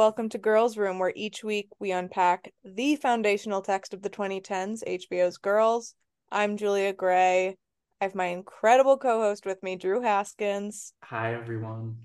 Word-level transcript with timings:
Welcome 0.00 0.30
to 0.30 0.38
Girls 0.38 0.78
Room, 0.78 0.98
where 0.98 1.12
each 1.14 1.44
week 1.44 1.68
we 1.78 1.90
unpack 1.90 2.54
the 2.64 2.96
foundational 2.96 3.60
text 3.60 3.92
of 3.92 4.00
the 4.00 4.08
2010s, 4.08 4.82
HBO's 4.82 5.36
Girls. 5.36 5.94
I'm 6.32 6.56
Julia 6.56 6.94
Gray. 6.94 7.58
I 8.00 8.04
have 8.04 8.14
my 8.14 8.28
incredible 8.28 8.96
co 8.96 9.20
host 9.20 9.44
with 9.44 9.62
me, 9.62 9.76
Drew 9.76 10.00
Haskins. 10.00 10.94
Hi, 11.04 11.34
everyone. 11.34 11.98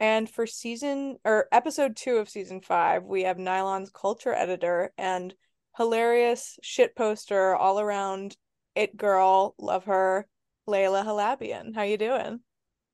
And 0.00 0.30
for 0.30 0.46
season 0.46 1.18
or 1.22 1.48
episode 1.52 1.96
two 1.96 2.16
of 2.16 2.30
season 2.30 2.62
five, 2.62 3.04
we 3.04 3.24
have 3.24 3.36
Nylon's 3.36 3.90
culture 3.90 4.32
editor 4.32 4.94
and 4.96 5.34
hilarious 5.76 6.58
shit 6.62 6.96
poster 6.96 7.54
all 7.54 7.78
around 7.78 8.38
it 8.74 8.96
girl. 8.96 9.54
Love 9.58 9.84
her, 9.84 10.26
Layla 10.66 11.04
Halabian. 11.04 11.74
How 11.74 11.82
you 11.82 11.98
doing? 11.98 12.40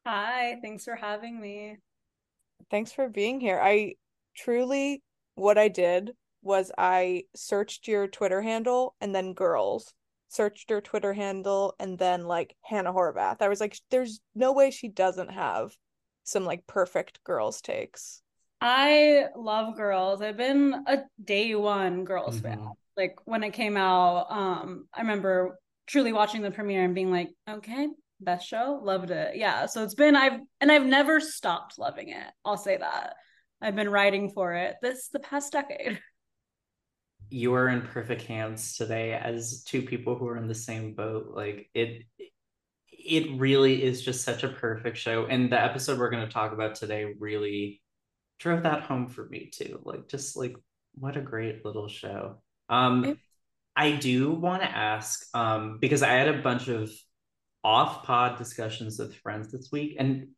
Hi, 0.05 0.59
thanks 0.61 0.83
for 0.83 0.97
having 0.97 1.41
me. 1.41 1.77
Thanks 2.69 2.91
for 2.91 3.09
being 3.09 3.39
here. 3.39 3.61
I 3.63 3.95
truly 4.35 5.03
what 5.35 5.59
I 5.59 5.69
did 5.69 6.13
was 6.43 6.71
I 6.77 7.25
searched 7.35 7.89
your 7.89 8.07
Twitter 8.07 8.43
handle 8.43 8.95
and 9.01 9.15
then 9.15 9.33
girls, 9.33 9.95
searched 10.29 10.71
her 10.71 10.81
Twitter 10.81 11.13
handle 11.13 11.75
and 11.79 11.99
then 11.99 12.27
like 12.27 12.55
Hannah 12.63 12.93
Horvath. 12.93 13.41
I 13.41 13.49
was 13.49 13.61
like, 13.61 13.79
there's 13.91 14.21
no 14.35 14.53
way 14.53 14.71
she 14.71 14.89
doesn't 14.89 15.31
have 15.31 15.77
some 16.25 16.45
like 16.45 16.67
perfect 16.67 17.23
girls 17.25 17.61
takes. 17.61 18.23
I 18.61 19.27
love 19.37 19.77
girls. 19.77 20.23
I've 20.23 20.37
been 20.37 20.85
a 20.87 21.03
day 21.23 21.55
one 21.55 22.05
girls 22.05 22.37
mm-hmm. 22.37 22.63
fan. 22.63 22.73
Like 22.97 23.17
when 23.25 23.43
it 23.43 23.53
came 23.53 23.77
out, 23.77 24.27
um, 24.31 24.87
I 24.95 25.01
remember 25.01 25.59
truly 25.87 26.13
watching 26.13 26.43
the 26.43 26.51
premiere 26.51 26.85
and 26.85 26.95
being 26.95 27.11
like, 27.11 27.31
okay, 27.49 27.89
best 28.21 28.47
show, 28.47 28.81
loved 28.83 29.11
it. 29.11 29.37
Yeah. 29.37 29.67
So 29.67 29.83
it's 29.83 29.95
been 29.95 30.17
I've 30.17 30.41
and 30.61 30.71
I've 30.73 30.87
never 30.87 31.21
stopped 31.21 31.79
loving 31.79 32.11
it. 32.11 32.27
I'll 32.45 32.57
say 32.57 32.77
that. 32.77 33.17
I've 33.65 33.75
been 33.75 33.89
writing 33.89 34.29
for 34.29 34.53
it 34.53 34.77
this 34.83 35.09
the 35.09 35.21
past 35.21 35.53
decade. 35.53 35.99
You 37.31 37.55
are 37.55 37.69
in 37.69 37.81
perfect 37.81 38.23
hands 38.23 38.77
today 38.77 39.15
as 39.15 39.65
two 39.65 39.81
people 39.81 40.17
who 40.19 40.29
are 40.29 40.37
in 40.37 40.47
the 40.47 40.55
same 40.55 40.95
boat. 40.95 41.33
Like 41.35 41.71
it 41.73 42.03
it 42.91 43.41
really 43.41 43.83
is 43.83 44.03
just 44.03 44.23
such 44.23 44.45
a 44.45 44.49
perfect 44.49 44.99
show. 44.99 45.25
And 45.25 45.51
the 45.51 45.61
episode 45.61 45.99
we're 45.99 46.11
going 46.11 46.27
to 46.27 46.33
talk 46.33 46.53
about 46.53 46.75
today 46.75 47.15
really 47.19 47.81
drove 48.39 48.65
that 48.65 48.83
home 48.83 49.09
for 49.09 49.27
me 49.31 49.51
too. 49.51 49.81
Like 49.83 50.09
just 50.09 50.37
like 50.37 50.55
what 50.97 51.17
a 51.17 51.23
great 51.23 51.65
little 51.65 51.89
show. 51.89 52.43
Um 52.69 53.19
I 53.75 53.93
do 53.93 54.31
want 54.31 54.61
to 54.61 54.69
ask 54.69 55.27
um 55.35 55.79
because 55.81 56.03
I 56.03 56.13
had 56.13 56.29
a 56.29 56.43
bunch 56.43 56.69
of 56.69 56.93
off 57.65 58.05
pod 58.05 58.37
discussions 58.37 58.99
with 58.99 59.17
friends 59.17 59.51
this 59.51 59.71
week 59.73 59.97
and 59.99 60.29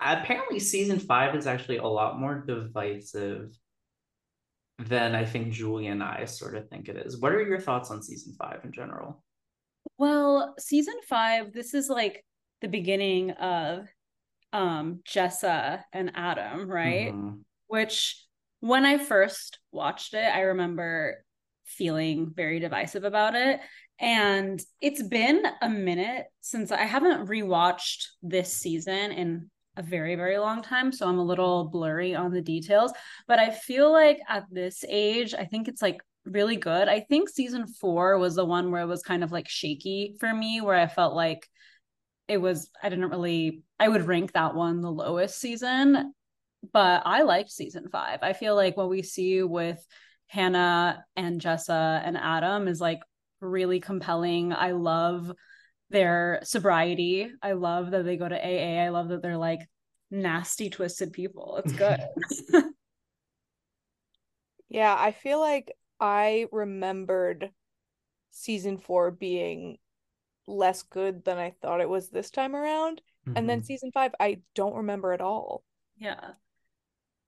apparently 0.00 0.58
season 0.58 0.98
five 0.98 1.34
is 1.34 1.46
actually 1.46 1.78
a 1.78 1.86
lot 1.86 2.18
more 2.18 2.44
divisive 2.46 3.56
than 4.78 5.14
I 5.14 5.24
think 5.24 5.52
Julie 5.52 5.88
and 5.88 6.02
I 6.02 6.24
sort 6.24 6.56
of 6.56 6.68
think 6.68 6.88
it 6.88 6.96
is. 6.96 7.20
What 7.20 7.32
are 7.32 7.42
your 7.42 7.60
thoughts 7.60 7.90
on 7.90 8.02
season 8.02 8.34
five 8.38 8.60
in 8.64 8.72
general? 8.72 9.22
Well, 9.98 10.54
season 10.58 10.94
five, 11.08 11.52
this 11.52 11.74
is 11.74 11.88
like 11.88 12.24
the 12.60 12.68
beginning 12.68 13.32
of 13.32 13.86
um 14.52 15.00
Jessa 15.06 15.82
and 15.92 16.12
Adam, 16.14 16.68
right? 16.68 17.12
Mm-hmm. 17.12 17.40
Which 17.68 18.24
when 18.60 18.84
I 18.84 18.98
first 18.98 19.58
watched 19.72 20.14
it, 20.14 20.34
I 20.34 20.40
remember 20.40 21.24
feeling 21.66 22.32
very 22.34 22.58
divisive 22.58 23.04
about 23.04 23.34
it. 23.34 23.60
And 24.00 24.60
it's 24.80 25.02
been 25.02 25.44
a 25.60 25.68
minute 25.68 26.26
since 26.40 26.72
I 26.72 26.84
haven't 26.84 27.28
rewatched 27.28 28.06
this 28.22 28.52
season 28.52 29.12
in 29.12 29.50
a 29.76 29.82
very 29.82 30.16
very 30.16 30.38
long 30.38 30.62
time 30.62 30.92
so 30.92 31.08
i'm 31.08 31.18
a 31.18 31.24
little 31.24 31.68
blurry 31.68 32.14
on 32.14 32.30
the 32.30 32.42
details 32.42 32.92
but 33.26 33.38
i 33.38 33.50
feel 33.50 33.92
like 33.92 34.18
at 34.28 34.44
this 34.50 34.84
age 34.88 35.34
i 35.34 35.44
think 35.44 35.68
it's 35.68 35.82
like 35.82 36.00
really 36.26 36.56
good. 36.56 36.86
I 36.86 37.00
think 37.00 37.30
season 37.30 37.66
4 37.66 38.18
was 38.18 38.34
the 38.34 38.44
one 38.44 38.70
where 38.70 38.82
it 38.82 38.86
was 38.86 39.02
kind 39.02 39.24
of 39.24 39.32
like 39.32 39.48
shaky 39.48 40.16
for 40.20 40.32
me 40.32 40.60
where 40.60 40.76
i 40.76 40.86
felt 40.86 41.14
like 41.14 41.48
it 42.28 42.36
was 42.36 42.70
i 42.82 42.90
didn't 42.90 43.08
really 43.08 43.62
i 43.78 43.88
would 43.88 44.06
rank 44.06 44.32
that 44.32 44.54
one 44.54 44.82
the 44.82 44.92
lowest 44.92 45.40
season 45.40 46.12
but 46.74 47.02
i 47.06 47.22
liked 47.22 47.50
season 47.50 47.88
5 47.90 48.18
i 48.22 48.34
feel 48.34 48.54
like 48.54 48.76
what 48.76 48.90
we 48.90 49.02
see 49.02 49.42
with 49.42 49.84
hannah 50.26 51.02
and 51.16 51.40
jessa 51.40 52.02
and 52.04 52.18
adam 52.18 52.68
is 52.68 52.82
like 52.82 53.00
really 53.40 53.80
compelling. 53.80 54.52
I 54.52 54.72
love 54.72 55.32
their 55.90 56.40
sobriety. 56.44 57.30
I 57.42 57.52
love 57.52 57.90
that 57.90 58.04
they 58.04 58.16
go 58.16 58.28
to 58.28 58.36
AA. 58.36 58.82
I 58.82 58.88
love 58.88 59.08
that 59.08 59.22
they're 59.22 59.36
like 59.36 59.60
nasty, 60.10 60.70
twisted 60.70 61.12
people. 61.12 61.60
It's 61.64 61.72
good. 61.72 62.00
yeah, 64.68 64.96
I 64.98 65.12
feel 65.12 65.40
like 65.40 65.72
I 65.98 66.46
remembered 66.52 67.50
season 68.30 68.78
four 68.78 69.10
being 69.10 69.78
less 70.46 70.82
good 70.82 71.24
than 71.24 71.38
I 71.38 71.54
thought 71.62 71.80
it 71.80 71.88
was 71.88 72.08
this 72.08 72.30
time 72.30 72.56
around. 72.56 73.02
Mm-hmm. 73.26 73.36
And 73.36 73.48
then 73.48 73.58
mm-hmm. 73.58 73.66
season 73.66 73.90
five, 73.92 74.12
I 74.18 74.40
don't 74.54 74.76
remember 74.76 75.12
at 75.12 75.20
all. 75.20 75.62
Yeah. 75.98 76.30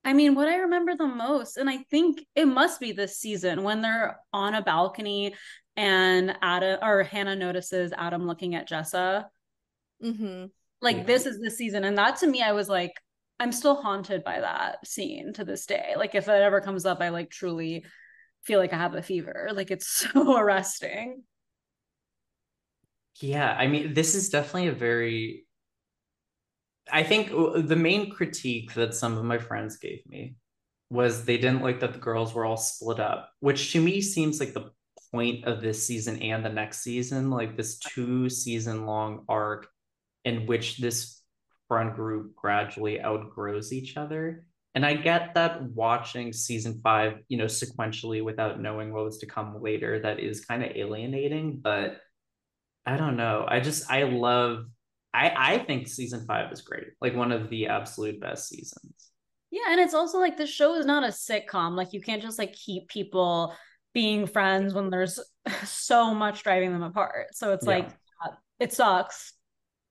I 0.04 0.12
mean, 0.14 0.34
what 0.34 0.48
I 0.48 0.56
remember 0.56 0.96
the 0.96 1.06
most, 1.06 1.56
and 1.56 1.70
I 1.70 1.78
think 1.90 2.24
it 2.34 2.46
must 2.46 2.80
be 2.80 2.92
this 2.92 3.18
season 3.18 3.62
when 3.62 3.82
they're 3.82 4.18
on 4.32 4.54
a 4.54 4.62
balcony 4.62 5.34
and 5.76 6.36
Adam 6.42 6.78
or 6.82 7.02
Hannah 7.04 7.36
notices 7.36 7.92
Adam 7.96 8.26
looking 8.26 8.54
at 8.54 8.68
Jessa. 8.68 9.26
Mm-hmm. 10.02 10.46
Like 10.80 10.96
yeah. 10.98 11.02
this 11.04 11.26
is 11.26 11.38
the 11.38 11.50
season, 11.50 11.84
and 11.84 11.96
that 11.98 12.16
to 12.16 12.26
me, 12.26 12.42
I 12.42 12.52
was 12.52 12.68
like, 12.68 12.92
I'm 13.38 13.52
still 13.52 13.76
haunted 13.76 14.24
by 14.24 14.40
that 14.40 14.86
scene 14.86 15.32
to 15.34 15.44
this 15.44 15.66
day. 15.66 15.94
Like 15.96 16.14
if 16.14 16.28
it 16.28 16.42
ever 16.42 16.60
comes 16.60 16.84
up, 16.84 17.00
I 17.00 17.10
like 17.10 17.30
truly 17.30 17.84
feel 18.42 18.58
like 18.58 18.72
I 18.72 18.78
have 18.78 18.94
a 18.94 19.02
fever. 19.02 19.50
Like 19.52 19.70
it's 19.70 19.86
so 20.12 20.36
arresting. 20.36 21.22
Yeah, 23.20 23.54
I 23.56 23.66
mean, 23.68 23.94
this 23.94 24.14
is 24.14 24.30
definitely 24.30 24.68
a 24.68 24.72
very. 24.72 25.44
I 26.90 27.02
think 27.02 27.30
uh, 27.32 27.60
the 27.60 27.76
main 27.76 28.10
critique 28.10 28.74
that 28.74 28.94
some 28.94 29.16
of 29.16 29.24
my 29.24 29.38
friends 29.38 29.76
gave 29.76 30.00
me 30.06 30.36
was 30.90 31.24
they 31.24 31.38
didn't 31.38 31.62
like 31.62 31.80
that 31.80 31.92
the 31.92 31.98
girls 31.98 32.34
were 32.34 32.44
all 32.44 32.56
split 32.56 33.00
up, 33.00 33.30
which 33.40 33.72
to 33.72 33.80
me 33.80 34.00
seems 34.00 34.40
like 34.40 34.52
the 34.52 34.70
point 35.12 35.44
of 35.44 35.60
this 35.60 35.86
season 35.86 36.20
and 36.22 36.44
the 36.44 36.48
next 36.48 36.82
season, 36.82 37.30
like 37.30 37.56
this 37.56 37.78
two 37.78 38.28
season 38.28 38.86
long 38.86 39.24
arc 39.28 39.68
in 40.24 40.46
which 40.46 40.78
this 40.78 41.22
friend 41.68 41.94
group 41.94 42.34
gradually 42.34 43.02
outgrows 43.02 43.72
each 43.72 43.96
other. 43.96 44.44
And 44.74 44.86
I 44.86 44.94
get 44.94 45.34
that 45.34 45.62
watching 45.62 46.32
season 46.32 46.80
five, 46.82 47.18
you 47.28 47.36
know, 47.36 47.44
sequentially 47.44 48.24
without 48.24 48.60
knowing 48.60 48.92
what 48.92 49.04
was 49.04 49.18
to 49.18 49.26
come 49.26 49.60
later, 49.60 50.00
that 50.00 50.18
is 50.18 50.44
kind 50.44 50.62
of 50.62 50.74
alienating. 50.74 51.60
But 51.62 51.98
I 52.86 52.96
don't 52.96 53.16
know. 53.16 53.44
I 53.46 53.60
just 53.60 53.90
I 53.90 54.04
love 54.04 54.66
I 55.14 55.54
I 55.54 55.58
think 55.58 55.88
season 55.88 56.24
five 56.26 56.50
is 56.52 56.62
great, 56.62 56.88
like 57.00 57.14
one 57.14 57.32
of 57.32 57.50
the 57.50 57.66
absolute 57.66 58.20
best 58.20 58.48
seasons. 58.48 59.10
Yeah, 59.50 59.70
and 59.70 59.80
it's 59.80 59.94
also 59.94 60.18
like 60.18 60.36
the 60.36 60.46
show 60.46 60.76
is 60.76 60.86
not 60.86 61.04
a 61.04 61.08
sitcom. 61.08 61.76
Like 61.76 61.92
you 61.92 62.00
can't 62.00 62.22
just 62.22 62.38
like 62.38 62.54
keep 62.54 62.88
people 62.88 63.54
being 63.92 64.26
friends 64.26 64.72
when 64.72 64.88
there's 64.88 65.20
so 65.64 66.14
much 66.14 66.42
driving 66.42 66.72
them 66.72 66.82
apart. 66.82 67.34
So 67.34 67.52
it's 67.52 67.66
yeah. 67.66 67.70
like 67.70 67.88
it 68.58 68.72
sucks. 68.72 69.34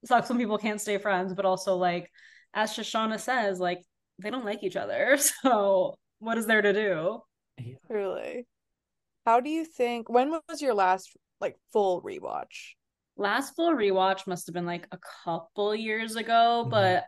It 0.04 0.08
sucks 0.08 0.30
when 0.30 0.40
people 0.40 0.58
can't 0.58 0.82
stay 0.82 0.98
friends, 0.98 1.34
but 1.34 1.46
also 1.46 1.76
like 1.76 2.10
as 2.54 2.72
Shoshanna 2.72 3.20
says, 3.20 3.60
like 3.60 3.84
they 4.20 4.30
don't 4.30 4.46
like 4.46 4.64
each 4.64 4.76
other. 4.76 5.18
So 5.44 5.96
what 6.20 6.38
is 6.38 6.46
there 6.46 6.62
to 6.62 6.74
do? 6.74 7.20
Truly. 7.88 8.48
How 9.26 9.40
do 9.40 9.50
you 9.50 9.66
think 9.66 10.10
when 10.10 10.32
was 10.50 10.62
your 10.62 10.74
last 10.74 11.16
like 11.40 11.58
full 11.72 12.02
rewatch? 12.02 12.74
Last 13.22 13.56
full 13.56 13.76
rewatch 13.76 14.26
must 14.26 14.48
have 14.48 14.56
been 14.56 14.66
like 14.66 14.88
a 14.92 14.98
couple 15.24 15.76
years 15.76 16.16
ago, 16.16 16.64
mm-hmm. 16.64 16.72
but 16.72 17.06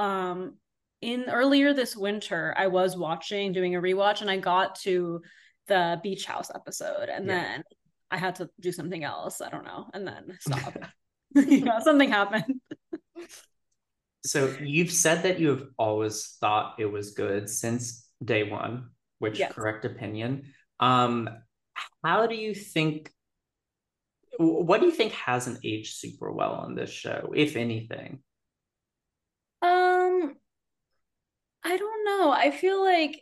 um 0.00 0.54
in 1.02 1.24
earlier 1.28 1.74
this 1.74 1.96
winter 1.96 2.54
I 2.56 2.68
was 2.68 2.96
watching 2.96 3.52
doing 3.52 3.74
a 3.74 3.80
rewatch 3.80 4.20
and 4.20 4.30
I 4.30 4.36
got 4.36 4.76
to 4.80 5.22
the 5.66 5.98
beach 6.04 6.24
house 6.24 6.50
episode 6.54 7.08
and 7.08 7.26
yeah. 7.26 7.32
then 7.32 7.64
I 8.12 8.16
had 8.16 8.36
to 8.36 8.48
do 8.60 8.70
something 8.70 9.02
else. 9.02 9.40
I 9.40 9.50
don't 9.50 9.64
know. 9.64 9.90
And 9.92 10.06
then 10.06 10.36
stop. 10.40 10.78
yeah, 11.34 11.80
something 11.80 12.10
happened. 12.10 12.60
so 14.24 14.54
you've 14.62 14.92
said 14.92 15.24
that 15.24 15.40
you 15.40 15.48
have 15.48 15.64
always 15.78 16.36
thought 16.40 16.76
it 16.78 16.86
was 16.86 17.10
good 17.10 17.50
since 17.50 18.08
day 18.24 18.48
one, 18.48 18.90
which 19.18 19.40
yes. 19.40 19.52
correct 19.52 19.84
opinion. 19.84 20.44
Um, 20.78 21.28
how 22.04 22.28
do 22.28 22.36
you 22.36 22.54
think 22.54 23.10
what 24.38 24.80
do 24.80 24.86
you 24.86 24.92
think 24.92 25.12
hasn't 25.12 25.60
aged 25.64 25.96
super 25.96 26.32
well 26.32 26.52
on 26.52 26.74
this 26.74 26.90
show, 26.90 27.32
if 27.34 27.56
anything? 27.56 28.20
Um 29.62 30.36
I 31.64 31.76
don't 31.76 32.04
know. 32.04 32.30
I 32.30 32.50
feel 32.50 32.82
like 32.82 33.20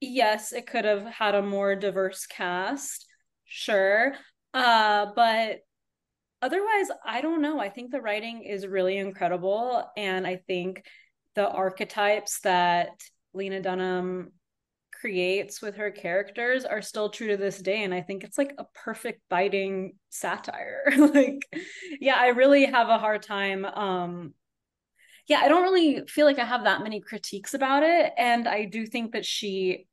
yes, 0.00 0.52
it 0.52 0.66
could 0.66 0.84
have 0.84 1.04
had 1.06 1.34
a 1.34 1.42
more 1.42 1.74
diverse 1.76 2.26
cast, 2.26 3.06
sure. 3.44 4.14
Uh, 4.52 5.06
but 5.14 5.60
otherwise, 6.42 6.88
I 7.04 7.20
don't 7.20 7.40
know. 7.40 7.60
I 7.60 7.68
think 7.70 7.90
the 7.90 8.00
writing 8.00 8.42
is 8.42 8.66
really 8.66 8.98
incredible. 8.98 9.84
And 9.96 10.26
I 10.26 10.36
think 10.46 10.84
the 11.34 11.48
archetypes 11.48 12.40
that 12.40 13.00
Lena 13.32 13.62
Dunham 13.62 14.32
creates 15.02 15.60
with 15.60 15.74
her 15.74 15.90
characters 15.90 16.64
are 16.64 16.80
still 16.80 17.10
true 17.10 17.26
to 17.26 17.36
this 17.36 17.58
day 17.58 17.82
and 17.82 17.92
i 17.92 18.00
think 18.00 18.22
it's 18.22 18.38
like 18.38 18.54
a 18.56 18.64
perfect 18.72 19.20
biting 19.28 19.94
satire. 20.10 20.84
Like 20.96 21.44
yeah 22.00 22.14
i 22.16 22.28
really 22.28 22.64
have 22.66 22.88
a 22.88 22.98
hard 22.98 23.20
time 23.24 23.64
um 23.64 24.32
yeah 25.26 25.40
i 25.42 25.48
don't 25.48 25.64
really 25.64 26.06
feel 26.06 26.24
like 26.24 26.38
i 26.38 26.44
have 26.44 26.62
that 26.64 26.84
many 26.84 27.00
critiques 27.00 27.52
about 27.52 27.82
it 27.82 28.12
and 28.16 28.46
i 28.46 28.64
do 28.64 28.86
think 28.86 29.12
that 29.12 29.26
she 29.26 29.88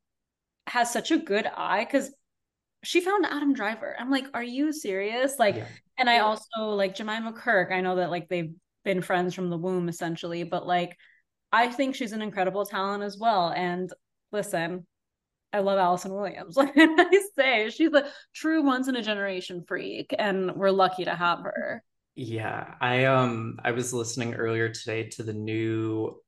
has 0.68 0.92
such 0.92 1.10
a 1.10 1.18
good 1.18 1.44
eye 1.44 1.84
because 1.84 2.14
she 2.84 3.00
found 3.00 3.26
adam 3.26 3.52
driver. 3.52 3.96
I'm 3.98 4.10
like 4.10 4.26
are 4.32 4.44
you 4.44 4.72
serious? 4.72 5.40
Like 5.40 5.56
yeah. 5.56 5.66
and 5.98 6.08
i 6.08 6.20
also 6.20 6.60
like 6.60 6.94
jemima 6.94 7.32
kirk 7.32 7.72
i 7.72 7.80
know 7.80 7.96
that 7.96 8.10
like 8.10 8.28
they've 8.28 8.54
been 8.84 9.02
friends 9.02 9.34
from 9.34 9.50
the 9.50 9.58
womb 9.58 9.88
essentially 9.88 10.44
but 10.44 10.68
like 10.68 10.96
i 11.52 11.66
think 11.66 11.96
she's 11.96 12.12
an 12.12 12.22
incredible 12.22 12.64
talent 12.64 13.02
as 13.02 13.18
well 13.18 13.50
and 13.50 13.92
listen 14.32 14.86
I 15.52 15.60
love 15.60 15.78
Allison 15.78 16.14
Williams. 16.14 16.56
Like 16.60 16.72
I 16.76 17.22
say, 17.36 17.70
she's 17.70 17.92
a 17.92 18.06
true 18.34 18.62
once 18.62 18.88
in 18.88 18.96
a 18.96 19.02
generation 19.02 19.64
freak, 19.66 20.14
and 20.18 20.54
we're 20.54 20.70
lucky 20.70 21.04
to 21.04 21.14
have 21.14 21.40
her. 21.40 21.82
Yeah, 22.14 22.74
I 22.80 23.06
um 23.06 23.58
I 23.64 23.72
was 23.72 23.92
listening 23.92 24.34
earlier 24.34 24.68
today 24.68 25.08
to 25.10 25.22
the 25.22 25.32
new 25.32 26.20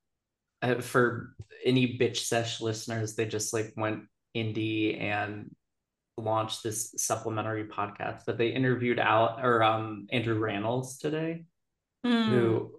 uh, 0.62 0.80
for 0.80 1.34
any 1.64 1.98
bitch 1.98 2.18
sesh 2.18 2.60
listeners. 2.60 3.14
They 3.14 3.26
just 3.26 3.52
like 3.52 3.72
went 3.76 4.04
indie 4.36 5.00
and 5.00 5.54
launched 6.16 6.62
this 6.62 6.94
supplementary 6.96 7.64
podcast 7.64 8.24
that 8.26 8.38
they 8.38 8.48
interviewed 8.48 8.98
out 8.98 9.44
or 9.44 9.62
um 9.62 10.06
Andrew 10.10 10.38
Rannells 10.38 10.98
today, 10.98 11.44
mm. 12.06 12.28
who 12.28 12.72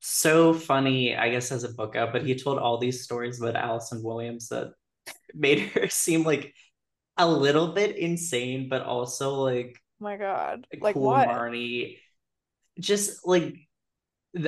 so 0.00 0.54
funny, 0.54 1.14
I 1.14 1.30
guess, 1.30 1.52
as 1.52 1.64
a 1.64 1.74
book 1.74 1.94
out, 1.94 2.12
but 2.12 2.24
he 2.24 2.34
told 2.34 2.58
all 2.58 2.78
these 2.78 3.04
stories 3.04 3.40
about 3.40 3.54
Allison 3.54 4.02
Williams 4.02 4.48
that 4.48 4.72
made 5.34 5.60
her 5.70 5.88
seem 5.88 6.24
like 6.24 6.54
a 7.16 7.28
little 7.28 7.72
bit 7.72 7.96
insane, 7.96 8.68
but 8.68 8.82
also 8.82 9.34
like 9.34 9.76
oh 10.00 10.04
my 10.04 10.16
god, 10.16 10.66
like 10.80 10.94
cool 10.94 11.04
what? 11.04 11.28
Marnie. 11.28 11.98
Just 12.78 13.26
like 13.26 13.56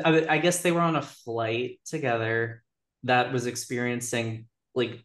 I 0.04 0.38
guess 0.38 0.62
they 0.62 0.72
were 0.72 0.80
on 0.80 0.96
a 0.96 1.02
flight 1.02 1.80
together 1.84 2.62
that 3.02 3.32
was 3.32 3.46
experiencing 3.46 4.46
like 4.74 5.04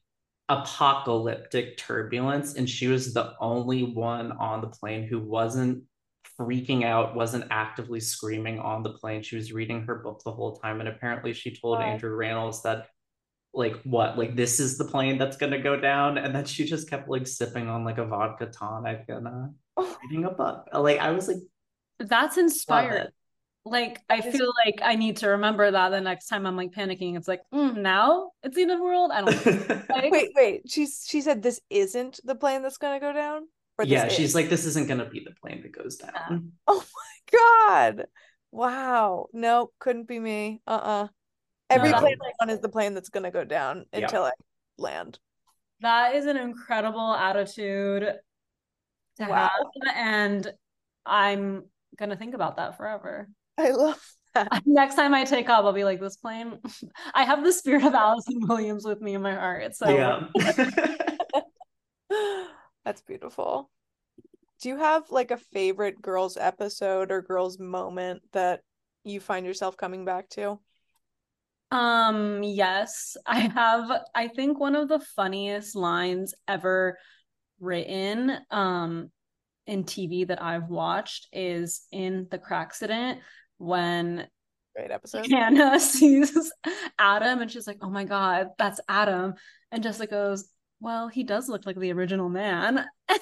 apocalyptic 0.49 1.77
turbulence, 1.77 2.53
and 2.55 2.69
she 2.69 2.87
was 2.87 3.13
the 3.13 3.33
only 3.39 3.83
one 3.83 4.31
on 4.33 4.61
the 4.61 4.67
plane 4.67 5.03
who 5.03 5.19
wasn't 5.19 5.83
freaking 6.39 6.85
out, 6.85 7.15
wasn't 7.15 7.45
actively 7.49 7.99
screaming 7.99 8.59
on 8.59 8.83
the 8.83 8.93
plane. 8.93 9.23
She 9.23 9.35
was 9.35 9.51
reading 9.51 9.81
her 9.85 9.95
book 9.95 10.21
the 10.23 10.31
whole 10.31 10.57
time, 10.57 10.79
and 10.79 10.87
apparently 10.87 11.33
she 11.33 11.55
told 11.55 11.81
Andrew 11.81 12.15
Rannells 12.15 12.61
that 12.61 12.87
like 13.53 13.75
what 13.83 14.17
like 14.17 14.35
this 14.35 14.59
is 14.59 14.77
the 14.77 14.85
plane 14.85 15.17
that's 15.17 15.37
gonna 15.37 15.61
go 15.61 15.79
down? 15.79 16.17
And 16.17 16.35
then 16.35 16.45
she 16.45 16.65
just 16.65 16.89
kept 16.89 17.09
like 17.09 17.27
sipping 17.27 17.67
on 17.67 17.83
like 17.83 17.97
a 17.97 18.05
vodka 18.05 18.47
tonic 18.47 19.05
and 19.07 19.27
uh 19.27 19.47
oh. 19.77 19.97
reading 20.03 20.25
a 20.25 20.31
book. 20.31 20.67
Like 20.73 20.99
i 20.99 21.11
was 21.11 21.27
like 21.27 21.37
that's 21.99 22.37
inspired 22.37 23.11
like 23.69 23.99
i 24.09 24.21
feel 24.21 24.51
like 24.65 24.79
i 24.81 24.95
need 24.95 25.17
to 25.17 25.29
remember 25.29 25.69
that 25.69 25.89
the 25.89 26.01
next 26.01 26.27
time 26.27 26.45
i'm 26.45 26.55
like 26.55 26.71
panicking 26.71 27.17
it's 27.17 27.27
like 27.27 27.41
mm, 27.53 27.75
now 27.75 28.31
it's 28.43 28.55
the 28.55 28.61
end 28.61 28.71
of 28.71 28.79
the 28.79 28.83
world? 28.83 29.11
I 29.13 29.21
don't 29.21 29.89
like, 29.89 30.11
wait 30.11 30.31
wait. 30.35 30.61
She's 30.67 31.05
she 31.07 31.21
said 31.21 31.41
this 31.41 31.59
isn't 31.69 32.19
the 32.23 32.35
plane 32.35 32.61
that's 32.61 32.77
gonna 32.77 32.99
go 32.99 33.13
down? 33.13 33.47
Yeah 33.83 34.07
she's 34.07 34.33
like 34.33 34.49
this 34.49 34.65
isn't 34.65 34.87
gonna 34.87 35.09
be 35.09 35.23
the 35.23 35.33
plane 35.41 35.61
that 35.61 35.71
goes 35.71 35.97
down. 35.97 36.11
Yeah. 36.15 36.37
oh 36.67 36.83
my 36.83 37.37
god. 37.39 38.05
Wow. 38.51 39.27
No 39.33 39.71
couldn't 39.79 40.07
be 40.07 40.19
me. 40.19 40.61
Uh-uh 40.65 41.07
Every 41.69 41.91
no. 41.91 41.99
plane 41.99 42.17
I 42.21 42.43
on 42.43 42.49
is 42.49 42.59
the 42.61 42.69
plane 42.69 42.93
that's 42.93 43.09
going 43.09 43.23
to 43.23 43.31
go 43.31 43.43
down 43.43 43.85
until 43.91 44.23
I 44.23 44.31
land. 44.77 45.19
That 45.81 46.15
is 46.15 46.25
an 46.25 46.37
incredible 46.37 47.13
attitude 47.13 48.13
to 49.17 49.25
wow. 49.25 49.49
have. 49.49 49.95
And 49.95 50.51
I'm 51.05 51.63
going 51.97 52.09
to 52.09 52.15
think 52.15 52.35
about 52.35 52.57
that 52.57 52.77
forever. 52.77 53.29
I 53.57 53.71
love 53.71 54.01
that. 54.33 54.63
Next 54.65 54.95
time 54.95 55.13
I 55.13 55.23
take 55.25 55.49
off, 55.49 55.65
I'll 55.65 55.73
be 55.73 55.83
like, 55.83 55.99
this 55.99 56.17
plane, 56.17 56.59
I 57.13 57.23
have 57.23 57.43
the 57.43 57.51
spirit 57.51 57.83
of 57.83 57.93
Allison 57.93 58.39
Williams 58.47 58.85
with 58.85 59.01
me 59.01 59.15
in 59.15 59.21
my 59.21 59.33
heart. 59.33 59.75
So, 59.75 59.89
yeah. 59.89 60.27
that's 62.85 63.01
beautiful. 63.01 63.69
Do 64.61 64.69
you 64.69 64.77
have 64.77 65.11
like 65.11 65.31
a 65.31 65.37
favorite 65.37 66.01
girls 66.01 66.37
episode 66.37 67.11
or 67.11 67.21
girls 67.21 67.59
moment 67.59 68.23
that 68.33 68.61
you 69.03 69.19
find 69.19 69.45
yourself 69.45 69.77
coming 69.77 70.05
back 70.05 70.29
to? 70.29 70.59
Um, 71.71 72.43
yes, 72.43 73.17
I 73.25 73.39
have 73.39 73.91
I 74.13 74.27
think 74.27 74.59
one 74.59 74.75
of 74.75 74.87
the 74.87 74.99
funniest 74.99 75.75
lines 75.75 76.33
ever 76.47 76.97
written 77.59 78.37
um 78.51 79.09
in 79.65 79.83
TV 79.83 80.27
that 80.27 80.41
I've 80.41 80.69
watched 80.69 81.27
is 81.33 81.87
in 81.91 82.27
The 82.31 82.37
Crackcident 82.37 83.19
when 83.57 84.27
Great 84.75 84.91
episode. 84.91 85.25
Hannah 85.31 85.79
sees 85.79 86.51
Adam 86.99 87.41
and 87.41 87.51
she's 87.51 87.65
like, 87.65 87.79
"Oh 87.81 87.89
my 87.89 88.03
god, 88.03 88.49
that's 88.59 88.79
Adam." 88.87 89.33
And 89.71 89.81
Jessica 89.81 90.11
goes, 90.11 90.47
"Well, 90.79 91.07
he 91.07 91.23
does 91.23 91.49
look 91.49 91.65
like 91.65 91.79
the 91.79 91.91
original 91.93 92.29
man." 92.29 92.85
like 93.09 93.17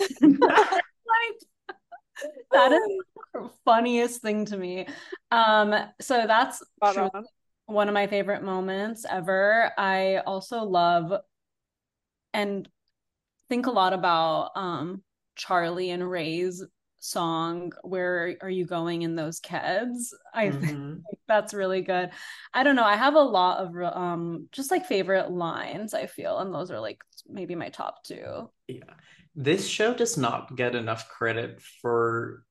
that 2.51 2.71
is 2.73 2.81
the 3.33 3.49
funniest 3.63 4.21
thing 4.21 4.45
to 4.45 4.57
me. 4.57 4.85
Um, 5.31 5.73
so 6.01 6.27
that's 6.27 6.61
one 7.65 7.87
of 7.87 7.93
my 7.93 8.07
favorite 8.07 8.43
moments 8.43 9.05
ever. 9.09 9.71
I 9.77 10.17
also 10.17 10.63
love 10.63 11.13
and 12.33 12.67
think 13.49 13.67
a 13.67 13.71
lot 13.71 13.93
about 13.93 14.51
um 14.55 15.03
Charlie 15.35 15.91
and 15.91 16.09
Ray's 16.09 16.63
song 17.05 17.71
where 17.83 18.35
are 18.41 18.49
you 18.49 18.65
going 18.65 19.03
in 19.03 19.15
those 19.15 19.39
keds 19.39 20.11
i 20.33 20.47
mm-hmm. 20.47 20.59
think 20.59 21.03
that's 21.27 21.53
really 21.53 21.81
good 21.81 22.09
i 22.51 22.63
don't 22.63 22.75
know 22.75 22.83
i 22.83 22.95
have 22.95 23.13
a 23.13 23.19
lot 23.19 23.59
of 23.59 23.95
um 23.95 24.47
just 24.51 24.71
like 24.71 24.87
favorite 24.87 25.29
lines 25.29 25.93
i 25.93 26.07
feel 26.07 26.39
and 26.39 26.51
those 26.51 26.71
are 26.71 26.79
like 26.79 27.03
maybe 27.29 27.53
my 27.53 27.69
top 27.69 28.03
two 28.03 28.49
yeah 28.67 28.79
this 29.35 29.67
show 29.67 29.93
does 29.93 30.17
not 30.17 30.55
get 30.55 30.73
enough 30.73 31.07
credit 31.07 31.61
for 31.61 32.43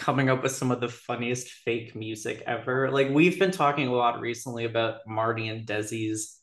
coming 0.00 0.30
up 0.30 0.42
with 0.42 0.52
some 0.52 0.70
of 0.70 0.80
the 0.80 0.88
funniest 0.88 1.48
fake 1.48 1.94
music 1.94 2.42
ever. 2.46 2.90
Like 2.90 3.10
we've 3.10 3.38
been 3.38 3.50
talking 3.50 3.86
a 3.86 3.92
lot 3.92 4.18
recently 4.18 4.64
about 4.64 5.00
Marty 5.06 5.48
and 5.48 5.66
Desi's 5.66 6.38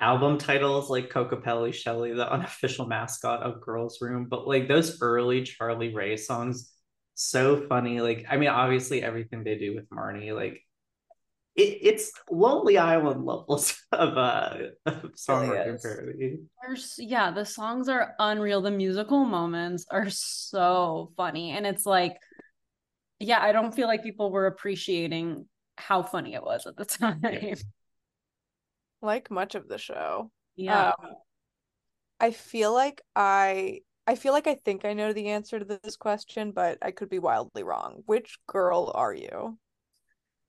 album 0.00 0.38
titles 0.38 0.90
like 0.90 1.08
Kokopelli 1.08 1.72
Shelley, 1.72 2.12
the 2.12 2.30
unofficial 2.30 2.86
mascot 2.86 3.42
of 3.44 3.60
Girls 3.60 3.98
Room, 4.02 4.26
but 4.28 4.48
like 4.48 4.66
those 4.66 5.00
early 5.00 5.44
Charlie 5.44 5.94
Ray 5.94 6.16
songs, 6.16 6.72
so 7.14 7.64
funny. 7.68 8.00
Like, 8.00 8.26
I 8.28 8.38
mean, 8.38 8.48
obviously 8.48 9.02
everything 9.02 9.44
they 9.44 9.56
do 9.56 9.74
with 9.76 9.88
Marnie, 9.88 10.34
like 10.34 10.60
it, 11.54 11.78
it's 11.82 12.12
Lonely 12.28 12.76
Island 12.76 13.24
levels 13.24 13.80
of 13.92 14.18
uh 14.18 14.56
songwriting 14.86 15.80
parody. 15.80 16.38
Yeah, 16.98 17.30
the 17.30 17.44
songs 17.44 17.88
are 17.88 18.14
unreal. 18.18 18.60
The 18.62 18.72
musical 18.72 19.24
moments 19.24 19.86
are 19.92 20.10
so 20.10 21.12
funny. 21.16 21.52
And 21.52 21.64
it's 21.64 21.86
like 21.86 22.18
yeah, 23.18 23.40
I 23.40 23.52
don't 23.52 23.74
feel 23.74 23.86
like 23.86 24.02
people 24.02 24.30
were 24.30 24.46
appreciating 24.46 25.46
how 25.76 26.02
funny 26.02 26.34
it 26.34 26.42
was 26.42 26.66
at 26.66 26.76
the 26.76 26.84
time. 26.84 27.22
Like 29.02 29.30
much 29.30 29.54
of 29.54 29.68
the 29.68 29.78
show. 29.78 30.30
Yeah. 30.56 30.90
Um, 30.90 31.16
I 32.18 32.30
feel 32.30 32.72
like 32.72 33.02
I 33.14 33.80
I 34.06 34.14
feel 34.14 34.32
like 34.32 34.46
I 34.46 34.54
think 34.54 34.84
I 34.84 34.92
know 34.92 35.12
the 35.12 35.28
answer 35.28 35.58
to 35.58 35.64
this 35.64 35.96
question, 35.96 36.52
but 36.52 36.78
I 36.80 36.90
could 36.92 37.08
be 37.08 37.18
wildly 37.18 37.62
wrong. 37.62 38.02
Which 38.06 38.38
girl 38.46 38.92
are 38.94 39.12
you? 39.14 39.58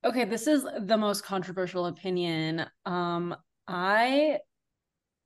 Okay, 0.03 0.25
this 0.25 0.47
is 0.47 0.65
the 0.79 0.97
most 0.97 1.23
controversial 1.23 1.87
opinion. 1.87 2.65
Um 2.85 3.35
I 3.67 4.39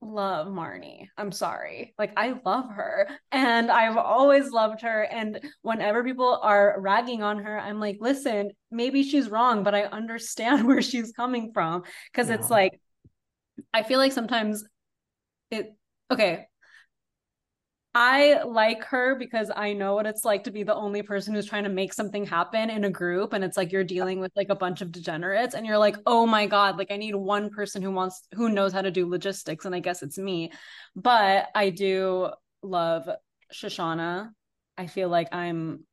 love 0.01 0.48
Marnie. 0.48 1.08
I'm 1.17 1.31
sorry. 1.31 1.93
Like 1.98 2.13
I 2.17 2.36
love 2.46 2.72
her 2.72 3.08
and 3.31 3.72
I've 3.72 3.98
always 3.98 4.51
loved 4.51 4.81
her 4.81 5.03
and 5.03 5.39
whenever 5.62 6.03
people 6.03 6.39
are 6.41 6.75
ragging 6.79 7.22
on 7.24 7.39
her, 7.39 7.60
I'm 7.60 7.79
like, 7.79 7.98
"Listen, 8.00 8.51
maybe 8.72 9.03
she's 9.03 9.29
wrong, 9.29 9.63
but 9.63 9.75
I 9.75 9.84
understand 9.84 10.67
where 10.67 10.81
she's 10.81 11.12
coming 11.12 11.51
from." 11.53 11.84
Cuz 12.13 12.29
yeah. 12.29 12.36
it's 12.36 12.50
like 12.50 12.79
I 13.74 13.84
feel 13.84 14.00
like 14.00 14.12
sometimes 14.12 14.63
it 15.51 15.74
okay, 16.10 16.48
I 17.93 18.43
like 18.43 18.86
her 18.86 19.15
because 19.15 19.51
I 19.53 19.74
know 19.74 19.95
what 19.95 20.05
it's 20.05 20.24
like 20.24 20.45
to 20.45 20.51
be 20.51 20.63
the 20.63 20.74
only 20.74 21.01
person 21.01 21.33
who's 21.33 21.45
trying 21.45 21.65
to 21.65 21.69
make 21.69 21.91
something 21.93 22.25
happen 22.25 22.69
in 22.69 22.86
a 22.86 22.89
group 22.89 23.33
and 23.33 23.43
it's 23.43 23.57
like 23.57 23.74
you're 23.74 23.83
dealing 23.83 24.21
with 24.21 24.31
like 24.33 24.48
a 24.50 24.55
bunch 24.55 24.81
of 24.81 24.93
degenerates 24.93 25.55
and 25.55 25.65
you're 25.65 25.77
like, 25.77 25.98
"Oh 26.05 26.25
my 26.25 26.45
god, 26.48 26.77
like 26.77 26.89
I 26.89 26.95
need 26.95 27.15
one 27.15 27.50
person 27.50 27.81
who 27.81 27.91
wants 27.91 28.27
who 28.33 28.48
knows 28.48 28.71
how 28.71 28.81
to 28.81 28.91
do 28.91 29.10
logistics 29.10 29.65
and 29.65 29.75
I 29.75 29.79
guess 29.79 30.03
it's 30.03 30.17
me." 30.17 30.53
But 30.95 31.50
I 31.53 31.69
do 31.69 32.29
love 32.63 33.10
Shoshanna. 33.53 34.29
I 34.77 34.88
feel 34.88 35.10
like 35.10 35.27
I'm 35.33 35.83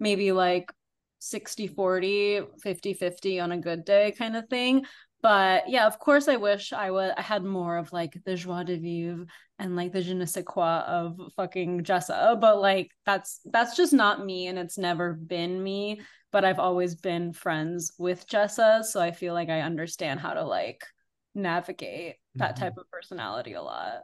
maybe 0.00 0.32
like 0.32 0.72
60 1.18 1.66
40, 1.66 2.40
50 2.62 2.94
50 2.94 3.40
on 3.40 3.52
a 3.52 3.58
good 3.58 3.84
day 3.84 4.12
kind 4.16 4.36
of 4.36 4.48
thing, 4.48 4.86
but 5.26 5.68
yeah, 5.68 5.88
of 5.88 5.98
course, 5.98 6.28
I 6.28 6.36
wish 6.36 6.72
I 6.72 6.88
would. 6.88 7.10
I 7.16 7.20
had 7.20 7.42
more 7.42 7.78
of 7.78 7.92
like 7.92 8.16
the 8.24 8.36
joie 8.36 8.62
de 8.62 8.76
vivre 8.76 9.26
and 9.58 9.74
like 9.74 9.92
the 9.92 10.00
je 10.00 10.14
ne 10.14 10.24
sais 10.24 10.44
quoi 10.46 10.84
of 10.86 11.18
fucking 11.34 11.82
Jessa. 11.82 12.40
But 12.40 12.60
like 12.60 12.92
that's 13.04 13.40
that's 13.44 13.76
just 13.76 13.92
not 13.92 14.24
me, 14.24 14.46
and 14.46 14.56
it's 14.56 14.78
never 14.78 15.14
been 15.14 15.60
me. 15.60 16.00
But 16.30 16.44
I've 16.44 16.60
always 16.60 16.94
been 16.94 17.32
friends 17.32 17.92
with 17.98 18.28
Jessa, 18.28 18.84
so 18.84 19.00
I 19.00 19.10
feel 19.10 19.34
like 19.34 19.48
I 19.48 19.62
understand 19.62 20.20
how 20.20 20.32
to 20.32 20.44
like 20.44 20.84
navigate 21.34 22.18
that 22.36 22.54
mm-hmm. 22.54 22.62
type 22.62 22.74
of 22.78 22.88
personality 22.88 23.54
a 23.54 23.62
lot. 23.62 24.02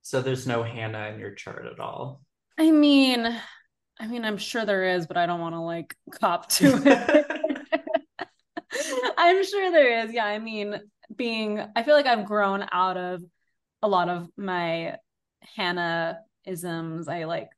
So 0.00 0.22
there's 0.22 0.46
no 0.46 0.62
Hannah 0.62 1.08
in 1.08 1.20
your 1.20 1.34
chart 1.34 1.66
at 1.66 1.80
all. 1.80 2.22
I 2.56 2.70
mean, 2.70 3.26
I 3.98 4.06
mean, 4.06 4.24
I'm 4.24 4.38
sure 4.38 4.64
there 4.64 4.84
is, 4.94 5.06
but 5.06 5.18
I 5.18 5.26
don't 5.26 5.40
want 5.40 5.54
to 5.54 5.60
like 5.60 5.94
cop 6.18 6.48
to 6.52 6.80
it. 6.86 7.39
I'm 9.20 9.44
sure 9.44 9.70
there 9.70 10.04
is. 10.04 10.12
Yeah, 10.12 10.24
I 10.24 10.38
mean, 10.38 10.80
being 11.14 11.60
I 11.76 11.82
feel 11.82 11.94
like 11.94 12.06
I've 12.06 12.24
grown 12.24 12.66
out 12.72 12.96
of 12.96 13.22
a 13.82 13.88
lot 13.88 14.08
of 14.08 14.28
my 14.36 14.96
Hannah 15.56 16.20
isms. 16.46 17.06
I 17.06 17.24
like 17.24 17.50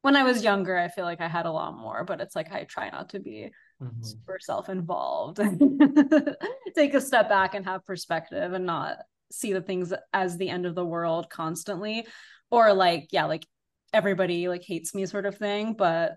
when 0.00 0.16
I 0.16 0.22
was 0.22 0.42
younger, 0.42 0.76
I 0.76 0.88
feel 0.88 1.04
like 1.04 1.20
I 1.20 1.28
had 1.28 1.46
a 1.46 1.52
lot 1.52 1.76
more, 1.76 2.04
but 2.04 2.20
it's 2.20 2.34
like 2.34 2.52
I 2.52 2.64
try 2.64 2.88
not 2.88 3.10
to 3.10 3.20
be 3.20 3.50
mm-hmm. 3.82 4.02
super 4.02 4.38
self-involved 4.40 5.38
and 5.38 6.36
take 6.74 6.94
a 6.94 7.00
step 7.00 7.28
back 7.28 7.54
and 7.54 7.66
have 7.66 7.84
perspective 7.84 8.54
and 8.54 8.64
not 8.64 8.98
see 9.30 9.52
the 9.52 9.60
things 9.60 9.92
as 10.12 10.36
the 10.36 10.48
end 10.48 10.64
of 10.64 10.74
the 10.74 10.84
world 10.84 11.28
constantly 11.28 12.06
or 12.50 12.72
like 12.72 13.08
yeah 13.10 13.24
like 13.24 13.44
everybody 13.92 14.48
like 14.48 14.62
hates 14.62 14.94
me 14.94 15.06
sort 15.06 15.26
of 15.26 15.36
thing 15.36 15.72
but 15.72 16.16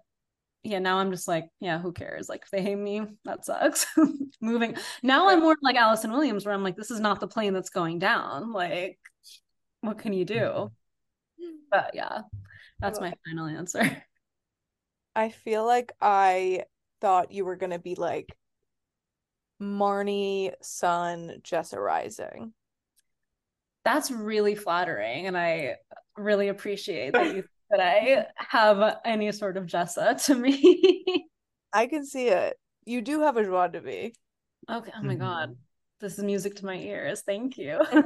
yeah 0.64 0.80
now 0.80 0.98
i'm 0.98 1.12
just 1.12 1.28
like 1.28 1.50
yeah 1.60 1.80
who 1.80 1.92
cares? 1.92 2.30
Like 2.30 2.44
if 2.44 2.52
they 2.52 2.62
hate 2.62 2.76
me 2.76 3.02
that 3.26 3.46
sucks. 3.46 3.86
Moving 4.42 4.76
now 5.04 5.30
i'm 5.30 5.42
more 5.42 5.56
like 5.62 5.76
allison 5.76 6.12
williams 6.12 6.46
where 6.46 6.54
i'm 6.54 6.64
like 6.64 6.76
this 6.76 6.92
is 6.92 7.00
not 7.00 7.20
the 7.20 7.28
plane 7.28 7.54
that's 7.54 7.70
going 7.70 8.00
down. 8.00 8.52
Like 8.52 9.00
what 9.82 9.98
can 9.98 10.14
you 10.14 10.26
do? 10.26 10.72
Mm-hmm. 11.40 11.58
but 11.70 11.92
yeah 11.94 12.22
that's 12.80 13.00
my 13.00 13.14
final 13.28 13.48
answer. 13.48 14.04
I 15.16 15.30
feel 15.30 15.66
like 15.66 15.92
i 16.02 16.64
thought 17.02 17.32
you 17.32 17.46
were 17.46 17.56
going 17.56 17.72
to 17.72 17.80
be 17.80 17.96
like 17.96 18.36
Marnie 19.62 20.54
Sun 20.62 21.42
Jessa 21.44 21.78
Rising. 21.78 22.54
That's 23.84 24.12
really 24.12 24.56
flattering, 24.56 25.28
and 25.28 25.38
I 25.38 25.78
really 26.18 26.50
appreciate 26.50 27.14
that 27.14 27.36
you 27.36 27.44
that 27.70 27.80
I 27.80 28.28
have 28.36 29.00
any 29.06 29.32
sort 29.32 29.58
of 29.58 29.66
Jessa 29.66 30.24
to 30.26 30.36
me. 30.36 31.28
I 31.74 31.88
can 31.88 32.06
see 32.06 32.28
it. 32.28 32.58
You 32.86 33.02
do 33.02 33.22
have 33.22 33.38
a 33.38 33.44
joie 33.44 33.68
de 33.68 33.82
vivre. 33.82 34.12
Okay. 34.70 34.92
Oh 34.96 35.04
my 35.04 35.14
mm-hmm. 35.14 35.22
god, 35.22 35.56
this 36.00 36.18
is 36.18 36.24
music 36.24 36.56
to 36.58 36.66
my 36.66 36.76
ears. 36.76 37.24
Thank 37.26 37.58
you. 37.58 37.80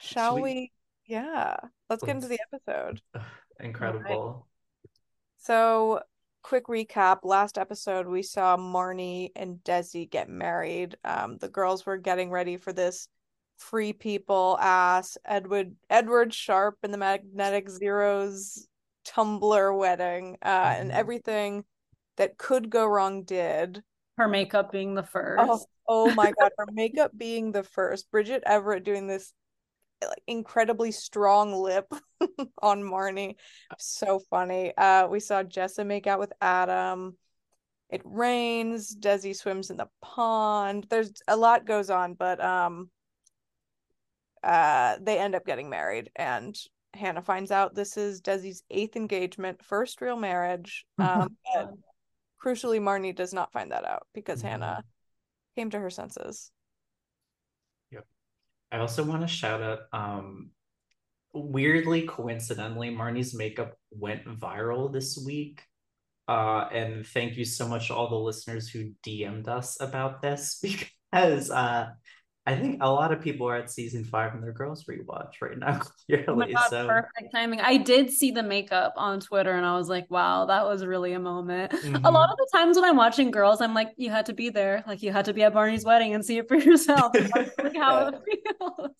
Shall 0.00 0.36
we... 0.36 0.42
we... 0.42 0.72
Yeah, 1.06 1.56
let's 1.90 2.02
get 2.02 2.16
into 2.16 2.28
the 2.28 2.40
episode. 2.52 3.00
Incredible. 3.60 4.46
So, 5.36 6.00
quick 6.42 6.66
recap 6.66 7.20
last 7.24 7.58
episode, 7.58 8.06
we 8.06 8.22
saw 8.22 8.56
Marnie 8.56 9.30
and 9.36 9.58
Desi 9.64 10.08
get 10.08 10.28
married. 10.28 10.96
Um, 11.04 11.36
the 11.38 11.48
girls 11.48 11.84
were 11.84 11.98
getting 11.98 12.30
ready 12.30 12.56
for 12.56 12.72
this 12.72 13.08
free 13.56 13.92
people 13.92 14.58
ass 14.60 15.16
Edward 15.24 15.74
Edward 15.88 16.34
Sharpe 16.34 16.78
and 16.82 16.92
the 16.92 16.98
Magnetic 16.98 17.68
Zeros 17.68 18.66
Tumblr 19.06 19.78
wedding, 19.78 20.36
uh, 20.42 20.48
mm-hmm. 20.48 20.80
and 20.82 20.92
everything 20.92 21.64
that 22.16 22.38
could 22.38 22.70
go 22.70 22.86
wrong 22.86 23.24
did. 23.24 23.82
Her 24.16 24.28
makeup 24.28 24.70
being 24.70 24.94
the 24.94 25.02
first. 25.02 25.42
Oh, 25.42 25.64
oh 25.88 26.14
my 26.14 26.32
god, 26.38 26.52
her 26.58 26.66
makeup 26.72 27.12
being 27.16 27.52
the 27.52 27.62
first. 27.64 28.10
Bridget 28.10 28.42
Everett 28.46 28.84
doing 28.84 29.06
this 29.06 29.32
like 30.02 30.22
incredibly 30.26 30.92
strong 30.92 31.54
lip 31.54 31.86
on 32.62 32.82
Marnie. 32.82 33.36
So 33.78 34.20
funny. 34.30 34.76
Uh 34.76 35.08
we 35.08 35.20
saw 35.20 35.42
Jessa 35.42 35.86
make 35.86 36.06
out 36.06 36.20
with 36.20 36.32
Adam. 36.40 37.16
It 37.90 38.02
rains, 38.04 38.96
Desi 38.96 39.36
swims 39.36 39.70
in 39.70 39.76
the 39.76 39.88
pond. 40.02 40.86
There's 40.90 41.12
a 41.28 41.36
lot 41.36 41.66
goes 41.66 41.90
on, 41.90 42.14
but 42.14 42.42
um 42.42 42.90
uh 44.44 44.96
they 45.00 45.18
end 45.18 45.34
up 45.34 45.46
getting 45.46 45.70
married 45.70 46.10
and 46.16 46.56
Hannah 46.92 47.22
finds 47.22 47.50
out 47.50 47.74
this 47.74 47.96
is 47.96 48.20
Desi's 48.20 48.62
eighth 48.70 48.94
engagement, 48.96 49.64
first 49.64 50.00
real 50.00 50.16
marriage. 50.16 50.84
Um 50.98 51.36
but 51.54 51.70
crucially 52.42 52.78
Marnie 52.78 53.16
does 53.16 53.32
not 53.32 53.52
find 53.52 53.72
that 53.72 53.84
out 53.84 54.06
because 54.14 54.40
mm-hmm. 54.40 54.48
Hannah 54.48 54.84
came 55.56 55.70
to 55.70 55.78
her 55.78 55.90
senses. 55.90 56.50
Yep. 57.90 58.04
I 58.70 58.78
also 58.78 59.02
want 59.02 59.22
to 59.22 59.28
shout 59.28 59.62
out 59.62 59.80
um 59.92 60.50
weirdly 61.32 62.02
coincidentally 62.02 62.90
Marnie's 62.90 63.34
makeup 63.34 63.74
went 63.90 64.24
viral 64.26 64.92
this 64.92 65.20
week. 65.24 65.62
Uh 66.28 66.68
and 66.72 67.06
thank 67.06 67.36
you 67.36 67.44
so 67.44 67.66
much 67.66 67.88
to 67.88 67.94
all 67.94 68.08
the 68.08 68.16
listeners 68.16 68.68
who 68.68 68.92
DM'd 69.06 69.48
us 69.48 69.80
about 69.80 70.20
this 70.22 70.60
because 70.62 71.50
uh 71.50 71.88
I 72.46 72.56
think 72.56 72.82
a 72.82 72.90
lot 72.90 73.10
of 73.10 73.22
people 73.22 73.48
are 73.48 73.56
at 73.56 73.70
season 73.70 74.04
five 74.04 74.34
and 74.34 74.42
their 74.42 74.52
girls 74.52 74.84
rewatch 74.84 75.40
right 75.40 75.58
now. 75.58 75.80
Clearly, 76.06 76.50
oh 76.50 76.52
God, 76.52 76.68
so 76.68 76.86
perfect 76.86 77.32
timing. 77.32 77.60
I 77.62 77.78
did 77.78 78.10
see 78.10 78.32
the 78.32 78.42
makeup 78.42 78.92
on 78.96 79.20
Twitter 79.20 79.52
and 79.52 79.64
I 79.64 79.76
was 79.76 79.88
like, 79.88 80.10
wow, 80.10 80.44
that 80.46 80.66
was 80.66 80.84
really 80.84 81.14
a 81.14 81.18
moment. 81.18 81.72
Mm-hmm. 81.72 82.04
A 82.04 82.10
lot 82.10 82.30
of 82.30 82.36
the 82.36 82.48
times 82.52 82.76
when 82.76 82.84
I'm 82.84 82.96
watching 82.96 83.30
girls, 83.30 83.62
I'm 83.62 83.72
like, 83.72 83.92
you 83.96 84.10
had 84.10 84.26
to 84.26 84.34
be 84.34 84.50
there. 84.50 84.84
Like 84.86 85.02
you 85.02 85.10
had 85.10 85.24
to 85.24 85.32
be 85.32 85.42
at 85.42 85.54
Marnie's 85.54 85.86
wedding 85.86 86.12
and 86.12 86.22
see 86.24 86.36
it 86.36 86.46
for 86.46 86.56
yourself. 86.58 87.14
like 87.14 87.54
how 87.76 88.08
it 88.08 88.14
feels. 88.26 88.90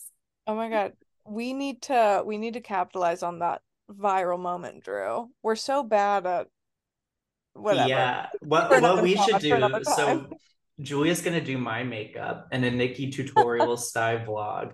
Oh 0.47 0.55
my 0.55 0.71
God. 0.71 0.93
We 1.27 1.53
need 1.53 1.83
to 1.83 2.23
we 2.25 2.39
need 2.39 2.55
to 2.55 2.61
capitalize 2.61 3.23
on 3.23 3.41
that 3.41 3.61
viral 3.91 4.39
moment, 4.39 4.85
Drew. 4.85 5.29
We're 5.43 5.57
so 5.57 5.83
bad 5.83 6.27
at 6.27 6.47
whatever. 7.53 7.89
Yeah. 7.91 8.29
What 8.41 8.71
what 8.81 9.03
we 9.03 9.17
should 9.17 9.41
do 9.41 9.81
so 9.85 10.29
Julia's 10.81 11.23
gonna 11.23 11.41
do 11.41 11.59
my 11.59 11.85
makeup 11.85 12.49
and 12.53 12.65
a 12.65 12.71
Nikki 12.71 13.11
tutorial 13.11 13.77
style 13.79 14.19
vlog. 14.21 14.73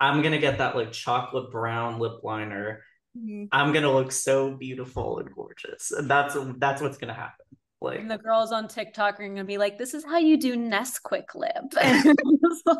I'm 0.00 0.22
gonna 0.22 0.38
get 0.38 0.58
that 0.58 0.76
like 0.76 0.92
chocolate 0.92 1.50
brown 1.50 1.98
lip 1.98 2.22
liner. 2.22 2.82
Mm-hmm. 3.16 3.44
I'm 3.52 3.72
gonna 3.72 3.92
look 3.92 4.12
so 4.12 4.54
beautiful 4.54 5.18
and 5.18 5.34
gorgeous. 5.34 5.92
And 5.92 6.10
that's 6.10 6.36
that's 6.58 6.82
what's 6.82 6.98
gonna 6.98 7.14
happen. 7.14 7.46
Like 7.80 8.00
and 8.00 8.10
the 8.10 8.18
girls 8.18 8.52
on 8.52 8.68
TikTok 8.68 9.20
are 9.20 9.28
gonna 9.28 9.44
be 9.44 9.58
like, 9.58 9.78
"This 9.78 9.94
is 9.94 10.04
how 10.04 10.18
you 10.18 10.36
do 10.36 10.56
Nesquik 10.56 11.34
lip." 11.34 11.72
And 11.76 12.18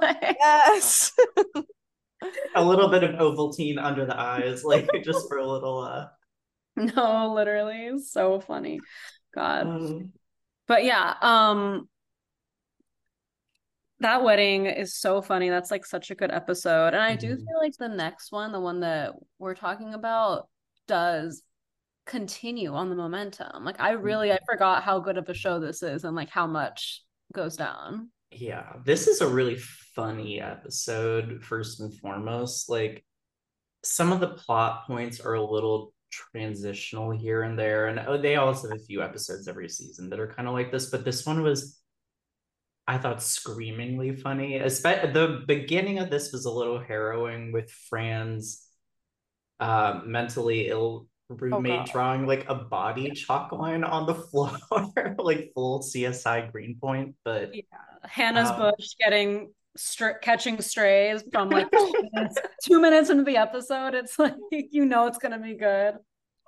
like, 0.01 0.37
yes. 0.41 1.13
a 2.55 2.65
little 2.65 2.89
bit 2.89 3.05
of 3.05 3.11
Ovaltine 3.17 3.83
under 3.83 4.07
the 4.07 4.19
eyes, 4.19 4.65
like 4.65 4.89
just 5.05 5.29
for 5.29 5.39
a 5.39 5.47
little. 5.47 5.81
uh 5.81 6.07
No, 6.77 7.33
literally, 7.35 7.99
so 8.01 8.41
funny. 8.41 8.81
God. 9.35 9.67
Um, 9.67 10.13
but 10.67 10.85
yeah, 10.85 11.15
um, 11.21 11.89
that 14.01 14.23
wedding 14.23 14.67
is 14.67 14.97
so 14.97 15.23
funny. 15.23 15.49
That's 15.49 15.71
like 15.71 15.87
such 15.87 16.11
a 16.11 16.15
good 16.15 16.31
episode. 16.31 16.89
And 16.89 16.97
I 16.97 17.17
do 17.17 17.29
mm-hmm. 17.29 17.45
feel 17.45 17.59
like 17.61 17.77
the 17.79 17.89
next 17.89 18.33
one, 18.33 18.53
the 18.53 18.61
one 18.61 18.81
that 18.81 19.13
we're 19.39 19.55
talking 19.55 19.95
about, 19.95 20.49
does 20.87 21.43
continue 22.07 22.75
on 22.75 22.91
the 22.91 22.97
momentum. 22.97 23.65
Like 23.65 23.81
I 23.81 23.93
really 23.93 24.33
I 24.33 24.39
forgot 24.49 24.83
how 24.83 24.99
good 24.99 25.17
of 25.17 25.29
a 25.29 25.35
show 25.35 25.59
this 25.59 25.83
is 25.83 26.05
and 26.05 26.15
like 26.15 26.29
how 26.29 26.47
much 26.47 27.03
goes 27.33 27.57
down. 27.57 28.11
Yeah. 28.31 28.75
This 28.85 29.07
is 29.07 29.21
a 29.21 29.29
really 29.29 29.57
funny 29.95 30.41
episode 30.41 31.43
first 31.43 31.81
and 31.81 31.95
foremost. 31.95 32.69
Like 32.69 33.05
some 33.83 34.13
of 34.13 34.21
the 34.21 34.29
plot 34.29 34.87
points 34.87 35.21
are 35.21 35.35
a 35.35 35.45
little 35.45 35.95
transitional 36.11 37.11
here 37.11 37.43
and 37.43 37.59
there 37.59 37.87
and 37.87 37.99
oh, 38.07 38.17
they 38.21 38.37
also 38.37 38.69
have 38.69 38.79
a 38.79 38.85
few 38.85 39.03
episodes 39.03 39.49
every 39.49 39.69
season 39.69 40.11
that 40.11 40.21
are 40.21 40.33
kind 40.33 40.47
of 40.47 40.55
like 40.55 40.71
this, 40.71 40.91
but 40.91 41.05
this 41.05 41.25
one 41.25 41.43
was 41.43 41.81
I 42.87 42.99
thought 42.99 43.23
screamingly 43.23 44.14
funny. 44.17 44.57
Especially 44.59 45.12
the 45.12 45.43
beginning 45.47 45.99
of 45.99 46.11
this 46.11 46.33
was 46.33 46.45
a 46.45 46.50
little 46.50 46.79
harrowing 46.79 47.53
with 47.53 47.71
Fran's 47.71 48.67
uh, 49.59 50.00
mentally 50.05 50.69
ill 50.69 51.07
roommate 51.31 51.88
oh, 51.88 51.93
drawing 51.93 52.26
like 52.26 52.45
a 52.49 52.55
body 52.55 53.11
chalk 53.12 53.53
line 53.53 53.85
on 53.85 54.07
the 54.07 54.14
floor, 54.31 54.57
like 55.19 55.53
full 55.55 55.81
CSI 55.81 56.53
Greenpoint. 56.53 57.14
But 57.25 57.55
yeah, 57.55 57.62
Hannah's 58.03 58.50
um, 58.50 58.59
bush 58.59 58.95
getting 58.99 59.53
str- 59.76 60.19
catching 60.21 60.61
strays 60.61 61.25
from 61.33 61.49
like 61.49 61.71
two, 61.73 61.93
minutes, 62.12 62.38
two 62.62 62.81
minutes 62.83 63.09
into 63.09 63.25
the 63.25 63.38
episode. 63.38 63.95
It's 63.95 64.19
like 64.19 64.35
you 64.50 64.85
know 64.85 65.07
it's 65.07 65.19
gonna 65.19 65.41
be 65.41 65.55
good. 65.55 65.95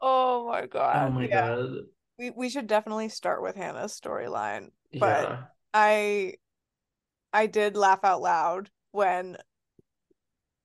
Oh 0.03 0.49
my 0.49 0.67
god! 0.67 1.09
Oh 1.09 1.13
my 1.13 1.27
yeah. 1.29 1.47
god! 1.47 1.71
We 2.19 2.31
we 2.31 2.49
should 2.51 2.67
definitely 2.67 3.09
start 3.09 3.43
with 3.43 3.57
Hannah's 3.57 3.99
storyline, 3.99 4.69
but. 4.93 5.31
Yeah 5.31 5.43
I 5.73 6.35
I 7.33 7.47
did 7.47 7.77
laugh 7.77 8.05
out 8.05 8.23
loud 8.23 8.71
when 8.93 9.37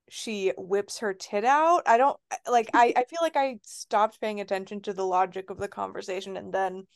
she 0.09 0.51
whips 0.57 0.99
her 0.99 1.13
tit 1.13 1.45
out. 1.45 1.83
I 1.85 1.97
don't 1.97 2.17
like 2.49 2.69
I 2.73 2.93
I 2.95 3.03
feel 3.05 3.19
like 3.21 3.37
I 3.37 3.59
stopped 3.63 4.19
paying 4.21 4.41
attention 4.41 4.81
to 4.81 4.93
the 4.93 5.05
logic 5.05 5.49
of 5.49 5.57
the 5.57 5.67
conversation 5.67 6.37
and 6.37 6.53
then 6.53 6.87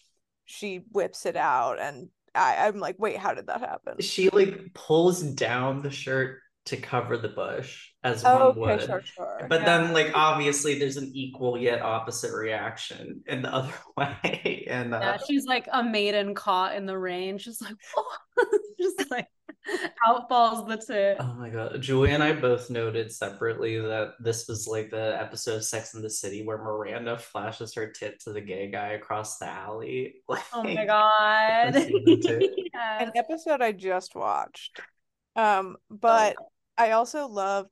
she 0.45 0.77
whips 0.91 1.25
it 1.25 1.35
out 1.35 1.79
and 1.79 2.09
I, 2.35 2.67
I'm 2.67 2.79
like, 2.79 2.97
wait, 2.99 3.17
how 3.17 3.33
did 3.33 3.47
that 3.47 3.61
happen? 3.61 4.01
She 4.01 4.29
like 4.29 4.73
pulls 4.73 5.21
down 5.21 5.81
the 5.81 5.89
shirt 5.89 6.41
to 6.65 6.77
cover 6.77 7.17
the 7.17 7.29
bush 7.29 7.91
as 8.05 8.23
Oh, 8.25 8.37
one 8.37 8.41
okay, 8.43 8.59
would. 8.77 8.81
sure, 8.85 9.01
sure. 9.03 9.47
But 9.49 9.61
yeah. 9.61 9.65
then 9.65 9.93
like 9.93 10.11
obviously 10.15 10.79
there's 10.79 10.97
an 10.97 11.11
equal 11.13 11.57
yet 11.57 11.81
opposite 11.81 12.33
reaction 12.33 13.23
in 13.27 13.41
the 13.41 13.53
other 13.53 13.73
way. 13.97 14.65
And 14.69 14.93
uh, 14.93 14.99
Yeah, 15.01 15.17
she's 15.27 15.45
like 15.45 15.67
a 15.71 15.83
maiden 15.83 16.35
caught 16.35 16.75
in 16.75 16.85
the 16.85 16.97
rain. 16.97 17.37
She's 17.37 17.61
like, 17.61 17.75
oh, 17.97 18.17
just 18.79 19.11
like 19.11 19.27
out 20.07 20.29
falls 20.29 20.67
the 20.67 20.77
tit. 20.77 21.17
Oh 21.19 21.33
my 21.33 21.49
god. 21.49 21.81
Julie 21.81 22.11
and 22.11 22.21
I 22.23 22.33
both 22.33 22.69
noted 22.69 23.11
separately 23.11 23.79
that 23.79 24.13
this 24.19 24.47
was 24.47 24.67
like 24.67 24.91
the 24.91 25.17
episode 25.19 25.55
of 25.57 25.65
Sex 25.65 25.95
in 25.95 26.01
the 26.03 26.09
City 26.09 26.45
where 26.45 26.59
Miranda 26.59 27.17
flashes 27.17 27.73
her 27.73 27.87
tit 27.87 28.19
to 28.21 28.33
the 28.33 28.41
gay 28.41 28.69
guy 28.69 28.89
across 28.89 29.39
the 29.39 29.47
alley. 29.47 30.15
Like, 30.29 30.43
Oh 30.53 30.63
my 30.63 30.85
god. 30.85 31.73
That's 31.73 31.87
season 31.87 32.21
two. 32.21 32.43
Yes. 32.73 33.07
An 33.07 33.11
episode 33.15 33.61
I 33.61 33.71
just 33.71 34.15
watched. 34.15 34.79
Um, 35.35 35.77
but 35.89 36.37
I 36.77 36.91
also 36.91 37.27
love 37.27 37.67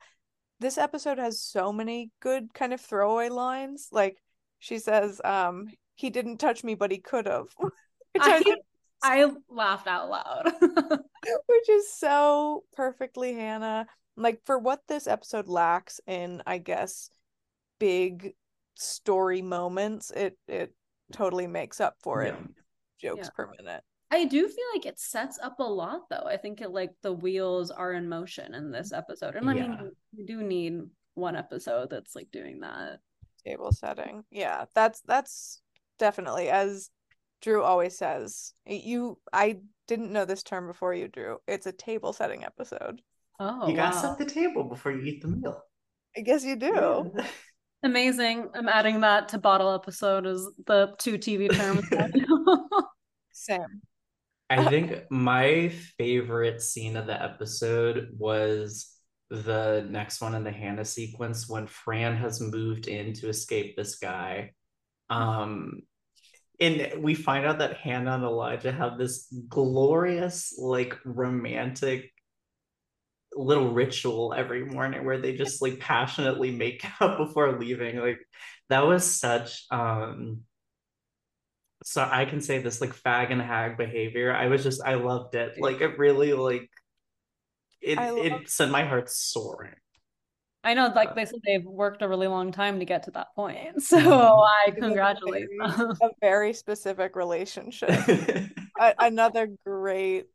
this 0.64 0.78
episode 0.80 1.20
has 1.20 1.40
so 1.42 1.72
many 1.72 2.10
good 2.22 2.54
kind 2.54 2.74
of 2.74 2.82
throwaway 2.82 3.30
lines. 3.30 3.90
Like 3.92 4.18
she 4.60 4.80
says, 4.80 5.22
um, 5.24 5.68
he 5.96 6.10
didn't 6.10 6.38
touch 6.38 6.64
me, 6.64 6.74
but 6.74 6.90
he 6.90 6.98
could 6.98 7.28
have. 7.28 7.48
Which 7.60 8.24
I 8.24 8.38
I, 8.38 8.40
think 8.42 8.60
I 9.04 9.32
laughed 9.50 9.88
out 9.88 10.10
loud. 10.10 10.54
which 10.62 11.70
is 11.70 11.92
so 11.94 12.64
perfectly 12.74 13.34
Hannah. 13.34 13.88
Like 14.16 14.42
for 14.46 14.58
what 14.60 14.82
this 14.88 15.08
episode 15.08 15.48
lacks 15.48 16.00
in, 16.08 16.42
I 16.46 16.60
guess, 16.60 17.10
big 17.80 18.34
story 18.76 19.42
moments, 19.42 20.12
it 20.12 20.38
it 20.48 20.74
totally 21.12 21.48
makes 21.48 21.82
up 21.82 21.96
for 22.04 22.22
it. 22.22 22.34
Yeah. 22.34 22.40
in 22.40 22.56
Jokes 23.02 23.28
Yeah. 23.28 23.36
per 23.36 23.52
minute. 23.58 23.84
I 24.14 24.26
do 24.26 24.48
feel 24.48 24.66
like 24.76 24.86
it 24.86 25.00
sets 25.00 25.40
up 25.42 25.60
a 25.60 25.64
lot 25.64 26.02
though. 26.08 26.28
I 26.28 26.38
think 26.38 26.62
it 26.62 26.70
like 26.70 26.92
the 27.02 27.12
wheels 27.12 27.72
are 27.72 27.94
in 27.94 28.08
motion 28.08 28.54
in 28.54 28.72
this 28.72 28.94
episode. 28.94 29.36
And 29.36 29.50
I 29.50 29.56
Yeah. 29.56 29.68
mean 29.68 29.92
we 30.16 30.24
do 30.24 30.44
need 30.44 30.82
one 31.16 31.36
episode 31.36 31.90
that's 31.90 32.16
like 32.16 32.30
doing 32.32 32.60
that. 32.60 33.00
Table 33.44 33.72
setting. 33.72 34.24
Yeah, 34.30 34.66
that's 34.76 35.02
that's 35.02 35.64
definitely 35.98 36.50
as 36.50 36.92
Drew 37.42 37.64
always 37.64 37.98
says. 37.98 38.54
You 38.68 39.18
I 39.34 39.62
didn't 39.88 40.14
know 40.14 40.26
this 40.26 40.44
term 40.44 40.68
before 40.68 40.94
you, 40.94 41.08
Drew. 41.08 41.40
It's 41.48 41.66
a 41.66 41.72
table 41.72 42.14
setting 42.14 42.44
episode. 42.44 43.02
Oh 43.40 43.68
you 43.68 43.76
gotta 43.76 43.96
wow. 43.96 44.02
set 44.02 44.20
the 44.20 44.32
table 44.32 44.66
before 44.66 44.92
you 44.92 45.02
eat 45.02 45.24
the 45.24 45.30
meal. 45.30 45.60
I 46.16 46.22
guess 46.22 46.46
you 46.46 46.56
do. 46.56 47.12
Yeah. 47.18 47.26
Amazing. 47.84 48.50
I'm 48.54 48.70
adding 48.70 49.02
that 49.02 49.30
to 49.30 49.40
bottle 49.40 49.74
episode 49.74 50.28
as 50.28 50.46
the 50.68 50.94
two 51.00 51.18
TV 51.18 51.52
terms. 51.52 51.84
Sam. 53.32 53.82
I 54.50 54.70
think 54.70 55.10
my 55.10 55.70
favorite 55.98 56.62
scene 56.62 56.96
of 56.98 57.08
the 57.08 57.22
episode 57.22 58.10
was 58.18 58.94
the 59.30 59.86
next 59.90 60.22
one 60.22 60.36
in 60.36 60.44
the 60.44 60.52
Hannah 60.52 60.86
sequence 60.86 61.50
when 61.50 61.66
Fran 61.66 62.16
has 62.18 62.40
moved 62.40 62.88
in 62.88 63.14
to 63.14 63.30
escape 63.30 63.76
this 63.76 63.96
guy. 63.96 64.52
Um, 65.10 65.82
and 66.60 67.04
we 67.04 67.16
find 67.16 67.46
out 67.46 67.60
that 67.60 67.78
Hannah 67.78 68.14
and 68.14 68.24
Elijah 68.24 68.72
have 68.72 68.98
this 68.98 69.34
glorious, 69.50 70.54
like 70.58 70.98
romantic 71.04 72.12
little 73.36 73.74
ritual 73.74 74.34
every 74.36 74.66
morning 74.66 75.04
where 75.06 75.20
they 75.20 75.36
just 75.36 75.62
like 75.62 75.80
passionately 75.80 76.52
make 76.52 76.86
out 77.02 77.18
before 77.18 77.60
leaving. 77.60 77.98
Like 77.98 78.20
that 78.70 78.86
was 78.86 79.04
such 79.20 79.66
um 79.72 80.42
so 81.84 82.08
I 82.10 82.26
can 82.26 82.42
say 82.42 82.60
this 82.60 82.82
like 82.82 82.96
fag 82.96 83.32
and 83.32 83.42
hag 83.42 83.78
behavior. 83.78 84.34
I 84.34 84.48
was 84.48 84.64
just 84.64 84.82
I 84.84 84.96
loved 84.96 85.36
it. 85.36 85.60
Like 85.60 85.82
it 85.82 85.98
really 85.98 86.34
like 86.34 86.70
it 87.82 87.98
love- 87.98 88.18
it 88.18 88.50
sent 88.50 88.72
my 88.72 88.86
heart 88.86 89.10
soaring. 89.10 89.76
I 90.66 90.76
know, 90.76 90.94
like 90.96 91.14
they 91.14 91.26
said, 91.26 91.40
they've 91.46 91.66
worked 91.66 92.02
a 92.04 92.08
really 92.08 92.28
long 92.28 92.54
time 92.54 92.80
to 92.80 92.86
get 92.86 93.04
to 93.04 93.12
that 93.12 93.28
point. 93.36 93.82
So 93.84 93.98
Mhm. 94.00 94.46
I 94.48 94.66
It 94.70 94.78
a 94.78 94.80
congratulate 94.80 95.48
very- 95.60 95.76
them. 95.78 95.92
A 96.02 96.10
very 96.22 96.54
specific 96.54 97.18
relationship. 97.18 97.90
A- 98.80 98.96
another 99.00 99.50
great 99.66 100.28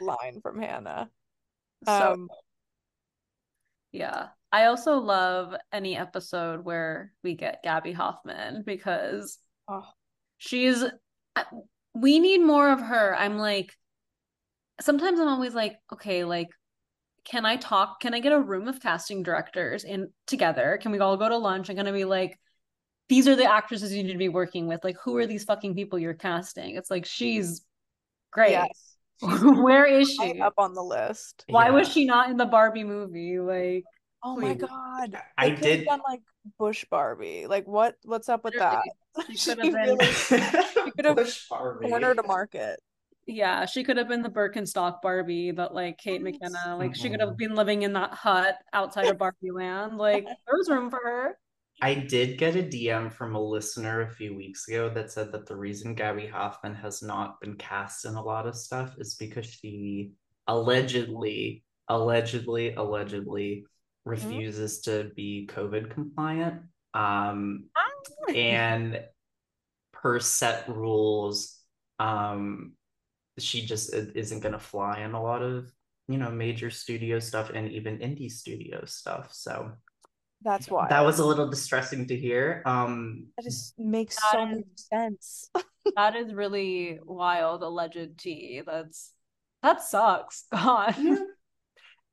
line 0.00 0.40
from 0.42 0.60
Hannah. 0.60 1.08
So 1.86 2.12
Um, 2.12 2.28
yeah. 3.92 4.28
I 4.52 4.66
also 4.66 4.98
love 4.98 5.54
any 5.72 5.96
episode 5.96 6.64
where 6.64 7.12
we 7.22 7.34
get 7.34 7.62
Gaby 7.62 7.92
Hoffmann 7.92 8.62
because 8.66 9.38
oh, 9.68 9.86
she's 10.40 10.82
we 11.94 12.18
need 12.18 12.38
more 12.38 12.70
of 12.72 12.80
her. 12.80 13.14
I'm 13.16 13.38
like 13.38 13.76
sometimes 14.80 15.20
I'm 15.20 15.28
always 15.28 15.54
like, 15.54 15.76
okay, 15.92 16.24
like 16.24 16.48
can 17.24 17.44
I 17.44 17.56
talk? 17.56 18.00
Can 18.00 18.14
I 18.14 18.20
get 18.20 18.32
a 18.32 18.40
room 18.40 18.66
of 18.66 18.80
casting 18.80 19.22
directors 19.22 19.84
in 19.84 20.08
together? 20.26 20.78
Can 20.80 20.90
we 20.90 20.98
all 20.98 21.16
go 21.18 21.28
to 21.28 21.36
lunch? 21.36 21.68
I'm 21.68 21.76
gonna 21.76 21.92
be 21.92 22.04
like, 22.06 22.38
these 23.10 23.28
are 23.28 23.36
the 23.36 23.44
actresses 23.44 23.92
you 23.92 24.02
need 24.02 24.12
to 24.12 24.18
be 24.18 24.30
working 24.30 24.66
with. 24.66 24.82
Like, 24.82 24.96
who 25.04 25.16
are 25.18 25.26
these 25.26 25.44
fucking 25.44 25.74
people 25.74 25.98
you're 25.98 26.14
casting? 26.14 26.76
It's 26.76 26.90
like 26.90 27.04
she's 27.04 27.60
great. 28.32 28.52
yes. 28.52 28.86
She's 29.22 29.42
Where 29.42 29.84
is 29.84 30.16
high 30.16 30.32
she? 30.32 30.40
up 30.40 30.54
on 30.56 30.72
the 30.72 30.82
list. 30.82 31.44
Why 31.50 31.68
was 31.70 31.86
she 31.92 32.06
not 32.06 32.30
in 32.30 32.38
the 32.38 32.46
Barbie 32.46 32.84
movie? 32.84 33.38
Like, 33.38 33.84
Oh 34.24 34.34
my 34.36 34.54
god. 34.54 35.14
I 35.36 35.50
They 35.50 35.54
could 35.56 35.62
did- 35.62 35.84
done 35.84 36.00
like 36.08 36.22
Bush 36.58 36.86
Barbie. 36.90 37.46
Like 37.46 37.68
what 37.68 37.96
what's 38.04 38.30
up 38.30 38.44
with 38.44 38.54
that? 38.54 38.82
Literally, 38.82 38.82
she 38.86 38.99
She 39.34 39.54
could 39.54 39.64
have 39.64 39.72
been- 39.74 39.98
really 39.98 40.06
could 40.96 41.04
have 41.04 41.38
cornered 41.50 42.18
a 42.18 42.22
market. 42.26 42.78
yeah, 43.26 43.64
she 43.66 43.84
could 43.84 43.96
have 43.96 44.08
been 44.08 44.22
the 44.22 44.28
Birkenstock 44.30 45.02
Barbie 45.02 45.50
that 45.52 45.74
like 45.74 45.98
Kate 45.98 46.22
McKinnon. 46.22 46.78
Like, 46.78 46.94
she 46.96 47.10
could 47.10 47.20
have 47.20 47.36
been 47.36 47.54
living 47.54 47.82
in 47.82 47.92
that 47.94 48.12
hut 48.12 48.56
outside 48.72 49.06
of 49.08 49.18
Barbie 49.18 49.50
Land. 49.52 49.98
Like, 49.98 50.24
there 50.24 50.56
was 50.56 50.68
room 50.68 50.90
for 50.90 51.00
her. 51.04 51.38
I 51.82 51.94
did 51.94 52.36
get 52.38 52.56
a 52.56 52.62
DM 52.62 53.10
from 53.10 53.34
a 53.34 53.40
listener 53.42 54.02
a 54.02 54.10
few 54.10 54.36
weeks 54.36 54.68
ago 54.68 54.90
that 54.90 55.10
said 55.10 55.32
that 55.32 55.46
the 55.46 55.56
reason 55.56 55.94
Gaby 55.94 56.26
Hoffmann 56.26 56.74
has 56.74 57.02
not 57.02 57.40
been 57.40 57.54
cast 57.56 58.04
in 58.04 58.14
a 58.16 58.22
lot 58.22 58.46
of 58.46 58.54
stuff 58.54 58.94
is 58.98 59.14
because 59.14 59.46
she 59.46 60.10
allegedly, 60.46 61.64
allegedly, 61.88 62.74
allegedly 62.74 63.64
refuses 64.04 64.80
to 64.82 65.10
be 65.16 65.48
COVID 65.50 65.90
compliant. 65.90 66.62
Um, 66.92 67.69
and 68.34 69.02
per 69.92 70.18
set 70.20 70.68
rules, 70.68 71.58
um, 71.98 72.72
she 73.38 73.64
just 73.66 73.92
isn't 73.94 74.40
going 74.40 74.52
to 74.52 74.58
fly 74.58 75.00
in 75.00 75.12
a 75.12 75.22
lot 75.22 75.42
of, 75.42 75.70
you 76.08 76.18
know, 76.18 76.30
major 76.30 76.70
studio 76.70 77.18
stuff 77.18 77.50
and 77.50 77.70
even 77.72 77.98
indie 77.98 78.30
studio 78.30 78.84
stuff. 78.84 79.30
So 79.32 79.72
That's 80.42 80.68
why. 80.70 80.88
that 80.88 81.00
was 81.04 81.18
a 81.18 81.24
little 81.26 81.48
distressing 81.48 82.06
to 82.08 82.16
hear. 82.16 82.62
Um, 82.66 83.28
that 83.36 83.44
just 83.44 83.78
makes 83.78 84.16
That 84.16 84.32
so 84.32 84.48
is- 84.48 84.56
much 84.56 84.66
sense. 84.92 85.50
that 85.96 86.16
is 86.16 86.32
really 86.34 86.98
wild, 87.04 87.62
alleged 87.62 88.18
tea. 88.18 88.62
That's 88.66 89.12
that 89.62 89.82
sucks. 89.82 90.44
God. 90.52 90.94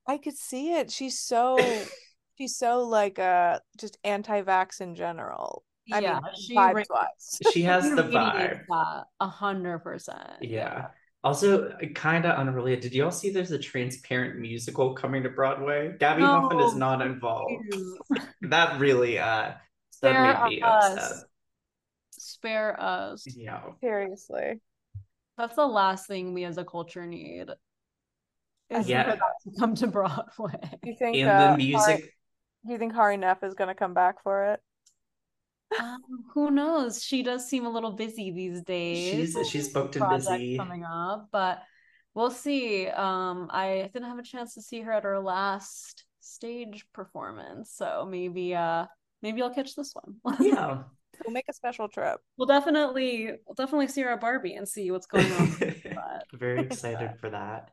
I 0.07 0.17
could 0.17 0.37
see 0.37 0.73
it. 0.73 0.91
She's 0.91 1.19
so 1.19 1.57
she's 2.37 2.55
so 2.57 2.83
like 2.83 3.19
uh 3.19 3.59
just 3.77 3.97
anti-vax 4.03 4.79
in 4.81 4.95
general. 4.95 5.63
I 5.91 5.99
yeah, 5.99 6.19
mean, 6.21 6.31
she 6.39 6.55
vibes 6.55 6.73
ra- 6.73 6.83
wise. 6.89 7.39
she 7.53 7.61
has 7.63 7.89
the 7.89 8.03
vibe. 8.03 8.61
that 8.67 9.05
A 9.19 9.27
hundred 9.27 9.79
percent. 9.79 10.37
Yeah. 10.41 10.87
Also, 11.23 11.71
kind 11.95 12.25
of 12.25 12.37
unrelated. 12.37 12.81
Did 12.81 12.93
you 12.93 13.03
all 13.05 13.11
see 13.11 13.31
there's 13.31 13.51
a 13.51 13.59
transparent 13.59 14.39
musical 14.39 14.93
coming 14.93 15.23
to 15.23 15.29
Broadway? 15.29 15.95
Gaby 15.99 16.21
No, 16.21 16.27
Hoffmann 16.27 16.59
is 16.61 16.75
not 16.75 17.01
involved. 17.01 17.51
That 18.43 18.79
really, 18.79 19.17
uh, 19.19 19.53
Spare 19.89 20.13
that 20.13 20.43
made 20.43 20.55
me 20.57 20.61
us. 20.61 20.97
upset. 20.97 21.23
Spare 22.11 22.81
us. 22.81 23.23
Yeah. 23.35 23.61
Seriously. 23.81 24.61
That's 25.37 25.55
the 25.55 25.65
last 25.67 26.07
thing 26.07 26.33
we 26.33 26.45
as 26.45 26.57
a 26.57 26.63
culture 26.65 27.05
need. 27.05 27.49
Is 28.69 28.87
Yeah. 28.87 29.11
for 29.11 29.17
that 29.17 29.51
to 29.53 29.59
come 29.59 29.75
to 29.75 29.87
Broadway. 29.97 30.59
Do 30.83 30.89
you 30.89 30.95
think 30.97 31.17
And 31.17 31.29
uh, 31.29 31.51
the 31.51 31.57
music, 31.57 31.79
Hari, 31.99 32.13
you 32.65 32.77
think 32.77 32.93
Hari 32.93 33.17
Nef 33.17 33.43
is 33.43 33.53
gonna 33.55 33.75
come 33.75 33.93
back 33.93 34.21
for 34.23 34.53
it? 34.53 34.59
Um, 35.75 35.99
who 36.33 36.51
knows? 36.51 37.03
She 37.03 37.23
does 37.23 37.47
seem 37.47 37.65
a 37.65 37.69
little 37.69 37.91
busy 37.91 38.31
these 38.31 38.61
days. 38.63 39.33
she's 39.33 39.49
she's 39.49 39.69
booked 39.69 39.95
and 39.95 40.07
busy. 40.09 40.57
coming 40.57 40.83
up, 40.83 41.29
but 41.31 41.61
we'll 42.13 42.31
see. 42.31 42.87
Um, 42.87 43.49
I 43.51 43.89
didn't 43.93 44.09
have 44.09 44.19
a 44.19 44.23
chance 44.23 44.53
to 44.55 44.61
see 44.61 44.81
her 44.81 44.91
at 44.91 45.03
her 45.03 45.19
last 45.19 46.05
stage 46.19 46.85
performance, 46.93 47.71
so 47.75 48.07
maybe 48.09 48.55
uh 48.55 48.85
maybe 49.21 49.41
I'll 49.41 49.53
catch 49.53 49.75
this 49.75 49.93
one. 49.93 50.37
Yeah. 50.39 50.83
We'll 51.25 51.33
make 51.33 51.45
a 51.49 51.53
special 51.53 51.87
trip. 51.89 52.19
we'll 52.37 52.47
definitely 52.47 53.31
we'll 53.47 53.55
definitely 53.55 53.87
see 53.87 54.01
her 54.01 54.09
at 54.09 54.21
Barbie 54.21 54.53
and 54.53 54.67
see 54.69 54.91
what's 54.91 55.07
going 55.07 55.31
on. 55.31 55.55
Very 56.33 56.59
excited 56.61 57.11
for 57.19 57.31
that. 57.31 57.71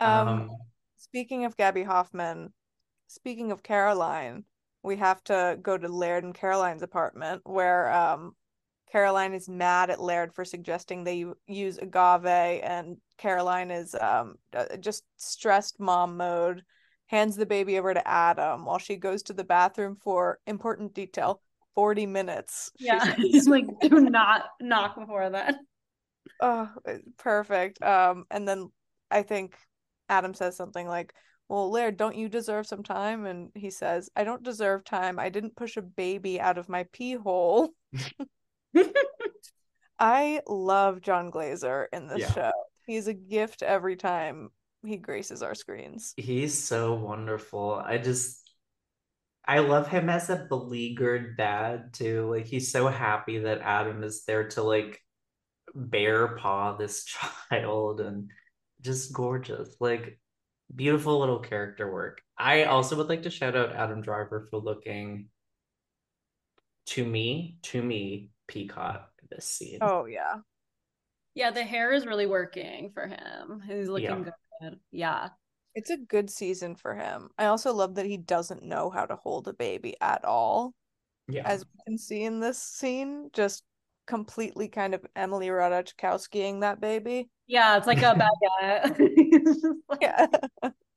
Um, 0.00 0.28
Um, 0.28 0.50
speaking 0.96 1.44
of 1.44 1.56
Gaby 1.56 1.84
Hoffmann, 1.84 2.52
speaking 3.06 3.52
of 3.52 3.62
Caroline, 3.62 4.44
we 4.82 4.96
have 4.96 5.22
to 5.24 5.58
go 5.62 5.78
to 5.78 5.88
Laird 5.88 6.24
and 6.24 6.34
Caroline's 6.34 6.82
apartment 6.82 7.42
where 7.44 7.92
um 7.92 8.34
Caroline 8.90 9.32
is 9.32 9.48
mad 9.48 9.88
at 9.88 10.02
Laird 10.02 10.34
for 10.34 10.44
suggesting 10.44 11.02
they 11.02 11.24
use 11.46 11.78
agave, 11.78 12.26
and 12.62 12.98
Caroline 13.16 13.70
is 13.70 13.94
um 13.94 14.34
just 14.80 15.04
stressed 15.16 15.80
mom 15.80 16.16
mode. 16.16 16.62
Hands 17.06 17.34
the 17.36 17.46
baby 17.46 17.78
over 17.78 17.92
to 17.92 18.08
Adam 18.08 18.64
while 18.64 18.78
she 18.78 18.96
goes 18.96 19.22
to 19.24 19.34
the 19.34 19.44
bathroom 19.44 19.96
for 19.96 20.38
important 20.46 20.94
detail 20.94 21.40
40 21.74 22.06
minutes. 22.06 22.70
Yeah, 22.78 23.14
he's 23.14 23.48
like, 23.48 23.66
do 23.80 24.00
not 24.00 24.44
knock 24.60 24.98
before 24.98 25.28
that. 25.30 25.56
Oh, 26.40 26.70
perfect. 27.18 27.82
Um, 27.82 28.24
and 28.30 28.46
then 28.46 28.70
I 29.10 29.22
think 29.22 29.56
Adam 30.08 30.34
says 30.34 30.56
something 30.56 30.86
like, 30.86 31.14
Well, 31.52 31.70
Laird, 31.70 31.98
don't 31.98 32.16
you 32.16 32.30
deserve 32.30 32.66
some 32.66 32.82
time? 32.82 33.26
And 33.26 33.50
he 33.54 33.68
says, 33.68 34.08
I 34.16 34.24
don't 34.24 34.42
deserve 34.42 34.84
time. 34.84 35.18
I 35.18 35.28
didn't 35.28 35.54
push 35.54 35.76
a 35.76 35.82
baby 35.82 36.40
out 36.40 36.56
of 36.56 36.70
my 36.70 36.86
pee 36.94 37.12
hole. 37.12 37.74
I 39.98 40.40
love 40.48 41.02
Jon 41.02 41.28
Glaser 41.28 41.90
in 41.92 42.06
this 42.06 42.20
yeah. 42.20 42.32
show. 42.32 42.52
He's 42.86 43.06
a 43.06 43.12
gift 43.12 43.62
every 43.62 43.96
time 43.96 44.48
he 44.82 44.96
graces 44.96 45.42
our 45.42 45.54
screens. 45.54 46.14
He's 46.16 46.56
so 46.56 46.94
wonderful. 46.94 47.74
I 47.84 47.98
just 47.98 48.50
I 49.46 49.58
love 49.58 49.88
him 49.88 50.08
as 50.08 50.30
a 50.30 50.46
beleaguered 50.48 51.36
dad 51.36 51.92
too. 51.92 52.30
Like 52.34 52.46
he's 52.46 52.72
so 52.72 52.88
happy 52.88 53.40
that 53.40 53.60
Adam 53.60 54.02
is 54.02 54.24
there 54.24 54.48
to 54.48 54.62
like 54.62 55.02
bear 55.74 56.28
paw 56.28 56.78
this 56.78 57.04
child 57.50 58.00
and 58.00 58.30
just 58.80 59.12
gorgeous. 59.12 59.76
Like 59.80 60.18
beautiful 60.74 61.18
little 61.18 61.38
character 61.38 61.92
work. 61.92 62.22
I 62.38 62.64
also 62.64 62.96
would 62.96 63.08
like 63.08 63.22
to 63.22 63.30
shout 63.30 63.56
out 63.56 63.74
Adam 63.74 64.02
Driver 64.02 64.46
for 64.50 64.58
looking 64.58 65.28
to 66.86 67.04
me, 67.04 67.58
to 67.62 67.82
me, 67.82 68.30
peacock 68.48 69.10
this 69.30 69.44
scene. 69.44 69.78
Oh 69.80 70.04
yeah. 70.06 70.36
Yeah, 71.34 71.50
the 71.50 71.64
hair 71.64 71.92
is 71.92 72.06
really 72.06 72.26
working 72.26 72.90
for 72.92 73.06
him. 73.06 73.62
He's 73.66 73.88
looking 73.88 74.24
yeah. 74.24 74.30
good. 74.60 74.78
Yeah. 74.90 75.28
It's 75.74 75.90
a 75.90 75.96
good 75.96 76.28
season 76.28 76.74
for 76.74 76.94
him. 76.94 77.30
I 77.38 77.46
also 77.46 77.72
love 77.72 77.94
that 77.94 78.04
he 78.04 78.18
doesn't 78.18 78.62
know 78.62 78.90
how 78.90 79.06
to 79.06 79.16
hold 79.16 79.48
a 79.48 79.54
baby 79.54 79.96
at 80.02 80.24
all. 80.24 80.74
Yeah. 81.28 81.48
As 81.48 81.64
we 81.64 81.80
can 81.86 81.96
see 81.96 82.24
in 82.24 82.40
this 82.40 82.58
scene, 82.58 83.30
just 83.32 83.64
completely 84.06 84.68
kind 84.68 84.94
of 84.94 85.04
Emily 85.16 85.48
Ratajkowskiing 85.48 86.60
that 86.60 86.80
baby. 86.80 87.30
Yeah, 87.46 87.76
it's 87.76 87.86
like 87.86 88.02
a 88.02 88.14
bad 88.14 88.30
guy. 88.60 89.08
yeah. 90.00 90.26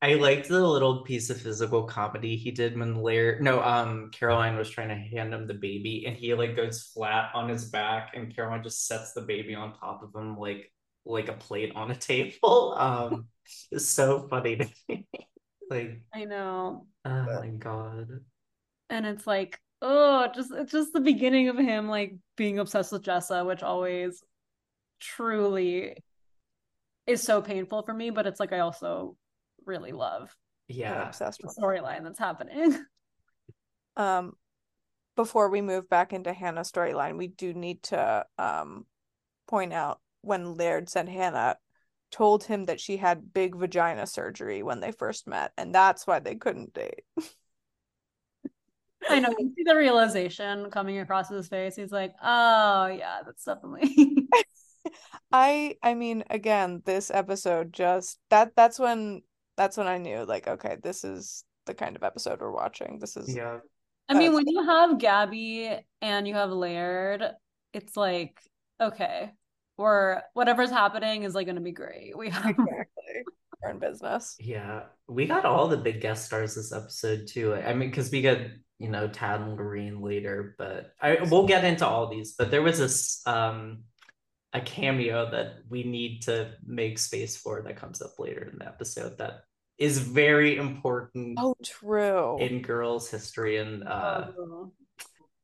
I 0.01 0.13
liked 0.15 0.49
the 0.49 0.65
little 0.65 1.03
piece 1.03 1.29
of 1.29 1.41
physical 1.41 1.83
comedy 1.83 2.35
he 2.35 2.51
did 2.51 2.77
when 2.77 2.95
Laird, 2.95 3.41
no, 3.41 3.61
um, 3.63 4.11
Caroline 4.11 4.55
was 4.55 4.69
trying 4.69 4.89
to 4.89 4.95
hand 4.95 5.33
him 5.33 5.47
the 5.47 5.53
baby, 5.53 6.05
and 6.05 6.15
he 6.15 6.33
like 6.33 6.55
goes 6.55 6.83
flat 6.83 7.31
on 7.33 7.49
his 7.49 7.65
back, 7.65 8.11
and 8.13 8.33
Caroline 8.35 8.61
just 8.61 8.87
sets 8.87 9.13
the 9.13 9.21
baby 9.21 9.55
on 9.55 9.73
top 9.73 10.03
of 10.03 10.13
him 10.13 10.37
like 10.37 10.71
like 11.05 11.27
a 11.27 11.33
plate 11.33 11.71
on 11.75 11.91
a 11.91 11.95
table. 11.95 12.75
Um, 12.85 13.27
it's 13.71 13.87
so 13.87 14.27
funny 14.27 14.57
to 14.57 14.67
me. 14.89 15.07
like 15.69 16.01
I 16.13 16.25
know. 16.25 16.87
Oh 17.05 17.25
my 17.25 17.47
god. 17.47 18.07
And 18.89 19.05
it's 19.05 19.25
like, 19.25 19.59
oh, 19.85 20.27
just 20.33 20.51
it's 20.51 20.71
just 20.71 20.93
the 20.93 20.99
beginning 20.99 21.47
of 21.47 21.57
him 21.57 21.87
like 21.87 22.15
being 22.35 22.59
obsessed 22.59 22.91
with 22.91 23.03
Jessa, 23.03 23.45
which 23.45 23.61
always 23.61 24.23
truly 24.99 25.95
is 27.05 27.21
so 27.21 27.41
painful 27.41 27.83
for 27.83 27.93
me, 27.93 28.09
but 28.09 28.25
it's 28.25 28.39
like 28.39 28.51
I 28.51 28.59
also 28.59 29.15
really 29.65 29.91
love 29.91 30.35
yeah 30.67 31.07
obsessed 31.07 31.41
with 31.43 31.55
storyline 31.55 32.03
that's 32.03 32.19
happening. 32.19 32.77
Um 33.97 34.33
before 35.15 35.49
we 35.49 35.61
move 35.61 35.87
back 35.87 36.11
into 36.11 36.33
Hannah's 36.33 36.69
storyline, 36.69 37.17
we 37.17 37.27
do 37.27 37.53
need 37.53 37.81
to 37.83 38.25
um 38.37 38.85
point 39.47 39.71
out 39.71 40.01
when 40.19 40.55
Laird 40.55 40.89
said 40.89 41.07
Hannah 41.07 41.55
told 42.11 42.43
him 42.43 42.65
that 42.65 42.81
she 42.81 42.97
had 42.97 43.33
big 43.33 43.55
vagina 43.55 44.05
surgery 44.05 44.63
when 44.63 44.81
they 44.81 44.91
first 44.91 45.27
met, 45.27 45.53
and 45.57 45.73
that's 45.73 46.05
why 46.05 46.19
they 46.19 46.35
couldn't 46.35 46.73
date. 46.73 47.03
I 49.09 49.19
know. 49.19 49.33
You 49.37 49.51
see 49.55 49.63
the 49.63 49.75
realization 49.75 50.69
coming 50.71 50.99
across 50.99 51.29
his 51.29 51.47
face. 51.47 51.75
He's 51.75 51.91
like, 51.91 52.13
"Oh 52.21 52.87
yeah, 52.87 53.19
that's 53.25 53.43
definitely." 53.43 54.27
I 55.31 55.75
I 55.81 55.93
mean, 55.93 56.23
again, 56.29 56.81
this 56.85 57.11
episode 57.11 57.73
just 57.73 58.19
that 58.29 58.55
that's 58.55 58.79
when 58.79 59.21
that's 59.57 59.77
when 59.77 59.87
I 59.87 59.97
knew 59.97 60.25
like, 60.25 60.47
okay, 60.47 60.77
this 60.81 61.03
is 61.03 61.43
the 61.65 61.73
kind 61.73 61.95
of 61.95 62.03
episode 62.03 62.41
we're 62.41 62.51
watching. 62.51 62.99
This 62.99 63.17
is 63.17 63.35
yeah. 63.35 63.59
I 64.07 64.13
mean, 64.13 64.33
when 64.33 64.47
you 64.47 64.63
have 64.63 64.99
Gaby 64.99 65.79
and 66.01 66.27
you 66.27 66.35
have 66.35 66.51
Laird, 66.51 67.23
it's 67.73 67.97
like, 67.97 68.39
okay, 68.79 69.31
or 69.77 70.21
whatever's 70.33 70.69
happening 70.69 71.23
is 71.23 71.33
like 71.33 71.47
going 71.47 71.55
to 71.55 71.61
be 71.61 71.71
great. 71.71 72.15
We 72.15 72.29
have 72.29 72.45
exactly. 72.45 73.23
We're 73.63 73.71
in 73.71 73.79
business. 73.79 74.35
Yeah, 74.39 74.83
we 75.07 75.25
got 75.25 75.45
all 75.45 75.67
the 75.67 75.77
big 75.77 76.01
guest 76.01 76.25
stars 76.25 76.55
this 76.55 76.71
episode 76.71 77.27
too. 77.27 77.55
I 77.55 77.73
mean, 77.73 77.89
because 77.89 78.11
we 78.11 78.21
got 78.21 78.37
you 78.79 78.89
know 78.89 79.07
Tad 79.07 79.41
and 79.41 79.57
Loreen 79.57 80.01
later, 80.01 80.55
but 80.57 80.91
I 81.01 81.19
we'll 81.29 81.47
get 81.47 81.63
into 81.63 81.87
all 81.87 82.09
these. 82.09 82.33
But 82.37 82.51
there 82.51 82.61
was 82.61 82.79
this 82.79 83.21
um 83.25 83.83
a 84.53 84.61
cameo 84.61 85.29
that 85.31 85.55
we 85.69 85.83
need 85.83 86.21
to 86.23 86.53
make 86.65 86.97
space 86.97 87.35
for 87.35 87.61
that 87.61 87.75
comes 87.75 88.01
up 88.01 88.17
later 88.17 88.49
in 88.51 88.57
the 88.57 88.65
episode 88.65 89.17
that 89.17 89.41
is 89.77 89.99
very 89.99 90.57
important. 90.57 91.37
Oh, 91.39 91.55
true. 91.63 92.37
In 92.39 92.61
girls' 92.61 93.09
history, 93.09 93.57
and 93.57 93.85
uh, 93.85 94.27
oh. 94.37 94.71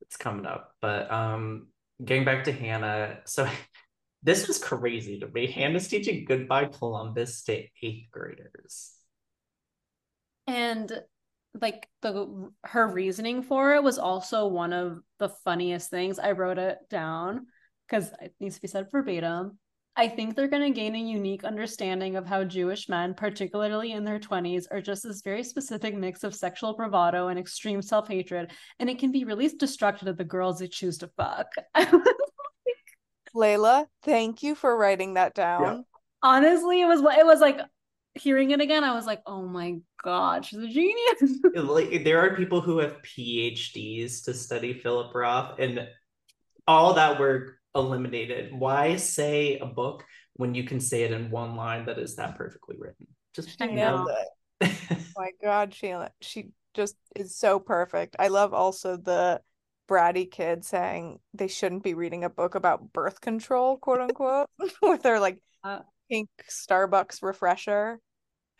it's 0.02 0.15
coming 0.15 0.46
up. 0.46 0.76
But 0.82 1.12
um, 1.12 1.67
getting 2.04 2.24
back 2.24 2.46
to 2.46 2.52
Hannah, 2.54 3.20
so 3.26 3.50
this 4.24 4.48
was 4.48 4.58
crazy 4.58 5.20
to 5.20 5.28
me. 5.28 5.52
Hannah's 5.52 5.88
teaching 5.88 6.26
Goodbye 6.26 6.65
Columbus 6.65 7.44
to 7.44 7.63
eighth 7.82 8.10
graders. 8.12 8.94
And 10.48 10.91
like 11.60 11.88
the 12.02 12.50
her 12.64 12.88
reasoning 12.88 13.44
for 13.44 13.74
it 13.74 13.84
was 13.84 14.00
also 14.00 14.48
one 14.48 14.74
of 14.74 15.00
the 15.20 15.30
funniest 15.44 15.90
things. 15.90 16.20
I 16.20 16.32
wrote 16.32 16.58
it 16.58 16.78
down 16.90 17.48
because 17.88 18.12
it 18.22 18.34
needs 18.40 18.56
to 18.56 18.62
be 18.62 18.68
said 18.68 18.88
verbatim. 18.92 19.58
I 19.98 20.08
think 20.08 20.36
they're 20.36 20.48
going 20.48 20.74
to 20.74 20.80
gain 20.80 20.96
a 20.96 21.00
unique 21.00 21.44
understanding 21.44 22.16
of 22.16 22.26
how 22.26 22.46
Jewish 22.46 22.88
men, 22.88 23.14
particularly 23.14 23.92
in 23.92 24.06
their 24.06 24.20
20s, 24.20 24.66
are 24.72 24.80
just 24.80 25.04
this 25.04 25.22
very 25.22 25.44
specific 25.44 25.96
mix 25.96 26.24
of 26.24 26.34
sexual 26.34 26.76
bravado 26.76 27.28
and 27.28 27.38
extreme 27.38 27.82
self 27.82 28.08
hatred, 28.08 28.52
and 28.80 28.90
it 28.90 29.00
can 29.00 29.12
be 29.12 29.26
really 29.26 29.50
destructive 29.50 30.08
to 30.08 30.14
the 30.14 30.24
girls 30.24 30.60
they 30.60 30.68
choose 30.68 30.98
to 31.00 31.10
fuck. 31.18 31.48
Layla, 33.36 33.86
thank 34.04 34.44
you 34.44 34.56
for 34.56 34.78
writing 34.78 35.16
that 35.16 35.34
down. 35.34 35.62
Yeah. 35.62 35.82
Honestly, 36.24 36.82
it 36.82 36.86
was 36.86 37.02
it 37.02 37.26
was 37.26 37.42
like 37.42 37.60
hearing 38.15 38.52
it 38.52 38.62
again. 38.62 38.84
I 38.84 38.93
was 38.93 39.06
like, 39.06 39.21
oh 39.26 39.47
my 39.47 39.78
god, 40.04 40.45
she's 40.45 40.60
a 40.60 40.67
genius. 40.67 41.39
like 41.56 42.04
there 42.04 42.19
are 42.19 42.36
people 42.36 42.62
who 42.62 42.80
have 42.80 43.02
PhDs 43.04 44.24
to 44.26 44.34
study 44.34 44.74
Philip 44.74 45.13
Roth, 45.13 45.60
and 45.60 45.88
all 46.67 46.93
that 46.93 47.19
work 47.19 47.58
eliminated. 47.76 48.54
Why 48.54 48.95
say 48.95 49.60
a 49.60 49.65
book 49.65 50.04
when 50.34 50.56
you 50.56 50.63
can 50.63 50.80
say 50.80 51.04
it 51.04 51.12
in 51.12 51.32
one 51.32 51.56
line 51.56 51.86
that 51.86 52.00
is 52.00 52.15
that 52.15 52.38
perfectly 52.38 52.76
written? 52.78 53.08
Just 53.34 53.62
I 53.62 53.67
know. 53.67 54.08
oh 54.62 54.69
my 55.17 55.32
god, 55.41 55.74
Sheila, 55.74 56.12
she 56.21 56.50
just 56.74 56.95
is 57.15 57.36
so 57.36 57.60
perfect. 57.60 58.15
I 58.19 58.28
love 58.28 58.54
also 58.54 58.97
the 58.97 59.41
bratty 59.89 60.30
kid 60.30 60.63
saying 60.63 61.19
they 61.34 61.47
shouldn't 61.47 61.84
be 61.84 61.93
reading 61.93 62.24
a 62.24 62.30
book 62.30 62.56
about 62.56 62.93
birth 62.93 63.19
control, 63.21 63.78
quote 63.78 64.00
unquote, 64.00 64.47
with 64.82 65.04
their 65.04 65.19
like 65.19 65.39
uh, 65.63 65.80
pink 66.12 66.30
Starbucks 66.50 67.24
refresher. 67.24 68.00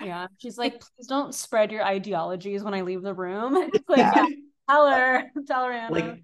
Yeah, 0.02 0.28
she's 0.38 0.58
like, 0.58 0.80
please 0.80 1.08
don't 1.08 1.36
spread 1.36 1.72
your 1.72 1.84
ideologies 1.84 2.64
when 2.64 2.74
I 2.74 2.82
leave 2.82 3.02
the 3.02 3.14
room. 3.14 3.70
It's 3.74 3.90
like, 3.90 3.98
yeah. 4.00 4.14
yeah, 4.16 4.28
tell 4.70 4.90
her, 4.90 5.32
tell 5.48 5.66
her, 5.66 5.74
Hannah. 5.74 5.94
Like, 5.94 6.22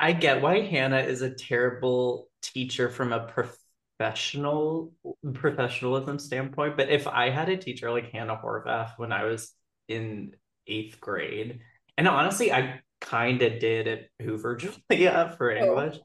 I 0.00 0.12
get 0.12 0.40
why 0.40 0.60
Hannah 0.60 1.00
is 1.00 1.22
a 1.22 1.34
terrible 1.34 2.28
teacher 2.40 2.88
from 2.88 3.12
a 3.12 3.26
professional 3.26 4.92
professionalism 5.34 6.20
standpoint, 6.20 6.76
but 6.76 6.88
if 6.88 7.08
I 7.08 7.30
had 7.30 7.48
a 7.48 7.56
teacher 7.56 7.90
like 7.90 8.12
Hannah 8.12 8.40
Horvath 8.42 8.92
when 8.96 9.10
I 9.10 9.24
was 9.24 9.52
in 9.88 10.36
eighth 10.68 11.00
grade, 11.00 11.58
and 11.96 12.06
honestly, 12.06 12.52
I 12.52 12.80
kind 13.00 13.42
of 13.42 13.58
did 13.58 13.88
at 13.88 14.06
Hoover 14.22 14.56
Julia 14.56 15.34
for 15.36 15.50
oh. 15.50 15.56
English. 15.56 15.98
Oh. 15.98 16.04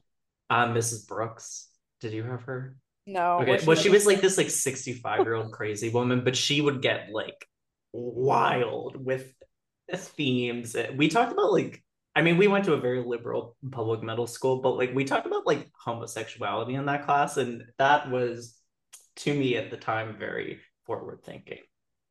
Um, 0.56 0.74
Mrs. 0.74 1.06
Brooks, 1.06 1.68
did 2.00 2.12
you 2.12 2.24
have 2.24 2.42
her? 2.42 2.76
No. 3.06 3.40
Okay. 3.40 3.64
Well, 3.66 3.76
she 3.76 3.90
was 3.90 4.06
like 4.06 4.20
this 4.20 4.38
like 4.38 4.50
65 4.50 5.20
year 5.20 5.34
old 5.34 5.52
crazy 5.52 5.90
woman, 5.90 6.24
but 6.24 6.36
she 6.36 6.60
would 6.60 6.80
get 6.80 7.10
like 7.12 7.46
wild 7.92 8.96
with 9.04 9.32
themes. 9.92 10.74
We 10.96 11.08
talked 11.08 11.32
about 11.32 11.52
like, 11.52 11.82
I 12.16 12.22
mean, 12.22 12.38
we 12.38 12.46
went 12.46 12.64
to 12.66 12.74
a 12.74 12.80
very 12.80 13.02
liberal 13.02 13.56
public 13.70 14.02
middle 14.02 14.26
school, 14.26 14.62
but 14.62 14.76
like 14.76 14.94
we 14.94 15.04
talked 15.04 15.26
about 15.26 15.46
like 15.46 15.68
homosexuality 15.78 16.74
in 16.74 16.86
that 16.86 17.04
class, 17.04 17.36
and 17.36 17.64
that 17.78 18.10
was 18.10 18.56
to 19.16 19.34
me 19.34 19.56
at 19.56 19.70
the 19.70 19.76
time 19.76 20.16
very 20.18 20.60
forward 20.86 21.22
thinking. 21.24 21.58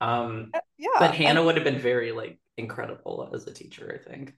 Um, 0.01 0.51
uh, 0.53 0.59
yeah. 0.77 0.89
But 0.99 1.15
Hannah 1.15 1.41
I... 1.41 1.45
would 1.45 1.55
have 1.55 1.63
been 1.63 1.79
very 1.79 2.11
like 2.11 2.39
incredible 2.57 3.31
as 3.33 3.47
a 3.47 3.53
teacher, 3.53 3.99
I 3.99 4.09
think. 4.09 4.33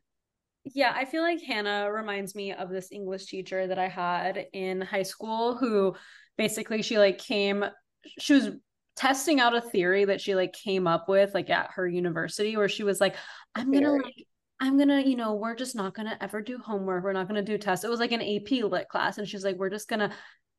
yeah, 0.63 0.93
I 0.95 1.05
feel 1.05 1.21
like 1.21 1.41
Hannah 1.41 1.91
reminds 1.91 2.35
me 2.35 2.53
of 2.53 2.69
this 2.69 2.91
English 2.91 3.25
teacher 3.25 3.67
that 3.67 3.79
I 3.79 3.87
had 3.87 4.47
in 4.53 4.81
high 4.81 5.03
school 5.03 5.55
who 5.55 5.95
basically 6.37 6.81
she 6.81 6.97
like 6.97 7.17
came 7.17 7.65
she 8.19 8.33
was 8.33 8.49
testing 8.95 9.39
out 9.39 9.55
a 9.55 9.61
theory 9.61 10.05
that 10.05 10.21
she 10.21 10.35
like 10.35 10.53
came 10.53 10.87
up 10.87 11.09
with 11.09 11.33
like 11.33 11.49
at 11.49 11.71
her 11.71 11.87
university 11.87 12.55
where 12.55 12.69
she 12.69 12.83
was 12.83 13.01
like 13.01 13.15
I'm 13.55 13.71
going 13.71 13.83
to 13.83 13.91
like 13.91 14.25
I'm 14.59 14.77
gonna, 14.77 15.01
you 15.01 15.15
know, 15.15 15.33
we're 15.33 15.55
just 15.55 15.75
not 15.75 15.93
gonna 15.93 16.17
ever 16.21 16.41
do 16.41 16.57
homework. 16.57 17.03
We're 17.03 17.13
not 17.13 17.27
gonna 17.27 17.41
do 17.41 17.57
tests. 17.57 17.83
It 17.83 17.89
was 17.89 17.99
like 17.99 18.13
an 18.13 18.21
AP 18.21 18.63
lit 18.63 18.87
class, 18.87 19.17
and 19.17 19.27
she's 19.27 19.43
like, 19.43 19.57
we're 19.57 19.69
just 19.69 19.89
gonna. 19.89 20.11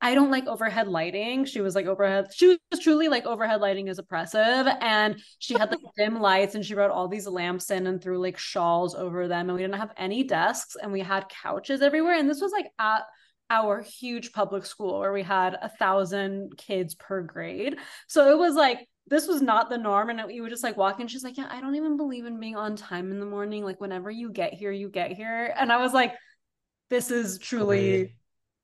I 0.02 0.14
don't 0.14 0.30
like 0.30 0.46
overhead 0.46 0.88
lighting. 0.88 1.46
She 1.46 1.62
was 1.62 1.74
like 1.74 1.86
overhead. 1.86 2.26
She 2.34 2.58
was 2.70 2.80
truly 2.80 3.08
like 3.08 3.24
overhead 3.24 3.62
lighting 3.62 3.88
is 3.88 3.98
oppressive, 3.98 4.66
and 4.82 5.18
she 5.38 5.54
had 5.54 5.70
like 5.70 5.80
dim 5.96 6.20
lights, 6.20 6.54
and 6.54 6.64
she 6.64 6.74
brought 6.74 6.90
all 6.90 7.08
these 7.08 7.26
lamps 7.26 7.70
in 7.70 7.86
and 7.86 8.02
threw 8.02 8.20
like 8.20 8.36
shawls 8.36 8.94
over 8.94 9.28
them, 9.28 9.48
and 9.48 9.56
we 9.56 9.62
didn't 9.62 9.80
have 9.80 9.94
any 9.96 10.22
desks, 10.22 10.76
and 10.80 10.92
we 10.92 11.00
had 11.00 11.30
couches 11.30 11.80
everywhere, 11.80 12.18
and 12.18 12.28
this 12.28 12.42
was 12.42 12.52
like 12.52 12.70
at 12.78 13.04
our 13.50 13.80
huge 13.80 14.32
public 14.32 14.66
school 14.66 14.98
where 14.98 15.12
we 15.12 15.22
had 15.22 15.56
a 15.60 15.68
thousand 15.68 16.56
kids 16.56 16.94
per 16.94 17.22
grade. 17.22 17.76
So 18.08 18.30
it 18.30 18.38
was 18.38 18.54
like 18.54 18.88
this 19.08 19.28
was 19.28 19.40
not 19.40 19.70
the 19.70 19.78
norm. 19.78 20.10
And 20.10 20.20
we 20.26 20.40
would 20.40 20.50
just 20.50 20.64
like 20.64 20.76
walk 20.76 21.00
in. 21.00 21.08
She's 21.08 21.24
like, 21.24 21.36
Yeah, 21.36 21.48
I 21.50 21.60
don't 21.60 21.76
even 21.76 21.96
believe 21.96 22.26
in 22.26 22.40
being 22.40 22.56
on 22.56 22.76
time 22.76 23.10
in 23.10 23.20
the 23.20 23.26
morning. 23.26 23.64
Like, 23.64 23.80
whenever 23.80 24.10
you 24.10 24.30
get 24.30 24.52
here, 24.52 24.72
you 24.72 24.88
get 24.88 25.12
here. 25.12 25.54
And 25.56 25.72
I 25.72 25.78
was 25.78 25.92
like, 25.92 26.14
This 26.90 27.10
is 27.10 27.38
truly. 27.38 28.14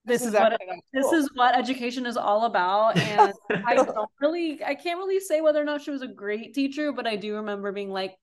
This, 0.04 0.22
this 0.22 0.28
is, 0.30 0.34
what 0.34 0.58
cool. 0.60 0.80
this 0.92 1.12
is 1.12 1.30
what 1.34 1.56
education 1.56 2.06
is 2.06 2.16
all 2.16 2.46
about 2.46 2.96
and 2.98 3.32
i 3.64 3.76
don't 3.76 4.10
really 4.20 4.60
i 4.64 4.74
can't 4.74 4.98
really 4.98 5.20
say 5.20 5.40
whether 5.40 5.62
or 5.62 5.64
not 5.64 5.80
she 5.80 5.92
was 5.92 6.02
a 6.02 6.08
great 6.08 6.54
teacher 6.54 6.90
but 6.90 7.06
i 7.06 7.14
do 7.14 7.36
remember 7.36 7.70
being 7.70 7.88
like 7.88 8.16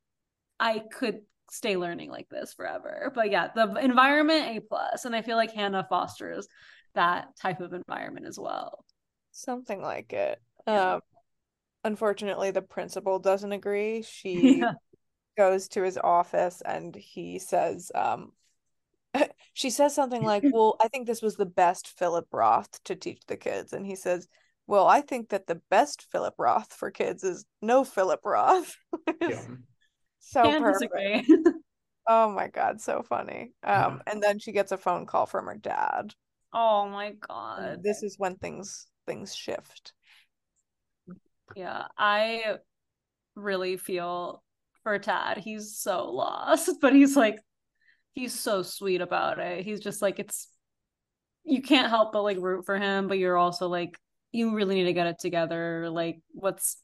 i 0.59 0.79
could 0.91 1.21
stay 1.51 1.77
learning 1.77 2.09
like 2.09 2.29
this 2.29 2.53
forever. 2.53 3.11
But 3.13 3.31
yeah 3.31 3.49
the 3.53 3.73
environment 3.75 4.57
a 4.57 4.61
plus. 4.61 5.05
And 5.05 5.15
i 5.15 5.21
feel 5.21 5.37
like 5.37 5.53
hannah 5.53 5.85
fosters 5.89 6.47
that 6.95 7.35
type 7.35 7.61
of 7.61 7.73
environment 7.73 8.25
as 8.25 8.39
well. 8.39 8.85
Something 9.31 9.81
like 9.81 10.13
it. 10.13 10.41
Yeah. 10.67 10.95
um 10.95 11.01
unfortunately 11.83 12.51
the 12.51 12.61
principal 12.61 13.19
doesn't 13.19 13.51
agree. 13.51 14.01
She 14.01 14.57
yeah. 14.59 14.73
goes 15.37 15.67
to 15.69 15.83
his 15.83 15.97
office 15.97 16.61
and 16.65 16.95
he 16.95 17.39
says 17.39 17.91
um 17.95 18.31
she 19.53 19.69
says 19.69 19.95
something 19.95 20.23
like 20.23 20.43
well 20.53 20.75
i 20.81 20.87
think 20.87 21.07
this 21.07 21.21
was 21.21 21.35
the 21.35 21.45
best 21.45 21.87
philip 21.87 22.27
roth 22.31 22.83
to 22.83 22.95
teach 22.95 23.21
the 23.27 23.37
kids. 23.37 23.73
And 23.73 23.85
he 23.85 23.95
says 23.95 24.27
well 24.67 24.87
i 24.87 25.01
think 25.01 25.29
that 25.29 25.47
the 25.47 25.61
best 25.69 26.05
philip 26.11 26.35
roth 26.37 26.73
for 26.73 26.91
kids 26.91 27.23
is 27.23 27.45
no 27.61 27.83
philip 27.83 28.21
roth. 28.25 28.75
Yeah. 29.21 29.41
So 30.19 30.43
Can't 30.43 30.63
perfect. 30.63 30.93
oh 32.07 32.29
my 32.29 32.47
god 32.47 32.81
so 32.81 33.03
funny. 33.07 33.53
Um 33.63 34.01
and 34.07 34.21
then 34.21 34.39
she 34.39 34.51
gets 34.51 34.71
a 34.71 34.77
phone 34.77 35.05
call 35.05 35.25
from 35.25 35.45
her 35.45 35.55
dad. 35.55 36.13
Oh 36.53 36.87
my 36.89 37.11
god. 37.11 37.83
this 37.83 38.03
is 38.03 38.17
when 38.17 38.35
things 38.35 38.87
things 39.05 39.35
shift. 39.35 39.93
Yeah, 41.55 41.85
I 41.97 42.57
really 43.35 43.77
feel 43.77 44.43
for 44.83 44.99
Tad. 44.99 45.37
He's 45.37 45.77
so 45.77 46.11
lost, 46.11 46.69
but 46.81 46.93
he's 46.93 47.15
like, 47.15 47.39
he's 48.13 48.37
so 48.37 48.61
sweet 48.61 49.01
about 49.01 49.39
it. 49.39 49.65
He's 49.65 49.79
just 49.79 50.01
like, 50.01 50.19
it's, 50.19 50.47
you 51.43 51.61
can't 51.61 51.89
help 51.89 52.13
but 52.13 52.23
like 52.23 52.37
root 52.39 52.65
for 52.65 52.77
him, 52.77 53.07
but 53.07 53.17
you're 53.17 53.37
also 53.37 53.67
like, 53.67 53.97
you 54.31 54.55
really 54.55 54.75
need 54.75 54.85
to 54.85 54.93
get 54.93 55.07
it 55.07 55.19
together. 55.19 55.89
Like, 55.89 56.19
what's, 56.31 56.77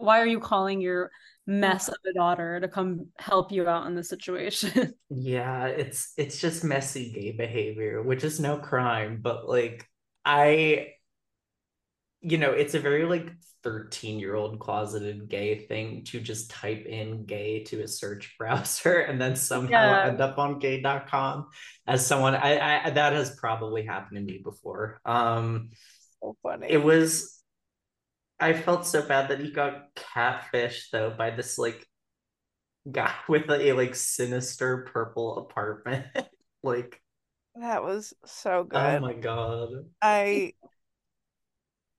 why 0.00 0.20
are 0.20 0.26
you 0.26 0.40
calling 0.40 0.80
your 0.80 1.10
mess 1.46 1.88
of 1.88 1.96
a 2.08 2.12
daughter 2.12 2.60
to 2.60 2.68
come 2.68 3.06
help 3.18 3.52
you 3.52 3.68
out 3.68 3.86
in 3.86 3.94
the 3.94 4.04
situation? 4.04 4.94
yeah, 5.10 5.66
it's, 5.66 6.12
it's 6.16 6.40
just 6.40 6.64
messy 6.64 7.12
gay 7.12 7.32
behavior, 7.32 8.02
which 8.02 8.24
is 8.24 8.40
no 8.40 8.56
crime, 8.56 9.20
but 9.22 9.48
like, 9.48 9.86
I, 10.24 10.88
you 12.20 12.38
know, 12.38 12.52
it's 12.52 12.74
a 12.74 12.80
very 12.80 13.04
like 13.04 13.30
13 13.62 14.18
year 14.18 14.34
old 14.34 14.58
closeted 14.58 15.28
gay 15.28 15.58
thing 15.58 16.04
to 16.04 16.20
just 16.20 16.50
type 16.50 16.86
in 16.86 17.24
gay 17.24 17.62
to 17.64 17.82
a 17.82 17.88
search 17.88 18.34
browser 18.38 19.00
and 19.00 19.20
then 19.20 19.36
somehow 19.36 19.70
yeah. 19.70 20.06
end 20.06 20.20
up 20.20 20.38
on 20.38 20.58
gay.com 20.58 21.46
as 21.86 22.06
someone 22.06 22.34
I, 22.34 22.86
I 22.86 22.90
that 22.90 23.12
has 23.12 23.34
probably 23.36 23.84
happened 23.84 24.16
to 24.16 24.32
me 24.32 24.40
before 24.42 25.00
um 25.04 25.70
so 26.22 26.36
funny 26.42 26.68
it 26.70 26.82
was 26.82 27.39
i 28.40 28.52
felt 28.52 28.86
so 28.86 29.06
bad 29.06 29.28
that 29.28 29.40
he 29.40 29.50
got 29.50 29.94
catfished 29.94 30.90
though 30.92 31.10
by 31.16 31.30
this 31.30 31.58
like 31.58 31.86
guy 32.90 33.12
with 33.28 33.48
a, 33.50 33.70
a 33.70 33.72
like 33.72 33.94
sinister 33.94 34.88
purple 34.92 35.38
apartment 35.38 36.06
like 36.62 37.00
that 37.56 37.82
was 37.82 38.14
so 38.24 38.58
oh 38.60 38.64
good 38.64 38.78
oh 38.78 39.00
my 39.00 39.14
god 39.14 39.68
i 40.00 40.52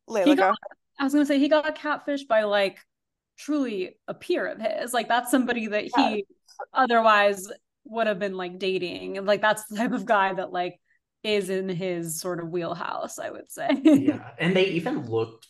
Layla, 0.10 0.36
got, 0.36 0.58
I 1.00 1.04
was 1.04 1.14
gonna 1.14 1.26
say 1.26 1.40
he 1.40 1.48
got 1.48 1.76
catfished 1.78 2.28
by 2.28 2.44
like 2.44 2.80
truly 3.38 3.98
a 4.08 4.14
peer 4.14 4.46
of 4.48 4.60
his. 4.60 4.94
Like 4.94 5.08
that's 5.08 5.32
somebody 5.32 5.68
that 5.68 5.84
he 5.84 5.92
yeah. 5.98 6.22
otherwise 6.74 7.48
would 7.86 8.08
have 8.08 8.20
been 8.20 8.38
like 8.38 8.60
dating. 8.60 9.18
And 9.18 9.26
like 9.26 9.42
that's 9.42 9.66
the 9.66 9.78
type 9.78 9.94
of 9.94 10.06
guy 10.06 10.34
that 10.34 10.52
like 10.52 10.80
is 11.24 11.50
in 11.50 11.70
his 11.70 12.20
sort 12.20 12.40
of 12.40 12.50
wheelhouse, 12.50 13.20
I 13.20 13.30
would 13.32 13.52
say. 13.52 13.70
yeah. 13.84 14.32
And 14.40 14.56
they 14.56 14.66
even 14.68 15.10
looked 15.10 15.48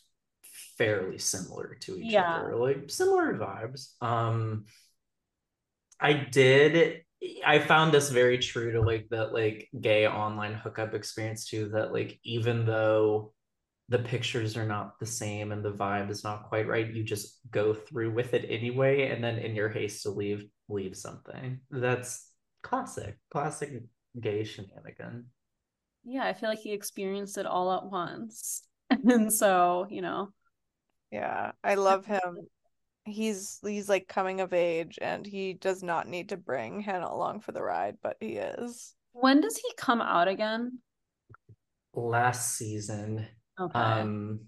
fairly 0.81 1.17
similar 1.17 1.77
to 1.81 1.97
each 1.97 2.11
yeah. 2.11 2.37
other. 2.37 2.55
Like 2.55 2.89
similar 2.89 3.37
vibes. 3.37 4.01
Um 4.01 4.65
I 5.99 6.13
did 6.13 7.03
I 7.45 7.59
found 7.59 7.93
this 7.93 8.09
very 8.09 8.39
true 8.39 8.71
to 8.71 8.81
like 8.81 9.07
that 9.11 9.31
like 9.33 9.69
gay 9.79 10.07
online 10.07 10.55
hookup 10.55 10.93
experience 10.95 11.45
too 11.45 11.69
that 11.69 11.93
like 11.93 12.19
even 12.23 12.65
though 12.65 13.33
the 13.89 13.99
pictures 13.99 14.57
are 14.57 14.65
not 14.65 14.99
the 14.99 15.05
same 15.05 15.51
and 15.51 15.63
the 15.63 15.71
vibe 15.71 16.09
is 16.09 16.23
not 16.23 16.47
quite 16.49 16.67
right 16.67 16.91
you 16.91 17.03
just 17.03 17.39
go 17.51 17.73
through 17.73 18.09
with 18.11 18.33
it 18.33 18.45
anyway 18.49 19.09
and 19.09 19.23
then 19.23 19.37
in 19.37 19.53
your 19.53 19.69
haste 19.69 20.03
to 20.03 20.09
leave 20.09 20.45
leave 20.69 20.95
something 20.95 21.59
that's 21.69 22.31
classic 22.63 23.17
classic 23.31 23.83
gay 24.19 24.43
shenanigan 24.43 25.25
yeah 26.05 26.23
i 26.23 26.33
feel 26.33 26.49
like 26.49 26.59
he 26.59 26.71
experienced 26.71 27.37
it 27.37 27.45
all 27.45 27.73
at 27.73 27.85
once 27.85 28.63
and 28.89 29.31
so 29.31 29.85
you 29.89 30.01
know 30.01 30.29
yeah 31.11 31.51
i 31.63 31.75
love 31.75 32.05
him 32.05 32.37
he's 33.05 33.59
he's 33.65 33.89
like 33.89 34.07
coming 34.07 34.41
of 34.41 34.53
age 34.53 34.99
and 35.01 35.25
he 35.25 35.53
does 35.53 35.81
not 35.81 36.07
need 36.07 36.29
to 36.29 36.37
bring 36.37 36.79
hannah 36.79 37.09
along 37.09 37.39
for 37.39 37.51
the 37.51 37.61
ride 37.61 37.97
but 38.03 38.15
he 38.19 38.33
is 38.33 38.93
when 39.13 39.41
does 39.41 39.57
he 39.57 39.71
come 39.75 40.01
out 40.01 40.27
again 40.27 40.77
last 41.93 42.55
season 42.55 43.27
Okay. 43.61 43.79
Um, 43.79 44.41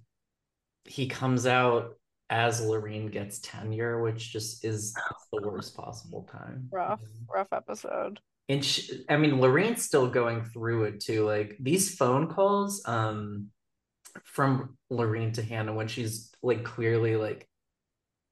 he 0.85 1.07
comes 1.07 1.45
out 1.45 1.97
as 2.29 2.61
Loreen 2.61 3.11
gets 3.11 3.39
tenure, 3.39 4.01
which 4.01 4.31
just 4.31 4.65
is 4.65 4.93
the 5.31 5.41
worst 5.41 5.75
possible 5.75 6.27
time. 6.31 6.67
Rough, 6.71 7.01
rough 7.33 7.51
episode. 7.51 8.19
And 8.49 8.63
she, 8.63 9.05
I 9.09 9.17
mean, 9.17 9.33
Loreen's 9.33 9.83
still 9.83 10.07
going 10.07 10.43
through 10.43 10.85
it 10.85 10.99
too. 10.99 11.25
Like 11.25 11.55
these 11.59 11.95
phone 11.95 12.27
calls, 12.27 12.81
um, 12.85 13.47
from 14.23 14.77
Loreen 14.91 15.33
to 15.33 15.41
Hannah 15.41 15.73
when 15.73 15.87
she's 15.87 16.31
like 16.41 16.63
clearly 16.63 17.15
like 17.15 17.47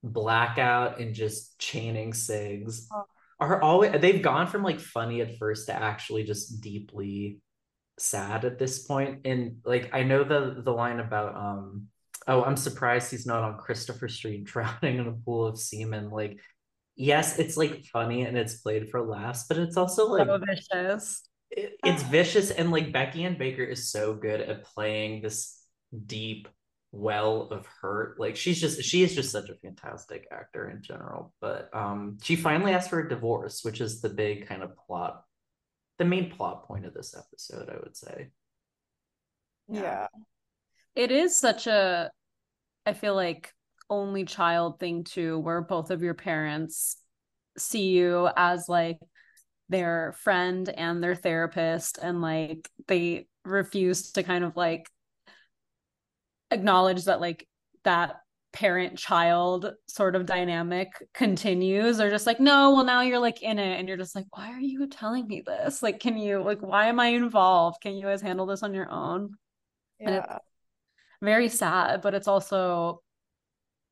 blackout 0.04 1.00
and 1.00 1.14
just 1.14 1.60
chaining 1.60 2.14
cigs 2.14 2.88
oh. 2.94 3.04
are 3.40 3.62
always 3.62 4.00
they've 4.02 4.22
gone 4.22 4.48
from 4.48 4.64
like 4.64 4.80
funny 4.80 5.22
at 5.22 5.38
first 5.38 5.68
to 5.68 5.74
actually 5.74 6.24
just 6.24 6.62
deeply 6.62 7.40
sad 8.00 8.46
at 8.46 8.58
this 8.58 8.84
point. 8.86 9.20
and 9.26 9.58
like 9.64 9.94
i 9.94 10.02
know 10.02 10.24
the 10.24 10.62
the 10.64 10.72
line 10.72 11.00
about 11.00 11.36
um 11.36 11.88
oh 12.28 12.44
i'm 12.44 12.58
surprised 12.58 13.12
he's 13.12 13.28
not 13.28 13.44
on 13.44 13.58
christopher 13.58 14.08
street 14.08 14.44
drowning 14.46 14.98
in 14.98 15.08
a 15.08 15.12
pool 15.12 15.46
of 15.46 15.60
semen 15.60 16.10
like 16.10 16.40
yes 16.96 17.38
it's 17.38 17.58
like 17.58 17.86
funny 17.86 18.24
and 18.24 18.38
it's 18.38 18.56
played 18.56 18.90
for 18.90 19.02
laughs 19.02 19.46
but 19.48 19.58
it's 19.58 19.78
also 19.78 20.08
like 20.08 20.28
so 20.28 20.40
vicious 20.40 21.24
it, 21.52 21.74
it's 21.84 22.04
vicious 22.04 22.50
and 22.50 22.72
like 22.72 22.94
Becky 22.94 23.26
Ann 23.26 23.38
Baker 23.38 23.64
is 23.64 23.92
so 23.92 24.14
good 24.14 24.40
at 24.40 24.64
playing 24.64 25.22
this 25.22 25.61
deep 26.06 26.48
well 26.94 27.44
of 27.52 27.66
hurt 27.82 28.20
like 28.20 28.36
she's 28.36 28.60
just 28.60 28.84
she 28.84 29.02
is 29.02 29.16
just 29.16 29.32
such 29.32 29.50
a 29.50 29.56
fantastic 29.56 30.28
actor 30.30 30.70
in 30.70 30.82
general 30.82 31.34
but 31.40 31.70
um 31.74 32.18
she 32.22 32.36
finally 32.36 32.74
asked 32.74 32.90
for 32.90 33.00
a 33.00 33.08
divorce 33.08 33.64
which 33.64 33.80
is 33.80 34.02
the 34.02 34.10
big 34.10 34.46
kind 34.46 34.62
of 34.62 34.76
plot 34.76 35.24
the 36.02 36.06
main 36.06 36.32
plot 36.32 36.68
point 36.68 36.84
of 36.84 36.96
this 36.96 37.16
episode, 37.16 37.70
I 37.70 37.78
would 37.80 37.96
say. 37.96 38.30
Yeah. 39.68 40.08
It 40.96 41.12
is 41.12 41.38
such 41.38 41.68
a 41.68 42.10
I 42.88 42.94
feel 42.94 43.14
like 43.14 43.54
only 43.88 44.26
child 44.26 44.80
thing 44.80 45.04
too, 45.04 45.38
where 45.38 45.62
both 45.62 45.92
of 45.92 46.02
your 46.02 46.16
parents 46.16 46.98
see 47.56 47.90
you 47.90 48.30
as 48.36 48.68
like 48.68 48.98
their 49.70 50.16
friend 50.24 50.68
and 50.70 51.04
their 51.04 51.14
therapist 51.14 52.00
and 52.02 52.20
like 52.20 52.68
they 52.88 53.28
refuse 53.46 54.12
to 54.14 54.24
kind 54.24 54.44
of 54.44 54.58
like 54.58 54.90
acknowledge 56.52 57.06
that 57.06 57.22
like 57.22 57.48
that 57.84 58.18
parent 58.54 58.98
child 58.98 59.74
sort 59.88 60.16
of 60.16 60.26
dynamic 60.26 60.90
continues. 61.14 61.98
They're 61.98 62.10
just 62.12 62.28
like 62.28 62.40
no 62.40 62.74
well 62.74 62.84
now 62.84 63.02
you're 63.02 63.20
like 63.20 63.42
in 63.42 63.60
it. 63.60 63.80
And 63.80 63.88
you're 63.88 63.98
just 63.98 64.16
like 64.16 64.26
why 64.32 64.52
are 64.52 64.60
you 64.60 64.88
telling 64.88 65.28
me 65.28 65.42
this? 65.46 65.82
Like 65.82 66.00
can 66.00 66.18
you 66.18 66.44
like 66.44 66.60
why 66.60 66.88
am 66.88 67.00
i 67.00 67.08
involved? 67.08 67.82
Can 67.82 67.96
you 67.96 68.04
guys 68.04 68.22
handle 68.22 68.46
this 68.46 68.64
on 68.64 68.74
your 68.74 68.92
own? 68.92 69.36
Yeah. 70.00 70.40
very 71.22 71.48
sad 71.50 72.02
but 72.02 72.16
it's 72.16 72.28
also 72.28 73.04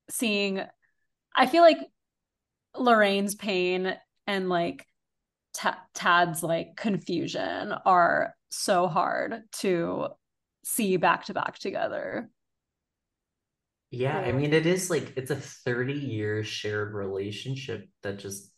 seeing 0.09 0.59
i 1.35 1.45
feel 1.45 1.61
like 1.61 1.77
lorraine's 2.75 3.35
pain 3.35 3.95
and 4.25 4.49
like 4.49 4.85
tad's 5.93 6.41
like 6.41 6.75
confusion 6.75 7.73
are 7.85 8.33
so 8.49 8.87
hard 8.87 9.43
to 9.51 10.07
see 10.63 10.97
back 10.97 11.25
to 11.25 11.33
back 11.33 11.59
together 11.59 12.29
yeah, 13.91 14.19
I 14.19 14.31
mean, 14.31 14.53
it 14.53 14.65
is 14.65 14.89
like 14.89 15.13
it's 15.15 15.31
a 15.31 15.35
30 15.35 15.93
year 15.93 16.43
shared 16.43 16.93
relationship 16.93 17.87
that 18.03 18.19
just 18.19 18.51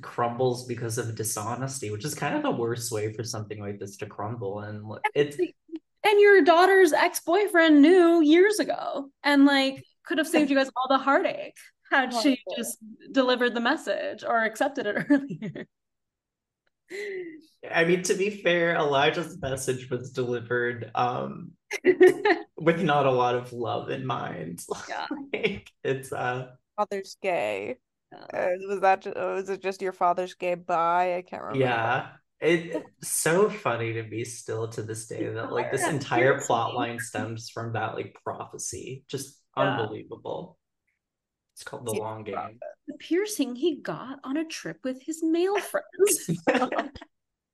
crumbles 0.00 0.66
because 0.66 0.98
of 0.98 1.14
dishonesty, 1.14 1.90
which 1.90 2.04
is 2.04 2.14
kind 2.14 2.34
of 2.34 2.42
the 2.42 2.50
worst 2.50 2.90
way 2.90 3.12
for 3.12 3.22
something 3.24 3.60
like 3.60 3.78
this 3.78 3.96
to 3.98 4.06
crumble. 4.06 4.60
And 4.60 4.82
it's 5.14 5.36
and 5.38 6.20
your 6.20 6.42
daughter's 6.42 6.92
ex 6.92 7.20
boyfriend 7.20 7.82
knew 7.82 8.22
years 8.22 8.58
ago 8.58 9.10
and 9.22 9.44
like 9.44 9.84
could 10.04 10.18
have 10.18 10.28
saved 10.28 10.48
you 10.48 10.56
guys 10.56 10.70
all 10.74 10.86
the 10.88 11.02
heartache 11.02 11.56
had 11.90 12.12
she 12.14 12.38
just 12.56 12.78
delivered 13.12 13.54
the 13.54 13.60
message 13.60 14.24
or 14.24 14.42
accepted 14.44 14.86
it 14.86 15.06
earlier. 15.10 15.66
I 17.70 17.84
mean, 17.84 18.02
to 18.04 18.14
be 18.14 18.30
fair, 18.30 18.74
Elijah's 18.74 19.40
message 19.40 19.90
was 19.90 20.10
delivered 20.10 20.90
um, 20.94 21.52
with 22.56 22.80
not 22.80 23.06
a 23.06 23.10
lot 23.10 23.34
of 23.34 23.52
love 23.52 23.90
in 23.90 24.06
mind. 24.06 24.64
Yeah, 24.88 25.06
like, 25.32 25.70
it's 25.84 26.12
uh, 26.12 26.48
father's 26.76 27.16
gay. 27.20 27.78
Yeah. 28.12 28.18
Uh, 28.32 28.68
was 28.68 28.80
that 28.80 29.02
just, 29.02 29.16
was 29.16 29.50
it 29.50 29.62
just 29.62 29.82
your 29.82 29.92
father's 29.92 30.34
gay 30.34 30.54
bye? 30.54 31.16
I 31.16 31.22
can't 31.22 31.42
remember. 31.42 31.64
Yeah, 31.64 32.08
it, 32.40 32.86
it's 33.00 33.08
so 33.10 33.50
funny 33.50 33.92
to 33.94 34.02
me 34.04 34.24
still 34.24 34.68
to 34.68 34.82
this 34.82 35.06
day 35.06 35.26
that 35.28 35.52
like 35.52 35.72
this 35.72 35.86
entire 35.86 36.40
plot 36.40 36.74
line 36.74 36.98
stems 37.00 37.50
from 37.50 37.72
that 37.72 37.94
like 37.94 38.16
prophecy. 38.24 39.04
Just 39.08 39.40
yeah. 39.56 39.78
unbelievable. 39.78 40.58
It's 41.54 41.64
called 41.64 41.86
the 41.86 41.92
long 41.92 42.22
game. 42.22 42.34
The 42.34 42.66
piercing 42.98 43.56
he 43.56 43.76
got 43.76 44.20
on 44.24 44.36
a 44.36 44.44
trip 44.44 44.78
with 44.84 45.02
his 45.02 45.22
male 45.22 45.58
friends. 45.60 46.30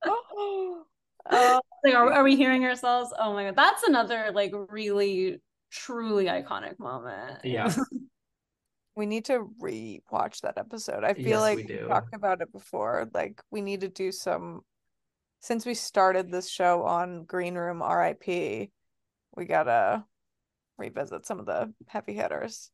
oh, 0.05 0.85
uh, 1.27 1.61
like, 1.85 1.95
are, 1.95 2.13
are 2.13 2.25
we 2.25 2.37
hearing 2.37 2.65
ourselves? 2.65 3.13
Oh 3.19 3.33
my 3.33 3.45
god, 3.45 3.57
that's 3.57 3.83
another 3.85 4.31
like 4.33 4.53
really 4.71 5.41
truly 5.71 6.27
iconic 6.27 6.79
moment. 6.79 7.41
Yeah. 7.45 7.75
we 8.97 9.07
need 9.07 9.25
to 9.27 9.49
re-watch 9.61 10.43
that 10.43 10.59
episode. 10.59 11.03
I 11.03 11.15
feel 11.15 11.27
yes, 11.27 11.41
like 11.41 11.57
we, 11.57 11.65
we 11.65 11.89
talked 11.89 12.15
about 12.15 12.41
it 12.43 12.53
before. 12.53 13.09
Like 13.13 13.43
we 13.51 13.61
need 13.61 13.81
to 13.81 13.89
do 13.89 14.13
some 14.13 14.63
since 15.45 15.67
we 15.67 15.75
started 15.75 16.31
this 16.31 16.49
show 16.49 16.85
on 16.85 17.25
Green 17.25 17.55
Room 17.55 17.83
RIP, 17.83 18.71
we 19.37 19.45
gotta 19.47 20.03
revisit 20.79 21.27
some 21.27 21.39
of 21.39 21.45
the 21.45 21.71
heavy 21.87 22.15
hitters. 22.15 22.71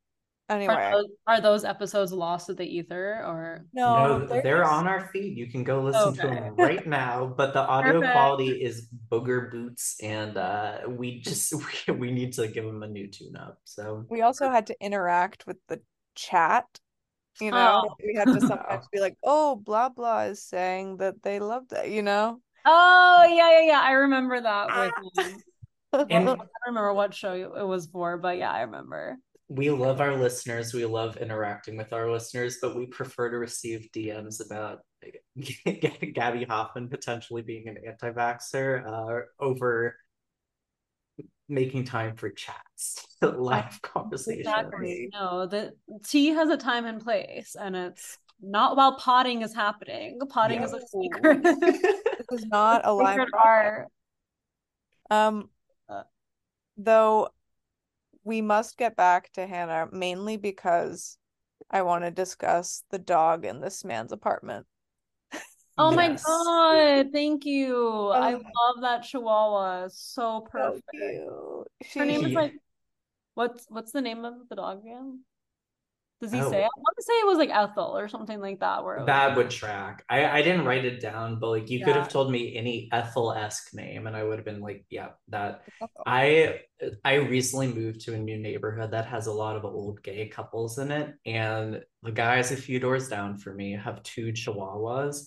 Anyway, 0.51 0.75
are 0.75 0.91
those, 0.91 1.07
are 1.29 1.41
those, 1.41 1.65
episodes 1.65 2.13
lost 2.13 2.47
to 2.47 2.55
the 2.55 2.65
ether 2.65 3.23
or 3.25 3.65
no? 3.73 4.19
no 4.19 4.27
they're, 4.27 4.43
they're 4.43 4.65
on 4.65 4.89
our 4.89 5.09
feed. 5.13 5.39
You 5.39 5.47
can 5.47 5.63
go 5.63 5.81
listen 5.81 6.09
okay. 6.09 6.23
to 6.23 6.27
them 6.29 6.57
right 6.57 6.85
now. 6.85 7.33
But 7.37 7.55
the 7.55 7.61
audio 7.61 8.01
Perfect. 8.01 8.13
quality 8.13 8.49
is 8.49 8.89
booger 9.09 9.49
boots, 9.49 9.97
and 10.03 10.37
uh, 10.37 10.79
we 10.89 11.21
just 11.21 11.55
we, 11.89 11.95
we 11.95 12.11
need 12.11 12.33
to 12.33 12.49
give 12.49 12.65
them 12.65 12.83
a 12.83 12.89
new 12.89 13.07
tune 13.07 13.37
up. 13.37 13.61
So 13.63 14.05
we 14.11 14.23
also 14.23 14.51
had 14.51 14.67
to 14.67 14.77
interact 14.81 15.47
with 15.47 15.59
the 15.69 15.81
chat. 16.17 16.67
You 17.41 17.53
know, 17.53 17.85
oh. 17.87 17.95
we 18.05 18.17
had 18.17 18.27
to 18.27 18.41
sometimes 18.41 18.89
be 18.93 18.99
like, 18.99 19.17
"Oh, 19.23 19.55
blah 19.55 19.89
blah 19.89 20.23
is 20.23 20.43
saying 20.43 20.97
that 20.97 21.23
they 21.23 21.39
love 21.39 21.69
that," 21.69 21.91
you 21.91 22.03
know. 22.03 22.41
Oh 22.67 23.25
yeah, 23.29 23.61
yeah, 23.61 23.67
yeah. 23.67 23.81
I 23.81 23.93
remember 23.93 24.41
that 24.41 24.91
with. 24.99 25.45
and, 26.11 26.29
I 26.29 26.35
don't 26.35 26.49
remember 26.67 26.93
what 26.93 27.15
show 27.15 27.35
it 27.35 27.67
was 27.67 27.87
for, 27.87 28.19
but 28.19 28.37
yeah, 28.37 28.51
I 28.51 28.63
remember 28.63 29.17
we 29.51 29.69
love 29.69 30.01
our 30.01 30.17
listeners. 30.17 30.73
We 30.73 30.85
love 30.85 31.17
interacting 31.17 31.77
with 31.77 31.93
our 31.93 32.09
listeners, 32.09 32.59
but 32.63 32.77
we 32.77 32.87
prefer 32.87 33.31
to 33.31 33.37
receive 33.37 33.89
DMs 33.93 34.41
about 34.47 34.79
Gaby 35.37 36.45
Hoffmann 36.45 36.89
potentially 36.89 37.43
being 37.43 37.67
an 37.67 37.77
anti 37.85 38.13
vaxxer 38.13 38.87
uh, 38.87 39.23
over 39.41 39.97
making 41.49 41.85
time 41.85 42.15
for 42.15 42.31
chats, 42.31 43.05
live 43.23 43.83
conversations. 43.83 44.47
Exactly. 44.47 45.09
No, 45.13 45.47
the 45.47 45.73
tea 46.07 46.29
has 46.29 46.49
a 46.49 46.57
time 46.57 46.85
and 46.85 47.03
place, 47.03 47.57
and 47.61 47.75
it's 47.75 48.19
not 48.41 48.77
while 48.77 48.95
potting 48.99 49.43
is 49.43 49.53
happening. 49.53 50.21
Potting 50.29 50.61
yeah. 50.61 50.67
is 50.67 50.75
a 50.75 50.81
secret. 50.87 51.43
this 51.43 52.41
is 52.41 52.47
not 52.47 52.83
a 52.85 52.93
live 52.93 53.27
art. 53.37 53.89
Um, 55.11 55.51
uh, 55.89 56.05
though 56.77 57.31
we 58.25 58.41
must 58.41 58.77
get 58.77 58.97
back 58.97 59.33
to 59.33 59.47
Hannah 59.47 59.89
mainly 59.93 60.37
because 60.37 61.17
I 61.71 61.83
want 61.83 62.05
to 62.05 62.11
discuss 62.11 62.85
the 62.91 62.99
dog 62.99 63.45
in 63.45 63.61
this 63.61 63.85
man's 63.85 64.13
apartment. 64.13 64.67
Oh 65.79 65.91
yes. 65.93 65.97
my 65.97 67.03
god, 67.03 67.13
thank 67.13 67.47
you. 67.47 67.77
Oh. 67.77 68.11
I 68.11 68.33
love 68.33 68.83
that 68.83 69.03
chihuahua. 69.05 69.89
So 69.91 70.47
perfect. 70.51 70.85
So 70.93 71.67
Her 71.97 72.05
name 72.05 72.27
is 72.27 72.33
like 72.33 72.55
what's 73.35 73.67
what's 73.69 73.93
the 73.93 74.03
name 74.03 74.25
of 74.25 74.35
the 74.49 74.57
dog 74.57 74.81
again? 74.81 75.21
Does 76.21 76.33
he 76.33 76.41
oh. 76.41 76.51
say? 76.51 76.59
I 76.59 76.69
want 76.77 76.97
to 76.99 77.03
say 77.03 77.13
it 77.15 77.27
was 77.27 77.39
like 77.39 77.49
Ethel 77.49 77.97
or 77.97 78.07
something 78.07 78.41
like 78.41 78.61
that. 78.61 78.85
Where 78.85 79.05
that 79.07 79.37
would 79.37 79.49
track. 79.49 80.05
I 80.11 80.27
I 80.27 80.43
didn't 80.43 80.67
write 80.67 80.85
it 80.85 81.01
down, 81.01 81.39
but 81.41 81.49
like 81.49 81.71
you 81.71 81.79
yeah. 81.79 81.87
could 81.87 81.97
have 81.97 82.11
told 82.11 82.31
me 82.31 82.57
any 82.57 82.91
Ethel 82.93 83.33
esque 83.33 83.73
name, 83.75 84.07
and 84.07 84.15
I 84.15 84.23
would 84.23 84.37
have 84.37 84.45
been 84.45 84.61
like, 84.61 84.85
yeah, 84.91 85.09
that. 85.29 85.63
Oh. 85.81 85.87
I 86.07 86.61
I 87.05 87.15
recently 87.15 87.73
moved 87.73 88.03
to 88.03 88.15
a 88.15 88.19
new 88.19 88.37
neighborhood 88.37 88.91
that 88.91 89.07
has 89.07 89.29
a 89.29 89.33
lot 89.33 89.57
of 89.57 89.65
old 89.65 90.03
gay 90.03 90.29
couples 90.29 90.79
in 90.79 90.91
it, 90.91 91.15
and 91.25 91.83
the 92.03 92.13
guys 92.13 92.53
a 92.53 92.57
few 92.57 92.79
doors 92.79 93.09
down 93.09 93.39
for 93.39 93.55
me 93.55 93.73
have 93.73 94.03
two 94.03 94.33
Chihuahuas 94.33 95.27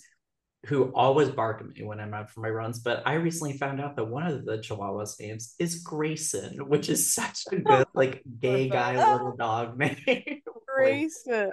who 0.67 0.91
always 0.93 1.29
bark 1.29 1.60
at 1.60 1.67
me 1.67 1.84
when 1.84 1.99
I'm 1.99 2.13
out 2.13 2.29
for 2.29 2.39
my 2.39 2.49
runs. 2.49 2.79
But 2.79 3.03
I 3.06 3.15
recently 3.15 3.58
found 3.58 3.82
out 3.82 3.95
that 3.95 4.06
one 4.06 4.25
of 4.25 4.45
the 4.45 4.60
Chihuahuas' 4.60 5.19
names 5.19 5.56
is 5.60 5.84
Grayson, 5.84 6.69
which 6.69 6.89
is 6.89 7.13
such 7.13 7.41
a 7.51 7.56
good 7.60 7.88
like 7.93 8.21
gay 8.39 8.69
guy 8.69 8.95
little 9.12 9.36
dog 9.36 9.77
name. 10.08 10.41
Grayson. 10.75 11.51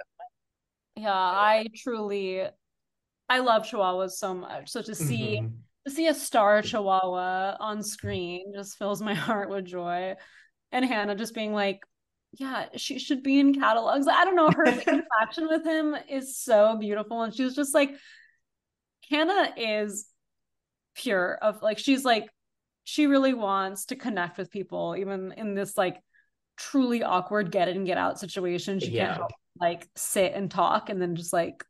Yeah, 0.95 1.13
I 1.13 1.67
truly 1.75 2.43
I 3.29 3.39
love 3.39 3.63
Chihuahuas 3.63 4.11
so 4.11 4.33
much. 4.33 4.69
So 4.69 4.81
to 4.81 4.93
see 4.93 5.39
mm-hmm. 5.41 5.55
to 5.85 5.91
see 5.91 6.07
a 6.07 6.13
star 6.13 6.61
Chihuahua 6.61 7.55
on 7.59 7.81
screen 7.81 8.51
just 8.53 8.77
fills 8.77 9.01
my 9.01 9.13
heart 9.27 9.49
with 9.49 9.65
joy. 9.65 10.15
And 10.71 10.85
Hannah 10.85 11.15
just 11.15 11.33
being 11.33 11.53
like, 11.53 11.81
yeah, 12.33 12.67
she 12.77 12.99
should 12.99 13.23
be 13.23 13.39
in 13.39 13.53
catalogs. 13.53 14.07
I 14.07 14.23
don't 14.25 14.35
know. 14.35 14.49
Her 14.51 14.65
interaction 14.87 15.47
with 15.49 15.65
him 15.65 15.95
is 16.09 16.37
so 16.37 16.77
beautiful. 16.77 17.21
And 17.21 17.33
she 17.33 17.43
was 17.43 17.55
just 17.55 17.73
like, 17.73 17.91
Hannah 19.09 19.53
is 19.57 20.07
pure 20.95 21.37
of 21.41 21.61
like 21.61 21.77
she's 21.77 22.03
like 22.03 22.29
she 22.83 23.07
really 23.07 23.33
wants 23.33 23.85
to 23.85 23.95
connect 23.95 24.37
with 24.37 24.51
people 24.51 24.95
even 24.97 25.33
in 25.37 25.55
this 25.55 25.77
like 25.77 25.97
truly 26.61 27.01
awkward 27.01 27.51
get 27.51 27.67
in 27.67 27.83
get 27.83 27.97
out 27.97 28.19
situation 28.19 28.79
she 28.79 28.91
yeah. 28.91 29.07
can't 29.07 29.17
help, 29.17 29.31
like 29.59 29.87
sit 29.95 30.33
and 30.33 30.51
talk 30.51 30.89
and 30.89 31.01
then 31.01 31.15
just 31.15 31.33
like 31.33 31.65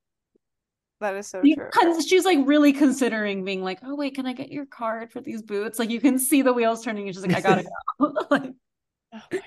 that 0.99 1.15
is 1.15 1.27
so 1.27 1.41
true 1.41 2.01
she's 2.06 2.25
like 2.25 2.39
really 2.45 2.73
considering 2.73 3.45
being 3.45 3.63
like 3.63 3.80
oh 3.84 3.95
wait 3.95 4.13
can 4.13 4.25
i 4.25 4.34
get 4.34 4.51
your 4.51 4.65
card 4.65 5.12
for 5.12 5.21
these 5.21 5.41
boots 5.41 5.80
like 5.80 5.89
you 5.89 6.01
can 6.01 6.19
see 6.19 6.41
the 6.41 6.54
wheels 6.54 6.84
turning 6.84 7.08
and 7.08 7.15
she's 7.15 7.25
like 7.25 7.36
i 7.36 7.41
gotta 7.41 7.63
go 7.99 8.13
like 8.30 8.51
oh 9.13 9.21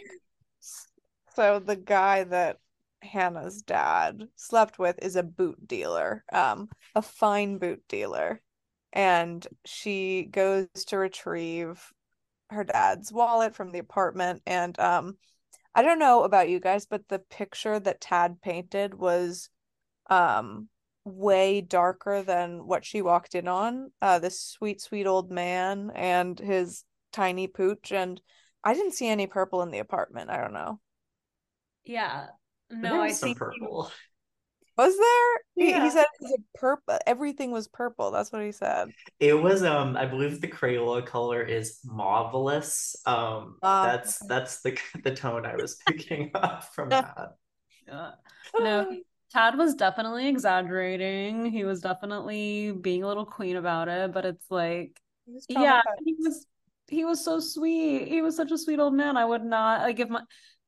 so 1.35 1.58
the 1.58 1.77
guy 1.77 2.25
that 2.25 2.58
Hannah's 3.04 3.62
dad 3.62 4.29
slept 4.35 4.79
with 4.79 4.98
is 5.02 5.16
a 5.16 5.23
boot 5.23 5.68
dealer, 5.68 6.25
um, 6.33 6.68
a 6.94 7.02
fine 7.02 7.58
boot 7.58 7.83
dealer. 7.88 8.40
And 8.92 9.46
she 9.64 10.23
goes 10.31 10.68
to 10.87 10.98
retrieve 10.98 11.92
her 12.50 12.64
dad's 12.64 13.12
wallet 13.12 13.54
from 13.54 13.73
the 13.73 13.79
apartment. 13.79 14.42
And 14.46 14.79
um, 14.79 15.18
I 15.75 15.83
don't 15.83 15.98
know 15.98 16.22
about 16.22 16.48
you 16.48 16.60
guys, 16.60 16.87
but 16.87 17.08
the 17.08 17.18
picture 17.18 17.81
that 17.81 18.00
Tad 18.00 18.40
painted 18.42 18.94
was 18.94 19.48
um 20.10 20.68
way 21.04 21.60
darker 21.60 22.22
than 22.22 22.66
what 22.66 22.85
she 22.85 23.02
walked 23.02 23.35
in 23.35 23.46
on. 23.46 23.90
Uh, 24.00 24.18
this 24.18 24.40
sweet, 24.40 24.81
sweet 24.81 25.06
old 25.06 25.31
man 25.31 25.90
and 25.94 26.38
his 26.38 26.85
tiny 27.12 27.46
pooch. 27.46 27.92
And 27.92 28.20
I 28.62 28.75
didn't 28.75 28.94
see 28.94 29.08
any 29.08 29.27
purple 29.27 29.62
in 29.62 29.70
the 29.70 29.79
apartment. 29.79 30.31
I 30.31 30.40
don't 30.40 30.54
know. 30.54 30.81
Yeah, 31.85 32.29
no, 32.70 33.02
I 33.02 33.12
think 33.12 33.38
purple. 33.38 33.90
Was 34.77 34.96
there? 34.96 35.66
Yeah. 35.68 35.81
He, 35.81 35.85
he 35.85 35.90
said 35.90 36.02
it 36.02 36.22
was 36.22 36.33
a 36.33 36.58
purple. 36.58 36.98
Everything 37.06 37.50
was 37.52 37.68
purple. 37.68 38.10
That's 38.10 38.33
what 38.33 38.42
he 38.42 38.52
said. 38.52 38.90
It 39.20 39.35
was 39.35 39.62
um 39.62 39.96
I 39.96 40.06
believe 40.06 40.40
the 40.40 40.48
Crayola 40.48 41.06
color 41.06 41.42
is 41.42 41.79
marvelous. 41.85 42.96
Um 43.06 43.56
uh, 43.62 43.87
that's 43.87 44.18
that's 44.27 44.62
the 44.62 44.77
the 45.04 45.14
tone 45.14 45.46
I 45.46 45.56
was 45.56 45.77
picking 45.87 46.31
up 46.35 46.64
from 46.75 46.88
that. 46.88 47.37
Yeah. 47.87 48.10
No, 48.58 48.96
Tad 49.33 49.56
was 49.56 49.75
definitely 49.75 50.29
exaggerating. 50.29 51.46
He 51.46 51.64
was 51.64 51.81
definitely 51.81 52.72
being 52.72 53.02
a 53.04 53.08
little 53.08 53.27
queen 53.27 53.56
about 53.56 53.88
it, 53.88 54.12
but 54.12 54.25
it's 54.25 54.50
like 54.50 55.00
yeah, 55.48 55.83
he 56.04 56.16
was 56.18 56.46
he 56.88 57.04
was 57.04 57.25
so 57.25 57.40
sweet. 57.40 58.08
He 58.08 58.22
was 58.22 58.37
such 58.37 58.50
a 58.50 58.58
sweet 58.58 58.79
old 58.79 58.94
man. 58.94 59.16
I 59.16 59.25
would 59.25 59.44
not 59.44 59.83
like 59.83 59.98
if 60.00 60.08
my 60.08 60.22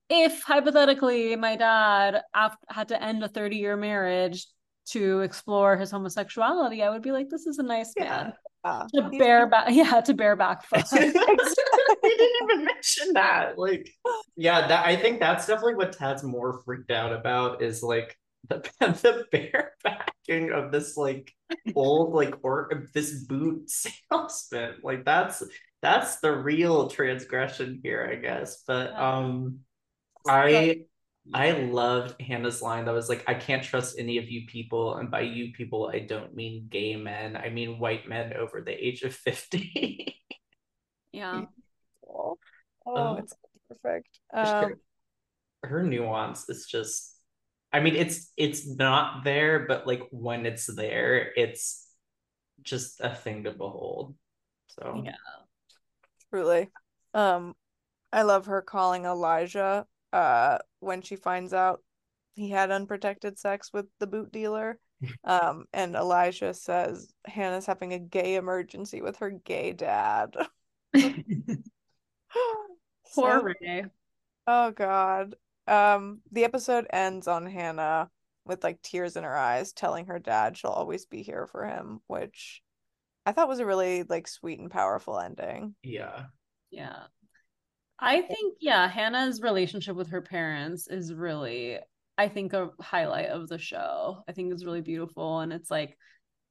if 0.09 0.43
hypothetically 0.43 1.37
my 1.37 1.57
dad 1.57 2.23
after, 2.35 2.59
had 2.69 2.89
to 2.89 3.03
end 3.03 3.23
a 3.23 3.29
30 3.29 3.57
year 3.57 3.77
marriage 3.77 4.47
to 4.87 5.21
explore 5.21 5.77
his 5.77 5.91
homosexuality, 5.91 6.83
I 6.83 6.91
would 6.91 7.03
be 7.03 7.13
like, 7.13 7.29
this 7.29 7.47
is 7.47 7.59
a 7.59 7.63
nice 7.63 7.93
yeah. 7.97 8.05
man. 8.05 8.33
Uh, 8.65 8.87
to 8.95 9.11
bear 9.19 9.47
back, 9.51 9.69
yeah, 9.71 10.01
to 10.01 10.15
bear 10.15 10.35
back. 10.35 10.65
we 10.73 10.81
didn't 10.91 11.23
even 12.43 12.65
mention 12.65 13.13
that. 13.15 13.57
Like, 13.57 13.89
yeah, 14.37 14.67
that 14.67 14.85
I 14.85 14.97
think 14.97 15.21
that's 15.21 15.47
definitely 15.47 15.77
what 15.77 15.93
Tad's 15.93 16.25
more 16.25 16.63
freaked 16.65 16.91
out 16.91 17.13
about 17.13 17.63
is 17.63 17.83
like 17.83 18.17
the 18.49 18.63
the 18.81 19.25
bare 19.31 19.73
backing 19.83 20.51
of 20.53 20.73
this 20.73 20.97
like 20.97 21.33
old 21.75 22.15
like 22.15 22.35
or 22.43 22.89
this 22.93 23.25
boot 23.25 23.71
salesman. 24.11 24.77
Like 24.83 25.05
that's 25.05 25.43
that's 25.83 26.19
the 26.21 26.33
real 26.33 26.89
transgression 26.89 27.81
here, 27.83 28.09
I 28.11 28.17
guess. 28.17 28.63
But 28.67 28.93
um 28.95 29.61
I 30.29 30.87
I 31.35 31.51
loved 31.53 32.21
Hannah's 32.21 32.63
line 32.63 32.85
that 32.85 32.95
was 32.95 33.09
like, 33.09 33.25
I 33.27 33.35
can't 33.35 33.63
trust 33.63 33.99
any 33.99 34.19
of 34.19 34.29
you 34.29 34.47
people. 34.47 34.97
And 34.97 35.11
by 35.11 35.23
you 35.23 35.53
people, 35.53 35.91
I 35.93 36.01
don't 36.01 36.35
mean 36.35 36.69
gay 36.71 36.97
men. 36.97 37.37
I 37.37 37.49
mean 37.49 37.79
white 37.79 38.09
men 38.09 38.33
over 38.35 38.61
the 38.61 38.73
age 38.73 39.03
of 39.03 39.15
50. 39.15 40.15
yeah. 41.13 41.47
Oh, 42.09 42.39
um, 42.95 43.19
it's 43.19 43.35
perfect. 43.69 44.21
Um, 44.33 44.45
her, 44.45 44.79
her 45.69 45.83
nuance 45.83 46.49
is 46.49 46.67
just 46.67 47.15
I 47.73 47.81
mean 47.81 47.97
it's 47.97 48.33
it's 48.37 48.67
not 48.67 49.25
there, 49.25 49.67
but 49.67 49.87
like 49.87 50.03
when 50.11 50.47
it's 50.47 50.73
there, 50.73 51.33
it's 51.37 51.89
just 52.63 53.01
a 53.01 53.15
thing 53.15 53.45
to 53.45 53.51
behold. 53.51 54.15
So 54.69 55.03
yeah. 55.05 55.17
Truly. 56.31 56.71
Um 57.13 57.57
I 58.13 58.23
love 58.23 58.47
her 58.47 58.63
calling 58.63 59.05
Elijah 59.05 59.87
uh 60.17 60.59
when 60.81 61.03
she 61.03 61.17
finds 61.17 61.53
out 61.53 61.83
he 62.35 62.51
had 62.51 62.71
unprotected 62.71 63.39
sex 63.39 63.73
with 63.73 63.87
the 63.99 64.07
boot 64.07 64.33
dealer. 64.33 64.79
Um, 65.25 65.67
and 65.75 65.95
Elijah 65.95 66.55
says 66.55 67.13
Hannah's 67.27 67.67
having 67.67 67.93
a 67.93 67.99
gay 67.99 68.37
emergency 68.37 69.03
with 69.03 69.19
her 69.19 69.31
gay 69.31 69.75
dad. 69.75 70.35
Poor 73.15 73.55
Ray. 73.61 73.85
Oh 74.47 74.71
god. 74.71 75.35
Um, 75.67 76.23
the 76.33 76.45
episode 76.45 76.87
ends 76.89 77.29
on 77.29 77.45
Hannah 77.45 78.09
with 78.47 78.65
like 78.65 78.81
tears 78.81 79.17
in 79.17 79.25
her 79.25 79.37
eyes, 79.37 79.75
telling 79.75 80.07
her 80.07 80.19
dad 80.19 80.57
she'll 80.57 80.71
always 80.71 81.05
be 81.05 81.23
here 81.23 81.47
for 81.47 81.67
him, 81.67 82.01
which 82.07 82.63
I 83.27 83.33
thought 83.33 83.49
was 83.49 83.59
a 83.59 83.67
really 83.67 84.05
like 84.05 84.29
sweet 84.29 84.61
and 84.61 84.71
powerful 84.71 85.19
ending. 85.19 85.75
Yeah. 85.83 86.27
Yeah. 86.71 87.03
I 87.99 88.21
think 88.23 88.57
yeah, 88.61 88.89
Hannah's 88.89 89.41
relationship 89.41 89.97
with 89.97 90.11
her 90.11 90.23
parents 90.23 90.89
is 90.89 91.15
really 91.15 91.79
I 92.19 92.29
think 92.29 92.53
a 92.53 92.71
highlight 92.81 93.29
of 93.29 93.49
the 93.49 93.59
show. 93.59 94.23
I 94.29 94.33
think 94.33 94.53
it's 94.53 94.65
really 94.65 94.81
beautiful 94.81 95.41
and 95.41 95.53
it's 95.53 95.71
like 95.71 95.97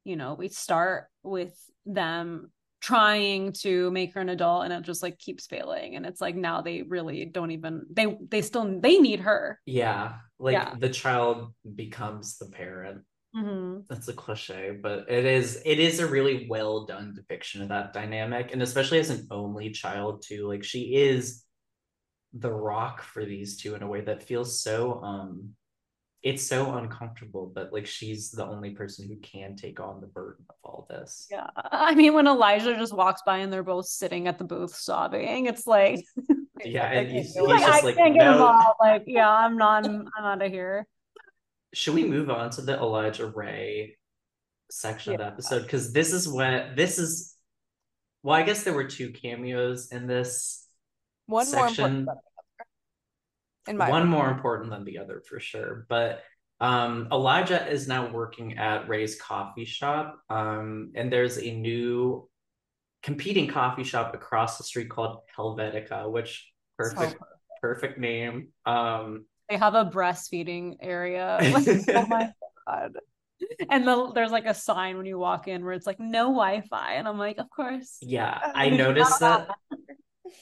you 0.04 0.16
know, 0.16 0.36
we 0.36 0.50
start 0.50 1.06
with 1.24 1.58
them 1.86 2.52
trying 2.82 3.52
to 3.52 3.90
make 3.90 4.14
her 4.14 4.22
an 4.22 4.30
adult 4.30 4.64
and 4.64 4.72
it 4.72 4.84
just 4.84 5.02
like 5.02 5.18
keeps 5.18 5.48
failing 5.48 5.96
and 5.96 6.06
it's 6.06 6.22
like 6.22 6.36
now 6.36 6.62
they 6.62 6.84
really 6.84 7.26
don't 7.26 7.50
even 7.50 7.84
they 7.90 8.16
they 8.30 8.44
still 8.44 8.80
they 8.80 9.00
need 9.00 9.20
her 9.20 9.60
yeah 9.66 10.14
like 10.38 10.54
yeah. 10.54 10.76
the 10.78 10.90
child 10.90 11.52
becomes 11.74 12.38
the 12.38 12.46
parent 12.46 13.02
mm-hmm. 13.36 13.80
that's 13.90 14.08
a 14.08 14.14
cliche 14.14 14.78
but 14.82 15.06
it 15.10 15.26
is 15.26 15.62
it 15.66 15.80
is 15.80 16.00
a 16.00 16.08
really 16.08 16.48
well 16.50 16.86
done 16.86 17.14
depiction 17.16 17.62
of 17.62 17.70
that 17.70 17.94
dynamic 17.94 18.52
and 18.54 18.62
especially 18.62 19.00
as 19.00 19.10
an 19.10 19.28
only 19.32 19.70
child 19.70 20.24
too 20.26 20.48
like 20.48 20.64
she 20.64 20.96
is 20.96 21.44
the 22.34 22.52
rock 22.52 23.02
for 23.02 23.26
these 23.26 23.58
two 23.58 23.76
in 23.76 23.84
a 23.84 23.88
way 23.88 24.02
that 24.02 24.24
feels 24.24 24.62
so 24.62 25.02
um 25.02 25.50
it's 26.26 26.44
so 26.44 26.74
uncomfortable 26.74 27.52
but 27.54 27.72
like 27.72 27.86
she's 27.86 28.32
the 28.32 28.44
only 28.44 28.72
person 28.72 29.08
who 29.08 29.16
can 29.18 29.56
take 29.56 29.80
on 29.80 30.02
the 30.02 30.08
burden 30.08 30.44
of 30.50 30.56
all 30.64 30.88
this 30.90 31.28
yeah 31.30 31.48
i 31.56 31.94
mean 31.94 32.14
when 32.14 32.28
elijah 32.28 32.76
just 32.76 32.96
walks 32.96 33.22
by 33.26 33.38
and 33.38 33.54
they're 33.54 33.64
both 33.64 33.86
sitting 33.86 34.28
at 34.28 34.38
the 34.40 34.44
booth 34.44 34.76
sobbing 34.76 35.46
it's 35.46 35.68
like 35.68 36.04
yeah 36.66 36.92
and 36.92 37.12
he's, 37.12 37.34
he's 37.36 37.44
like, 37.44 37.60
just 37.60 37.84
I 37.84 37.86
like 37.86 37.96
can't 37.96 38.16
no. 38.16 38.20
get 38.20 38.32
involved 38.32 38.68
like 38.80 39.04
yeah 39.06 39.30
i'm 39.30 39.56
not 39.56 39.86
i'm 39.86 40.10
out 40.18 40.42
of 40.42 40.52
here 40.52 40.88
should 41.76 41.94
we 41.94 42.06
move 42.06 42.30
on 42.30 42.50
to 42.50 42.62
the 42.62 42.76
elijah 42.78 43.28
ray 43.28 43.96
section 44.72 45.14
yeah. 45.14 45.20
of 45.20 45.26
the 45.26 45.28
episode 45.28 45.62
because 45.64 45.94
this 45.94 46.12
is 46.14 46.28
when 46.28 46.76
this 46.76 46.98
is 46.98 47.36
well 48.24 48.36
i 48.36 48.44
guess 48.44 48.64
there 48.64 48.74
were 48.74 48.86
two 48.86 49.12
cameos 49.12 49.92
in 49.92 50.08
this 50.08 50.68
one 51.28 51.46
section 51.46 52.08
in 53.68 53.78
my 53.78 53.90
one 53.90 54.04
opinion. 54.04 54.20
more 54.20 54.30
important 54.30 54.70
than 54.70 54.86
the 54.86 55.00
other 55.00 55.22
for 55.28 55.40
sure. 55.40 55.86
But 55.90 56.24
um, 56.60 57.08
Elijah 57.12 57.68
is 57.68 57.88
now 57.88 58.12
working 58.12 58.58
at 58.58 58.88
Ray's 58.88 59.20
coffee 59.20 59.66
shop, 59.66 60.20
um, 60.30 60.92
and 60.96 61.12
there's 61.12 61.38
a 61.38 61.52
new 61.52 62.30
competing 63.04 63.48
coffee 63.48 63.84
shop 63.84 64.14
across 64.14 64.58
the 64.58 64.64
street 64.64 64.90
called 64.90 65.20
Helvetica, 65.38 66.10
which 66.10 66.52
perfect 66.78 67.14
so 67.14 67.18
perfect 67.62 68.00
name. 68.00 68.50
Um, 68.66 69.26
they 69.50 69.58
have 69.58 69.76
a 69.76 69.86
breastfeeding 69.86 70.78
area. 70.82 71.38
oh 71.44 72.08
my 72.08 72.34
god. 72.68 72.94
And 73.70 73.88
the, 73.88 74.12
there's 74.14 74.32
like 74.32 74.46
a 74.46 74.54
sign 74.54 74.98
when 74.98 75.06
you 75.06 75.20
walk 75.20 75.48
in 75.48 75.64
where 75.64 75.74
it's 75.74 75.86
like 75.86 76.00
no 76.00 76.26
Wi-Fi, 76.26 76.94
and 76.94 77.08
I'm 77.08 77.18
like, 77.18 77.38
of 77.38 77.50
course. 77.50 77.98
Yeah, 78.02 78.40
I 78.56 78.70
noticed 78.70 79.20
that 79.20 79.50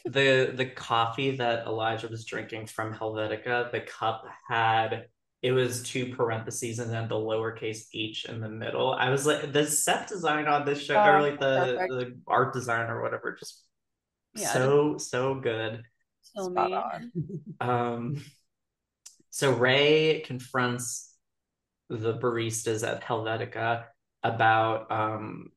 the 0.05 0.53
the 0.55 0.65
coffee 0.65 1.37
that 1.37 1.65
Elijah 1.65 2.07
was 2.07 2.25
drinking 2.25 2.67
from 2.67 2.93
Helvetica, 2.93 3.71
the 3.71 3.81
cup 3.81 4.25
had 4.47 5.07
it 5.43 5.51
was 5.51 5.83
two 5.83 6.15
parentheses 6.15 6.79
and 6.79 6.89
then 6.89 7.09
the 7.09 7.15
lowercase 7.15 7.87
h 7.93 8.25
in 8.25 8.39
the 8.39 8.49
middle. 8.49 8.93
I 8.93 9.09
was 9.09 9.25
like, 9.25 9.51
the 9.51 9.67
set 9.67 10.07
design 10.07 10.47
on 10.47 10.63
this 10.63 10.81
show, 10.81 10.95
oh, 10.95 11.05
or 11.05 11.21
like 11.21 11.37
the, 11.37 11.85
the 11.89 12.17
art 12.25 12.53
design 12.53 12.89
or 12.89 13.01
whatever, 13.01 13.35
just 13.37 13.65
yeah, 14.35 14.53
so 14.53 14.97
so 14.97 15.35
good. 15.35 15.83
So 16.21 16.49
me. 16.49 16.75
um, 17.59 18.23
so 19.33 19.51
Ray 19.51 20.21
confronts 20.27 21.11
the 21.89 22.13
baristas 22.19 22.87
at 22.87 23.03
Helvetica 23.03 23.85
about 24.21 24.91
um 24.91 25.47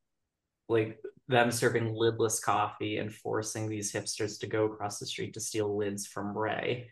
like 0.67 0.99
them 1.29 1.51
serving 1.51 1.95
lidless 1.95 2.41
coffee 2.43 2.97
and 2.97 3.13
forcing 3.13 3.69
these 3.69 3.93
hipsters 3.93 4.41
to 4.41 4.47
go 4.47 4.65
across 4.65 4.99
the 4.99 5.05
street 5.05 5.35
to 5.35 5.41
steal 5.41 5.77
lids 5.77 6.07
from 6.07 6.37
Ray. 6.37 6.91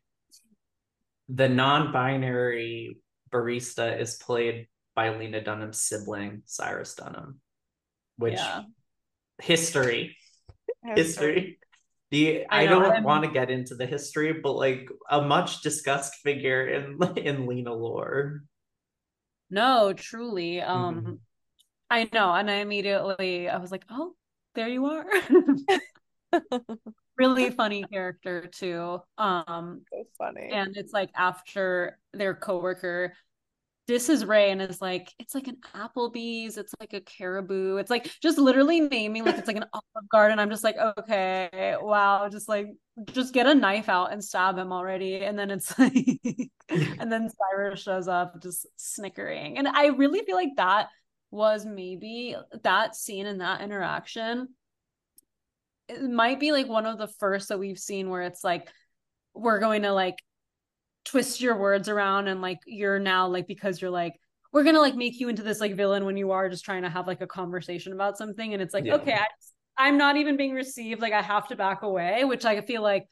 The 1.31 1.49
non 1.49 1.91
binary 1.91 2.99
barista 3.33 3.99
is 3.99 4.17
played 4.17 4.69
by 4.95 5.17
Lena 5.17 5.43
Dunham's 5.43 5.81
sibling, 5.81 6.43
Cyrus 6.45 6.95
Dunham, 6.97 7.41
which 8.19 8.35
yeah. 8.35 8.65
history. 9.41 10.19
history. 10.95 11.59
The 12.15 12.47
I, 12.47 12.63
I 12.63 12.67
don't 12.67 13.03
want 13.03 13.25
to 13.25 13.31
get 13.31 13.51
into 13.51 13.75
the 13.75 13.87
history, 13.87 14.33
but 14.33 14.53
like 14.53 14.89
a 15.11 15.21
much 15.21 15.63
discussed 15.63 16.15
figure 16.23 16.65
in 16.69 17.03
in 17.17 17.47
Lena 17.47 17.75
lore. 17.75 18.45
No, 19.51 19.93
truly. 19.93 20.63
Um 20.63 20.95
mm-hmm. 20.95 21.13
I 21.91 22.09
know, 22.13 22.33
and 22.33 22.49
I 22.49 22.55
immediately 22.55 23.49
I 23.49 23.57
was 23.57 23.73
like, 23.73 23.85
oh, 23.91 24.15
there 24.55 24.69
you 24.69 24.87
are. 24.87 25.07
really 27.19 27.51
funny 27.51 27.83
character 27.83 28.47
too. 28.47 29.01
Um 29.19 29.83
so 29.93 30.05
funny. 30.17 30.51
And 30.53 30.77
it's 30.77 30.93
like 30.93 31.11
after 31.17 31.99
their 32.13 32.35
coworker 32.35 33.15
this 33.87 34.09
is 34.09 34.25
Ray 34.25 34.51
and 34.51 34.63
is 34.63 34.81
like, 34.81 35.13
it's 35.19 35.35
like 35.35 35.47
an 35.47 35.59
Applebee's, 35.75 36.57
it's 36.57 36.75
like 36.81 36.95
a 36.95 37.01
caribou. 37.01 37.77
It's 37.77 37.91
like 37.91 38.11
just 38.23 38.39
literally 38.39 38.81
naming 38.81 39.25
like 39.25 39.37
it's 39.37 39.47
like 39.47 39.57
an 39.57 39.67
Olive 39.73 40.09
Garden. 40.11 40.39
I'm 40.39 40.51
just 40.51 40.65
like, 40.65 40.77
okay, 40.77 41.77
wow, 41.81 42.29
just 42.29 42.49
like 42.49 42.69
just 43.13 43.35
get 43.35 43.47
a 43.47 43.55
knife 43.55 43.89
out 43.89 44.13
and 44.13 44.25
stab 44.25 44.57
him 44.57 44.73
already. 44.73 45.25
And 45.25 45.39
then 45.39 45.51
it's 45.51 45.79
like 45.79 45.95
and 46.69 47.13
then 47.13 47.29
Cyrus 47.31 47.83
shows 47.83 48.09
up 48.09 48.43
just 48.43 48.67
snickering. 48.77 49.59
And 49.59 49.69
I 49.69 49.89
really 49.89 50.21
feel 50.25 50.37
like 50.37 50.57
that 50.57 50.89
was 51.31 51.67
maybe 51.67 52.37
that 52.63 52.95
scene 52.95 53.27
and 53.27 53.41
that 53.41 53.61
interaction 53.61 54.49
it 55.89 56.03
might 56.03 56.41
be 56.41 56.53
like 56.53 56.69
one 56.69 56.87
of 56.87 56.99
the 56.99 57.09
first 57.09 57.49
that 57.49 57.59
we've 57.59 57.79
seen 57.79 58.09
where 58.09 58.23
it's 58.23 58.43
like 58.43 58.69
we're 59.35 59.59
going 59.59 59.83
to 59.83 59.93
like 59.93 60.17
twist 61.05 61.41
your 61.41 61.57
words 61.57 61.89
around 61.89 62.29
and 62.29 62.41
like 62.41 62.61
you're 62.67 62.99
now 62.99 63.27
like 63.27 63.47
because 63.47 63.81
you're 63.81 63.91
like 63.91 64.15
we're 64.53 64.65
gonna 64.65 64.81
like 64.81 64.95
make 64.95 65.21
you 65.21 65.29
into 65.29 65.43
this 65.43 65.61
like 65.61 65.75
villain 65.75 66.05
when 66.05 66.17
you 66.17 66.31
are 66.31 66.49
just 66.49 66.65
trying 66.65 66.83
to 66.83 66.89
have 66.89 67.07
like 67.07 67.21
a 67.21 67.27
conversation 67.27 67.93
about 67.93 68.17
something 68.17 68.55
and 68.55 68.63
it's 68.63 68.73
like 68.73 68.85
yeah. 68.85 68.95
okay 68.95 69.15
I, 69.15 69.27
i'm 69.77 69.99
not 69.99 70.17
even 70.17 70.37
being 70.37 70.55
received 70.55 71.03
like 71.03 71.13
i 71.13 71.21
have 71.21 71.49
to 71.49 71.57
back 71.57 71.83
away 71.83 72.25
which 72.25 72.45
i 72.45 72.61
feel 72.63 72.83
like 72.83 73.07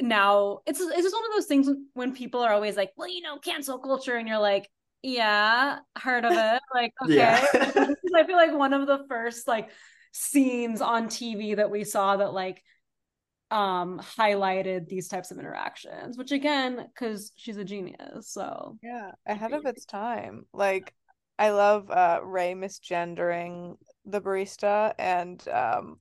now 0.00 0.60
it's 0.66 0.80
it's 0.80 1.02
just 1.02 1.14
one 1.14 1.24
of 1.24 1.32
those 1.32 1.46
things 1.46 1.68
when 1.94 2.14
people 2.14 2.40
are 2.40 2.52
always 2.52 2.76
like 2.76 2.90
well 2.96 3.08
you 3.08 3.20
know 3.20 3.38
cancel 3.38 3.78
culture 3.78 4.16
and 4.16 4.28
you're 4.28 4.38
like 4.38 4.68
yeah 5.02 5.78
heard 5.96 6.24
of 6.24 6.32
it 6.32 6.62
like 6.74 6.92
okay 7.04 7.14
yeah. 7.16 7.86
i 8.16 8.24
feel 8.24 8.36
like 8.36 8.56
one 8.56 8.72
of 8.72 8.86
the 8.86 9.04
first 9.08 9.46
like 9.46 9.70
scenes 10.12 10.80
on 10.80 11.06
tv 11.06 11.56
that 11.56 11.70
we 11.70 11.84
saw 11.84 12.16
that 12.16 12.32
like 12.32 12.62
um 13.50 14.00
highlighted 14.18 14.88
these 14.88 15.08
types 15.08 15.30
of 15.30 15.38
interactions 15.38 16.18
which 16.18 16.32
again 16.32 16.86
because 16.94 17.32
she's 17.36 17.56
a 17.56 17.64
genius 17.64 18.30
so. 18.30 18.76
Yeah 18.82 19.12
ahead 19.26 19.52
of 19.52 19.64
its 19.64 19.84
time. 19.84 20.44
Like 20.52 20.94
i 21.38 21.50
love 21.50 21.90
uh 21.90 22.20
ray 22.22 22.54
misgendering 22.54 23.76
the 24.04 24.20
barista 24.20 24.92
and 24.98 25.46
um 25.48 25.98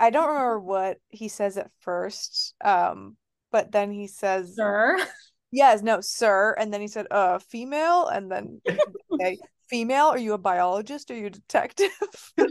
I 0.00 0.10
don't 0.10 0.28
remember 0.28 0.58
what 0.58 0.98
he 1.08 1.28
says 1.28 1.56
at 1.56 1.70
first 1.80 2.54
um 2.64 3.16
but 3.52 3.72
then 3.72 3.90
he 3.90 4.06
says 4.06 4.54
sir? 4.56 4.98
Yes 5.50 5.82
no 5.82 6.00
sir 6.00 6.54
and 6.58 6.72
then 6.72 6.80
he 6.80 6.88
said 6.88 7.06
uh 7.10 7.38
female 7.38 8.06
and 8.06 8.30
then 8.30 8.60
okay, 9.12 9.38
female 9.70 10.06
are 10.06 10.18
you 10.18 10.34
a 10.34 10.38
biologist? 10.38 11.10
Or 11.10 11.14
are 11.14 11.16
you 11.16 11.26
a 11.26 11.30
detective? 11.30 11.90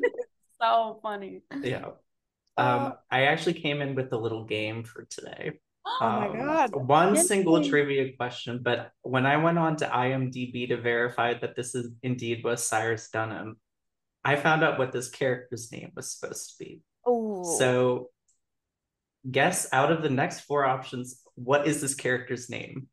So 0.62 1.00
funny. 1.04 1.42
Yeah 1.62 1.90
um, 2.58 2.94
I 3.12 3.24
actually 3.24 3.56
came 3.56 3.82
in 3.82 3.96
with 3.96 4.14
a 4.14 4.18
little 4.18 4.46
game 4.46 4.84
for 4.84 5.06
today. 5.06 5.54
Oh 5.86 5.98
my 6.02 6.28
um, 6.28 6.38
god. 6.38 6.76
One 6.76 7.18
single 7.18 7.64
trivia 7.64 8.14
question, 8.14 8.62
but 8.64 8.92
when 9.02 9.26
I 9.26 9.38
went 9.38 9.60
on 9.60 9.76
to 9.78 9.86
IMDb 9.86 10.68
to 10.70 10.78
verify 10.78 11.36
that 11.36 11.56
this 11.56 11.76
is 11.76 11.92
indeed 12.02 12.44
was 12.44 12.64
Cyrus 12.64 13.10
Dunham, 13.10 13.58
I 14.24 14.36
found 14.36 14.64
out 14.64 14.80
what 14.80 14.92
this 14.92 15.10
character's 15.10 15.72
name 15.72 15.92
was 15.96 16.12
supposed 16.12 16.52
to 16.52 16.64
be. 16.64 16.82
Oh. 17.06 17.44
So 17.60 18.10
guess 19.30 19.68
out 19.72 19.92
of 19.92 20.02
the 20.02 20.10
next 20.10 20.42
four 20.42 20.66
options, 20.66 21.22
what 21.36 21.68
is 21.68 21.82
this 21.82 21.94
character's 21.94 22.50
name? 22.50 22.88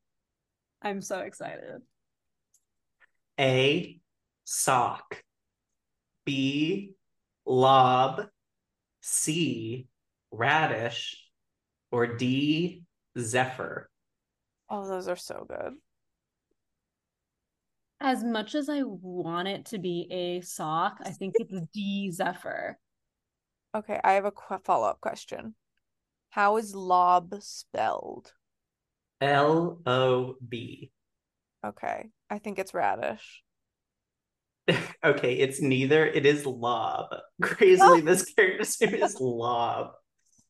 I'm 0.83 1.01
so 1.01 1.21
excited. 1.21 1.81
A 3.39 4.01
sock. 4.45 5.23
B 6.25 6.95
lob. 7.47 8.27
C, 9.03 9.87
radish, 10.31 11.23
or 11.91 12.07
D, 12.07 12.85
zephyr? 13.19 13.91
Oh, 14.71 14.89
those 14.89 15.09
are 15.09 15.17
so 15.17 15.45
good. 15.47 15.75
As 18.01 18.25
much 18.25 18.55
as 18.55 18.69
I 18.69 18.83
want 18.83 19.49
it 19.49 19.67
to 19.67 19.79
be 19.79 20.09
a 20.11 20.41
sock, 20.41 20.99
I 21.05 21.11
think 21.11 21.35
it's 21.39 21.61
D, 21.73 22.11
zephyr. 22.11 22.79
Okay, 23.75 24.01
I 24.03 24.13
have 24.15 24.25
a 24.25 24.31
qu- 24.33 24.59
follow 24.65 24.89
up 24.89 25.01
question. 25.01 25.55
How 26.31 26.57
is 26.57 26.75
lob 26.75 27.35
spelled? 27.41 28.33
L 29.21 29.81
O 29.87 30.37
B. 30.47 30.91
Okay, 31.65 32.11
I 32.29 32.39
think 32.39 32.59
it's 32.59 32.75
radish. 32.75 33.43
okay, 35.05 35.35
it's 35.35 35.61
neither. 35.61 36.07
It 36.07 36.27
is 36.27 36.47
Lob. 36.47 37.15
Crazily, 37.43 38.01
this 38.01 38.25
character's 38.35 38.81
name 38.81 38.95
is 38.95 39.17
Lob. 39.21 39.93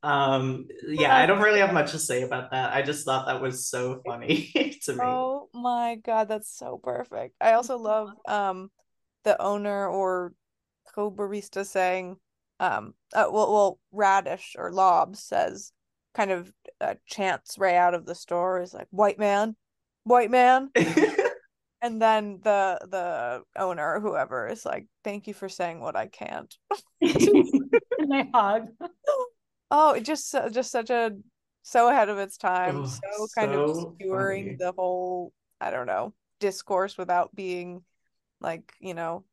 Um, 0.02 0.66
yeah, 0.88 1.16
I 1.16 1.26
don't 1.26 1.40
really 1.40 1.60
have 1.60 1.72
much 1.72 1.92
to 1.92 1.98
say 1.98 2.22
about 2.22 2.50
that. 2.50 2.72
I 2.72 2.82
just 2.82 3.04
thought 3.04 3.26
that 3.26 3.40
was 3.40 3.68
so 3.68 4.02
funny 4.04 4.52
to 4.82 4.92
me. 4.92 4.98
Oh 5.00 5.48
my 5.54 5.96
god, 6.04 6.28
that's 6.28 6.56
so 6.56 6.80
perfect. 6.82 7.34
I 7.40 7.52
also 7.52 7.78
love 7.78 8.10
um 8.26 8.70
the 9.24 9.40
owner 9.40 9.86
or 9.88 10.32
co-barista 10.94 11.64
saying 11.64 12.16
um 12.58 12.94
uh, 13.14 13.26
well 13.30 13.52
well 13.52 13.80
radish 13.92 14.56
or 14.58 14.72
lob 14.72 15.16
says 15.16 15.72
kind 16.14 16.30
of 16.30 16.52
uh, 16.80 16.94
chants 17.06 17.56
Ray 17.56 17.76
out 17.76 17.94
of 17.94 18.04
the 18.04 18.14
store 18.14 18.60
is 18.60 18.74
like 18.74 18.88
white 18.90 19.18
man 19.18 19.56
white 20.04 20.30
man 20.30 20.70
and 21.82 22.00
then 22.00 22.40
the 22.42 22.78
the 22.90 23.42
owner 23.56 24.00
whoever 24.00 24.48
is 24.48 24.64
like 24.64 24.86
thank 25.04 25.26
you 25.26 25.34
for 25.34 25.48
saying 25.48 25.80
what 25.80 25.96
i 25.96 26.06
can't. 26.06 26.56
And 27.00 28.10
they 28.10 28.28
hug. 28.32 28.68
Oh 29.74 29.92
it 29.92 30.04
just 30.04 30.34
uh, 30.34 30.50
just 30.50 30.70
such 30.70 30.90
a 30.90 31.12
so 31.62 31.88
ahead 31.88 32.10
of 32.10 32.18
its 32.18 32.36
time 32.36 32.82
oh, 32.82 32.84
so 32.84 33.26
kind 33.34 33.52
so 33.52 33.62
of 33.62 33.94
skewering 33.98 34.58
the 34.58 34.72
whole 34.76 35.32
i 35.62 35.70
don't 35.70 35.86
know 35.86 36.12
discourse 36.40 36.98
without 36.98 37.34
being 37.34 37.82
like 38.38 38.74
you 38.80 38.92
know 38.92 39.24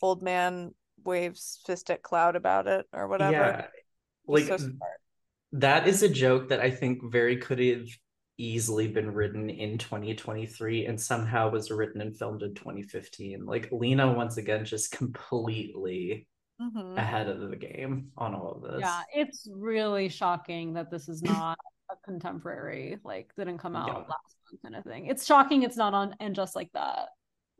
old 0.00 0.22
man 0.22 0.72
waves 1.04 1.60
fist 1.66 1.90
at 1.90 2.04
cloud 2.04 2.36
about 2.36 2.68
it 2.68 2.86
or 2.92 3.08
whatever. 3.08 3.32
Yeah 3.32 3.66
like 4.26 4.44
so 4.44 4.58
that 5.52 5.86
is 5.86 6.02
a 6.02 6.08
joke 6.08 6.48
that 6.48 6.60
i 6.60 6.70
think 6.70 7.02
very 7.04 7.36
could 7.36 7.58
have 7.58 7.86
easily 8.36 8.88
been 8.88 9.12
written 9.12 9.48
in 9.48 9.78
2023 9.78 10.86
and 10.86 11.00
somehow 11.00 11.50
was 11.50 11.70
written 11.70 12.00
and 12.00 12.16
filmed 12.16 12.42
in 12.42 12.54
2015. 12.54 13.44
Like 13.44 13.68
Lena 13.70 14.12
once 14.12 14.36
again 14.36 14.64
just 14.64 14.90
completely 14.92 16.26
mm-hmm. 16.60 16.98
ahead 16.98 17.28
of 17.28 17.48
the 17.48 17.56
game 17.56 18.10
on 18.16 18.34
all 18.34 18.52
of 18.52 18.62
this. 18.62 18.80
Yeah, 18.80 19.02
it's 19.14 19.48
really 19.52 20.08
shocking 20.08 20.74
that 20.74 20.90
this 20.90 21.08
is 21.08 21.22
not 21.22 21.58
a 21.90 21.94
contemporary, 22.04 22.98
like 23.04 23.30
didn't 23.36 23.58
come 23.58 23.76
out 23.76 23.88
yeah. 23.88 23.94
last 23.94 24.08
month 24.08 24.62
kind 24.62 24.76
of 24.76 24.84
thing. 24.84 25.06
It's 25.06 25.26
shocking 25.26 25.62
it's 25.62 25.76
not 25.76 25.94
on 25.94 26.14
and 26.20 26.34
just 26.34 26.56
like 26.56 26.70
that. 26.74 27.08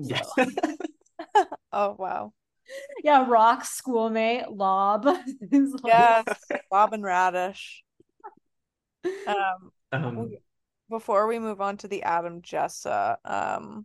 So. 0.02 0.16
Yeah. 0.36 0.46
oh 1.72 1.96
wow. 1.98 2.32
Yeah, 3.02 3.26
Rock 3.28 3.64
schoolmate 3.64 4.50
Lob. 4.50 5.06
yes, 5.84 6.24
Lob 6.72 6.92
and 6.94 7.04
Radish. 7.04 7.84
Um, 9.04 9.70
um 9.92 10.30
before 10.94 11.26
we 11.26 11.40
move 11.40 11.60
on 11.60 11.76
to 11.76 11.88
the 11.88 12.04
Adam 12.04 12.40
Jessa 12.40 13.16
um 13.24 13.84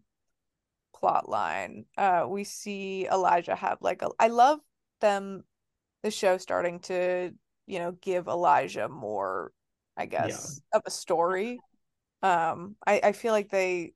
plot 0.93 1.27
line, 1.27 1.85
uh 1.97 2.25
we 2.29 2.43
see 2.43 3.07
Elijah 3.07 3.55
have 3.55 3.79
like 3.81 4.03
a 4.03 4.09
I 4.19 4.27
love 4.27 4.59
them 5.01 5.43
the 6.03 6.11
show 6.11 6.37
starting 6.37 6.79
to, 6.81 7.33
you 7.65 7.79
know, 7.79 7.93
give 7.93 8.27
Elijah 8.27 8.87
more, 8.87 9.51
I 9.97 10.05
guess, 10.05 10.61
yeah. 10.71 10.77
of 10.77 10.83
a 10.85 10.91
story. 10.91 11.59
Um 12.21 12.75
I, 12.85 13.01
I 13.03 13.11
feel 13.13 13.33
like 13.33 13.49
they 13.49 13.93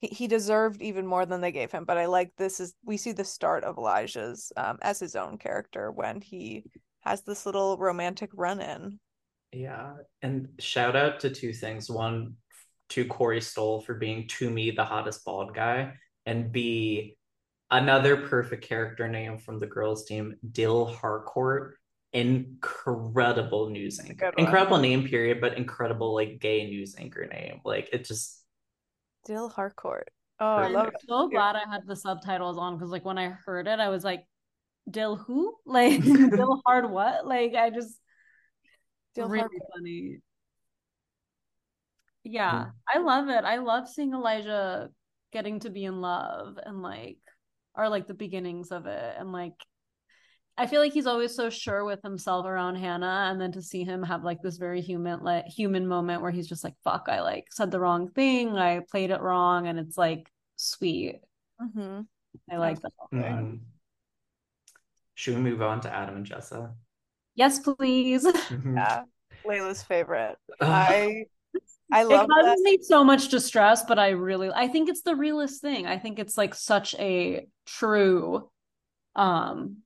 he, 0.00 0.06
he 0.06 0.26
deserved 0.28 0.82
even 0.82 1.08
more 1.08 1.26
than 1.26 1.40
they 1.40 1.50
gave 1.50 1.72
him, 1.72 1.84
but 1.84 1.98
I 1.98 2.06
like 2.06 2.30
this 2.38 2.60
is 2.60 2.72
we 2.84 2.98
see 2.98 3.10
the 3.12 3.24
start 3.24 3.64
of 3.64 3.78
Elijah's 3.78 4.52
um 4.56 4.78
as 4.80 5.00
his 5.00 5.16
own 5.16 5.38
character 5.38 5.90
when 5.90 6.20
he 6.20 6.66
has 7.00 7.22
this 7.22 7.46
little 7.46 7.76
romantic 7.78 8.30
run 8.32 8.60
in 8.60 9.00
yeah. 9.52 9.94
And 10.22 10.48
shout 10.58 10.96
out 10.96 11.20
to 11.20 11.30
two 11.30 11.52
things. 11.52 11.90
One, 11.90 12.36
to 12.90 13.04
Corey 13.04 13.40
Stoll 13.40 13.80
for 13.80 13.94
being 13.94 14.28
to 14.28 14.50
me 14.50 14.70
the 14.70 14.84
hottest 14.84 15.24
bald 15.24 15.54
guy. 15.54 15.94
And 16.24 16.52
B, 16.52 17.16
another 17.70 18.16
perfect 18.16 18.64
character 18.64 19.08
name 19.08 19.38
from 19.38 19.58
the 19.58 19.66
girls' 19.66 20.04
team, 20.04 20.36
Dill 20.52 20.86
Harcourt. 20.86 21.76
Incredible 22.12 23.68
news 23.68 24.00
anchor. 24.00 24.32
Incredible 24.38 24.78
name, 24.78 25.06
period, 25.06 25.40
but 25.40 25.56
incredible 25.58 26.14
like 26.14 26.38
gay 26.38 26.64
news 26.66 26.94
anchor 26.96 27.26
name. 27.26 27.60
Like 27.64 27.90
it 27.92 28.04
just 28.04 28.42
Dill 29.26 29.48
Harcourt. 29.48 30.08
Oh, 30.38 30.46
I 30.46 30.68
love 30.68 30.88
it. 30.88 30.94
so 31.06 31.28
glad 31.28 31.56
I 31.56 31.68
had 31.70 31.86
the 31.86 31.96
subtitles 31.96 32.58
on 32.58 32.76
because 32.76 32.90
like 32.90 33.04
when 33.04 33.18
I 33.18 33.28
heard 33.28 33.66
it, 33.66 33.80
I 33.80 33.88
was 33.88 34.04
like, 34.04 34.24
Dill 34.90 35.16
who? 35.16 35.54
Like 35.66 36.02
Dill 36.04 36.62
Hard 36.64 36.90
what? 36.90 37.26
Like 37.26 37.54
I 37.54 37.70
just 37.70 37.98
Still 39.16 39.30
really 39.30 39.48
funny. 39.74 40.18
Yeah, 42.22 42.66
I 42.86 42.98
love 42.98 43.30
it. 43.30 43.44
I 43.44 43.56
love 43.56 43.88
seeing 43.88 44.12
Elijah 44.12 44.90
getting 45.32 45.58
to 45.60 45.70
be 45.70 45.86
in 45.86 46.02
love 46.02 46.58
and 46.62 46.82
like 46.82 47.16
are 47.74 47.88
like 47.88 48.06
the 48.06 48.12
beginnings 48.12 48.72
of 48.72 48.84
it 48.84 49.14
and 49.18 49.32
like 49.32 49.54
I 50.58 50.66
feel 50.66 50.82
like 50.82 50.92
he's 50.92 51.06
always 51.06 51.34
so 51.34 51.48
sure 51.48 51.82
with 51.86 52.02
himself 52.02 52.44
around 52.44 52.76
Hannah, 52.76 53.28
and 53.30 53.40
then 53.40 53.52
to 53.52 53.62
see 53.62 53.84
him 53.84 54.02
have 54.02 54.22
like 54.22 54.42
this 54.42 54.58
very 54.58 54.80
human, 54.82 55.20
like 55.22 55.46
human 55.46 55.86
moment 55.86 56.20
where 56.20 56.30
he's 56.30 56.48
just 56.48 56.64
like, 56.64 56.74
"Fuck, 56.82 57.08
I 57.08 57.20
like 57.22 57.46
said 57.52 57.70
the 57.70 57.80
wrong 57.80 58.08
thing, 58.08 58.56
I 58.56 58.80
played 58.90 59.10
it 59.10 59.20
wrong," 59.20 59.66
and 59.66 59.78
it's 59.78 59.98
like 59.98 60.30
sweet. 60.56 61.20
Mm-hmm. 61.60 62.00
I 62.50 62.56
like 62.56 62.80
that. 62.80 62.92
Mm-hmm. 63.12 63.56
Should 65.14 65.34
we 65.36 65.40
move 65.40 65.62
on 65.62 65.80
to 65.82 65.90
Adam 65.90 66.16
and 66.16 66.26
Jessa? 66.26 66.72
Yes, 67.36 67.60
please. 67.60 68.26
Mm-hmm. 68.26 68.76
Yeah, 68.76 69.02
Layla's 69.46 69.82
favorite. 69.82 70.36
I 70.60 71.26
I 71.92 72.02
love 72.02 72.24
it 72.24 72.30
causes 72.30 72.62
me 72.62 72.78
so 72.82 73.04
much 73.04 73.28
distress, 73.28 73.84
but 73.84 73.98
I 73.98 74.10
really 74.10 74.50
I 74.50 74.68
think 74.68 74.88
it's 74.88 75.02
the 75.02 75.14
realest 75.14 75.60
thing. 75.60 75.86
I 75.86 75.98
think 75.98 76.18
it's 76.18 76.36
like 76.36 76.54
such 76.54 76.94
a 76.98 77.46
true 77.66 78.50
um 79.14 79.78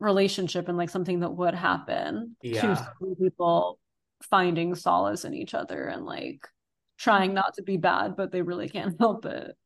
relationship 0.00 0.68
and 0.68 0.78
like 0.78 0.90
something 0.90 1.20
that 1.20 1.30
would 1.30 1.54
happen 1.54 2.36
yeah. 2.42 2.60
to 3.00 3.16
people 3.20 3.78
finding 4.22 4.74
solace 4.74 5.24
in 5.24 5.34
each 5.34 5.54
other 5.54 5.86
and 5.86 6.04
like 6.04 6.46
trying 6.98 7.34
not 7.34 7.54
to 7.54 7.62
be 7.62 7.76
bad, 7.76 8.16
but 8.16 8.30
they 8.30 8.42
really 8.42 8.68
can't 8.68 8.96
help 9.00 9.24
it. 9.26 9.56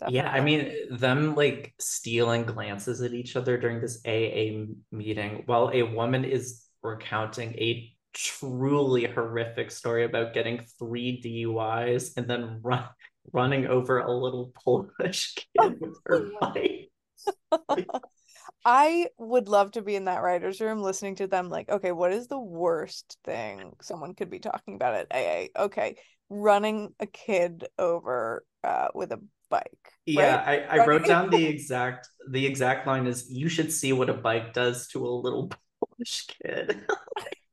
Definitely. 0.00 0.18
Yeah, 0.18 0.30
I 0.30 0.40
mean, 0.40 0.98
them 0.98 1.34
like 1.34 1.74
stealing 1.78 2.44
glances 2.44 3.00
at 3.00 3.14
each 3.14 3.36
other 3.36 3.56
during 3.56 3.80
this 3.80 4.00
AA 4.04 4.66
meeting 4.90 5.44
while 5.46 5.70
a 5.72 5.82
woman 5.82 6.24
is 6.24 6.64
recounting 6.82 7.54
a 7.54 7.94
truly 8.12 9.06
horrific 9.06 9.70
story 9.70 10.04
about 10.04 10.34
getting 10.34 10.64
three 10.78 11.20
DUIs 11.20 12.16
and 12.16 12.28
then 12.28 12.60
run, 12.62 12.84
running 13.32 13.66
over 13.66 13.98
a 13.98 14.12
little 14.12 14.52
Polish 14.64 15.34
kid 15.58 15.80
with 15.80 15.96
her 16.06 16.30
bike. 16.40 16.90
I 18.64 19.08
would 19.18 19.48
love 19.48 19.72
to 19.72 19.82
be 19.82 19.94
in 19.94 20.06
that 20.06 20.22
writer's 20.22 20.60
room 20.60 20.80
listening 20.80 21.16
to 21.16 21.26
them 21.26 21.50
like, 21.50 21.68
okay, 21.68 21.92
what 21.92 22.12
is 22.12 22.28
the 22.28 22.38
worst 22.38 23.18
thing 23.24 23.72
someone 23.82 24.14
could 24.14 24.30
be 24.30 24.38
talking 24.38 24.74
about 24.74 24.94
at 24.94 25.06
AA? 25.12 25.64
Okay, 25.64 25.96
running 26.30 26.94
a 26.98 27.06
kid 27.06 27.66
over 27.78 28.44
uh, 28.62 28.88
with 28.94 29.12
a 29.12 29.20
bike. 29.50 29.92
Yeah, 30.06 30.36
right? 30.36 30.66
I, 30.68 30.78
I 30.80 30.86
wrote 30.86 31.06
down 31.06 31.30
the 31.30 31.44
exact 31.54 32.08
the 32.28 32.44
exact 32.44 32.86
line 32.86 33.06
is 33.06 33.30
you 33.30 33.48
should 33.48 33.72
see 33.72 33.92
what 33.92 34.10
a 34.10 34.14
bike 34.14 34.52
does 34.52 34.88
to 34.88 35.06
a 35.06 35.08
little 35.08 35.50
Polish 35.80 36.26
kid. 36.26 36.86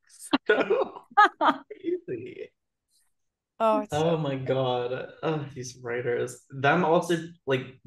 so 0.47 1.03
crazy. 1.39 2.51
Oh, 3.59 3.85
oh 3.91 3.99
so 3.99 4.17
my 4.17 4.35
god. 4.35 5.09
Oh, 5.21 5.45
these 5.53 5.77
writers. 5.81 6.45
Them 6.49 6.83
also 6.83 7.17
like 7.45 7.79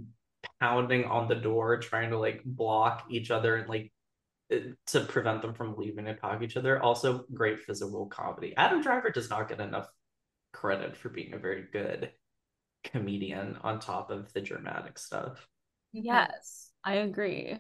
pounding 0.61 1.05
on 1.05 1.29
the 1.29 1.35
door, 1.35 1.79
trying 1.79 2.11
to 2.11 2.19
like 2.19 2.43
block 2.45 3.07
each 3.11 3.31
other 3.31 3.57
and 3.57 3.69
like 3.69 3.93
uh, 4.53 4.59
to 4.87 5.01
prevent 5.01 5.43
them 5.43 5.55
from 5.55 5.77
leaving 5.77 6.07
and 6.07 6.19
talk 6.19 6.43
each 6.43 6.57
other. 6.57 6.83
Also, 6.83 7.25
great 7.33 7.61
physical 7.61 8.07
comedy. 8.07 8.55
Adam 8.57 8.83
Driver 8.83 9.11
does 9.11 9.31
not 9.31 9.49
get 9.49 9.61
enough 9.61 9.89
credit 10.53 10.97
for 10.97 11.09
being 11.09 11.35
a 11.35 11.39
very 11.39 11.65
good 11.73 12.13
comedian 12.85 13.59
on 13.63 13.81
top 13.81 14.11
of 14.11 14.33
the 14.33 14.41
dramatic 14.41 14.99
stuff. 14.99 15.49
Yes, 15.93 16.71
I 16.85 16.95
agree. 16.95 17.59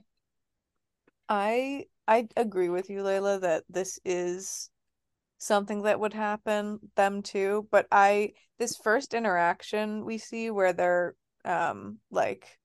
I 1.29 1.87
I 2.07 2.29
agree 2.37 2.69
with 2.69 2.91
you, 2.91 3.03
Layla, 3.03 3.41
that 3.41 3.65
this 3.69 3.99
is 4.05 4.71
something 5.39 5.83
that 5.83 6.01
would 6.01 6.13
happen 6.15 6.79
them 6.97 7.23
too. 7.23 7.67
But 7.71 7.87
I 7.91 8.33
this 8.59 8.77
first 8.77 9.15
interaction 9.15 10.05
we 10.05 10.19
see 10.19 10.51
where 10.51 10.73
they're 10.73 11.15
um 11.45 11.99
like 12.11 12.59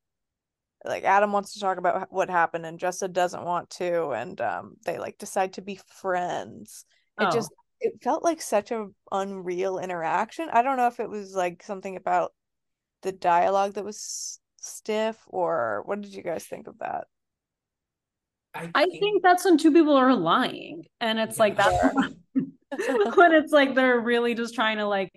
like 0.86 1.03
Adam 1.03 1.32
wants 1.32 1.53
to 1.53 1.60
talk 1.60 1.78
about 1.78 2.12
what 2.12 2.30
happened 2.30 2.66
and 2.66 2.80
Jessa 2.80 3.12
doesn't 3.12 3.43
want 3.43 3.70
to 3.72 4.12
and 4.12 4.39
um 4.41 4.76
they 4.86 4.97
like 4.97 5.18
decide 5.18 5.53
to 5.53 5.62
be 5.62 5.80
friends. 5.88 6.86
It 7.20 7.26
oh. 7.26 7.32
just 7.32 7.51
it 7.82 7.93
felt 8.01 8.24
like 8.24 8.41
such 8.41 8.72
a 8.72 8.88
unreal 9.12 9.80
interaction. 9.80 10.49
I 10.51 10.62
don't 10.62 10.78
know 10.78 10.88
if 10.88 10.99
it 10.99 11.10
was 11.10 11.34
like 11.34 11.64
something 11.64 11.95
about 11.95 12.34
the 13.02 13.12
dialogue 13.12 13.74
that 13.74 13.86
was 13.86 14.39
stiff 14.58 15.18
or 15.28 15.84
what 15.86 16.02
did 16.02 16.14
you 16.14 16.24
guys 16.24 16.45
think 16.45 16.68
of 16.68 16.78
that? 16.80 17.06
I 18.54 18.62
think, 18.62 18.72
I 18.76 18.86
think 18.86 19.24
that's 19.24 19.45
when 19.45 19.58
two 19.58 19.72
people 19.72 19.95
are 19.95 20.16
lying 20.16 20.86
and 21.00 21.20
it's 21.20 21.38
yeah. 21.38 21.43
like 21.43 21.58
that 21.58 22.16
when 23.16 23.34
it's 23.34 23.52
like 23.52 23.76
they're 23.76 24.00
really 24.00 24.34
just 24.34 24.56
trying 24.56 24.78
to 24.78 24.88
like 24.88 25.12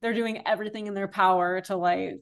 they're 0.00 0.14
doing 0.14 0.42
everything 0.46 0.86
in 0.86 0.94
their 0.94 1.08
power 1.08 1.60
to 1.62 1.76
like 1.76 2.20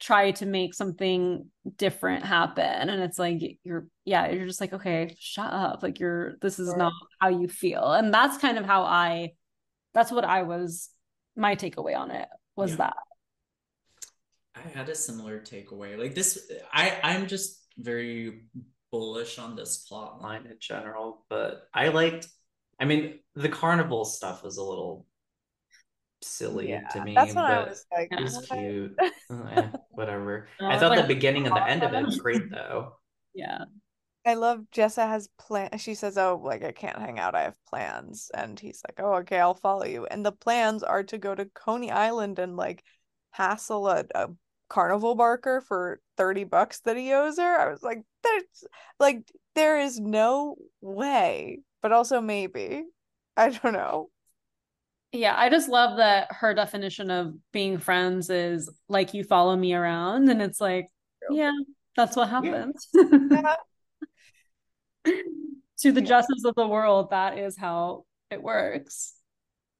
try 0.00 0.30
to 0.32 0.46
make 0.46 0.74
something 0.74 1.46
different 1.76 2.24
happen 2.24 2.88
and 2.88 3.02
it's 3.02 3.18
like 3.18 3.58
you're 3.64 3.86
yeah 4.04 4.30
you're 4.30 4.46
just 4.46 4.60
like 4.60 4.72
okay 4.72 5.14
shut 5.18 5.52
up 5.52 5.82
like 5.82 5.98
you're 5.98 6.36
this 6.40 6.58
is 6.58 6.72
not 6.74 6.92
how 7.20 7.28
you 7.28 7.48
feel 7.48 7.92
and 7.92 8.14
that's 8.14 8.38
kind 8.38 8.58
of 8.58 8.64
how 8.64 8.82
i 8.84 9.30
that's 9.94 10.12
what 10.12 10.24
i 10.24 10.42
was 10.42 10.90
my 11.36 11.56
takeaway 11.56 11.98
on 11.98 12.12
it 12.12 12.28
was 12.54 12.72
yeah. 12.72 12.76
that 12.76 12.96
i 14.54 14.60
had 14.60 14.88
a 14.88 14.94
similar 14.94 15.40
takeaway 15.40 15.98
like 15.98 16.14
this 16.14 16.50
i 16.72 16.98
i'm 17.02 17.26
just 17.26 17.66
very 17.78 18.44
bullish 18.90 19.38
on 19.38 19.54
this 19.54 19.78
plot 19.88 20.20
line 20.22 20.46
in 20.46 20.56
general 20.58 21.24
but 21.28 21.68
i 21.74 21.88
liked 21.88 22.26
i 22.80 22.84
mean 22.84 23.18
the 23.34 23.48
carnival 23.48 24.04
stuff 24.04 24.42
was 24.42 24.56
a 24.56 24.62
little 24.62 25.06
silly 26.22 26.70
yeah, 26.70 26.88
to 26.88 27.04
me. 27.04 27.14
That's 27.14 27.34
what 27.34 27.44
I 27.44 27.68
was 27.68 27.84
like. 27.92 28.08
It 28.10 28.20
was 28.20 28.46
cute. 28.50 28.96
eh, 29.30 29.68
whatever. 29.90 30.48
Uh, 30.60 30.66
I 30.66 30.78
thought 30.78 30.90
like, 30.90 31.02
the 31.02 31.14
beginning 31.14 31.46
and 31.46 31.54
the 31.54 31.68
end 31.68 31.82
of 31.82 31.92
it 31.92 32.04
was 32.04 32.18
great 32.18 32.42
though. 32.50 32.96
Yeah. 33.34 33.64
I 34.26 34.34
love 34.34 34.64
Jessa 34.74 35.08
has 35.08 35.28
plan. 35.38 35.78
She 35.78 35.94
says, 35.94 36.18
"Oh, 36.18 36.40
like 36.42 36.62
I 36.62 36.72
can't 36.72 36.98
hang 36.98 37.18
out. 37.18 37.34
I 37.34 37.42
have 37.42 37.56
plans." 37.66 38.30
And 38.34 38.58
he's 38.60 38.82
like, 38.86 38.98
"Oh, 39.02 39.14
okay, 39.18 39.38
I'll 39.38 39.54
follow 39.54 39.84
you." 39.84 40.06
And 40.06 40.26
the 40.26 40.32
plans 40.32 40.82
are 40.82 41.02
to 41.04 41.18
go 41.18 41.34
to 41.34 41.46
Coney 41.46 41.90
Island 41.90 42.38
and 42.38 42.56
like 42.56 42.84
hassle 43.30 43.88
a, 43.88 44.04
a 44.14 44.28
carnival 44.68 45.14
barker 45.14 45.60
for 45.60 46.00
30 46.16 46.44
bucks 46.44 46.80
that 46.80 46.96
he 46.96 47.12
owes 47.12 47.38
her. 47.38 47.58
I 47.58 47.70
was 47.70 47.82
like, 47.82 48.02
"There's 48.22 48.64
like 49.00 49.22
there 49.54 49.80
is 49.80 49.98
no 49.98 50.56
way." 50.80 51.60
But 51.82 51.92
also 51.92 52.20
maybe. 52.20 52.84
I 53.36 53.50
don't 53.50 53.72
know. 53.72 54.10
Yeah, 55.12 55.34
I 55.36 55.48
just 55.48 55.68
love 55.68 55.98
that 55.98 56.28
her 56.30 56.52
definition 56.52 57.10
of 57.10 57.34
being 57.52 57.78
friends 57.78 58.28
is 58.28 58.70
like 58.88 59.14
you 59.14 59.24
follow 59.24 59.56
me 59.56 59.72
around, 59.72 60.28
and 60.28 60.42
it's 60.42 60.60
like, 60.60 60.88
yeah, 61.30 61.52
that's 61.96 62.16
what 62.16 62.28
happens. 62.28 62.88
Yeah. 62.94 63.56
to 65.78 65.92
the 65.92 66.02
justice 66.02 66.44
of 66.44 66.54
the 66.56 66.66
world, 66.66 67.10
that 67.10 67.38
is 67.38 67.56
how 67.56 68.04
it 68.30 68.42
works. 68.42 69.14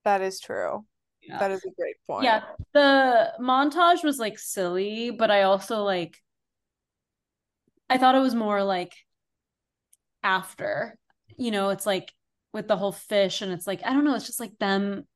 That 0.05 0.23
is 0.23 0.41
true. 0.41 0.87
Yeah. 1.29 1.39
That 1.39 1.51
is 1.51 1.64
a 1.64 1.70
great 1.79 1.97
point. 2.07 2.24
Yeah. 2.24 2.43
The 2.72 3.35
montage 3.39 4.03
was 4.03 4.18
like 4.18 4.39
silly, 4.39 5.11
but 5.11 5.31
I 5.31 5.43
also 5.43 5.83
like 5.83 6.16
I 7.91 7.99
thought 7.99 8.14
it 8.14 8.20
was 8.20 8.35
more 8.35 8.62
like 8.64 8.95
after. 10.22 10.97
You 11.37 11.51
know, 11.51 11.68
it's 11.68 11.87
like 11.87 12.12
with 12.53 12.66
the 12.66 12.76
whole 12.76 12.93
fish 12.93 13.43
and 13.43 13.53
it's 13.53 13.66
like 13.66 13.83
I 13.85 13.93
don't 13.93 14.05
know, 14.05 14.14
it's 14.14 14.26
just 14.26 14.41
like 14.41 14.59
them 14.59 15.07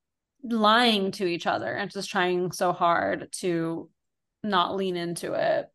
lying 0.45 1.13
to 1.13 1.27
each 1.27 1.47
other 1.47 1.73
and 1.73 1.91
just 1.91 2.11
trying 2.11 2.53
so 2.53 2.73
hard 2.73 3.33
to 3.41 3.89
not 4.43 4.77
lean 4.77 4.97
into 4.97 5.33
it. 5.33 5.67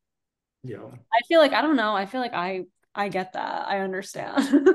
Yeah. 0.64 0.86
I 1.12 1.22
feel 1.28 1.40
like 1.40 1.54
I 1.54 1.64
don't 1.64 1.78
know. 1.78 1.96
I 1.96 2.06
feel 2.06 2.22
like 2.22 2.34
I 2.34 2.66
I 2.94 3.10
get 3.10 3.34
that. 3.34 3.68
I 3.68 3.80
understand. 3.80 4.70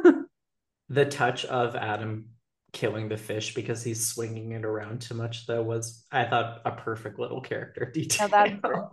the 0.88 1.04
touch 1.06 1.44
of 1.44 1.76
Adam 1.76 2.31
killing 2.72 3.08
the 3.08 3.16
fish 3.16 3.54
because 3.54 3.82
he's 3.82 4.06
swinging 4.06 4.52
it 4.52 4.64
around 4.64 5.02
too 5.02 5.14
much 5.14 5.46
though 5.46 5.62
was 5.62 6.04
I 6.10 6.24
thought 6.24 6.62
a 6.64 6.72
perfect 6.72 7.18
little 7.18 7.40
character 7.40 7.84
detail. 7.94 8.28
Yeah, 8.32 8.86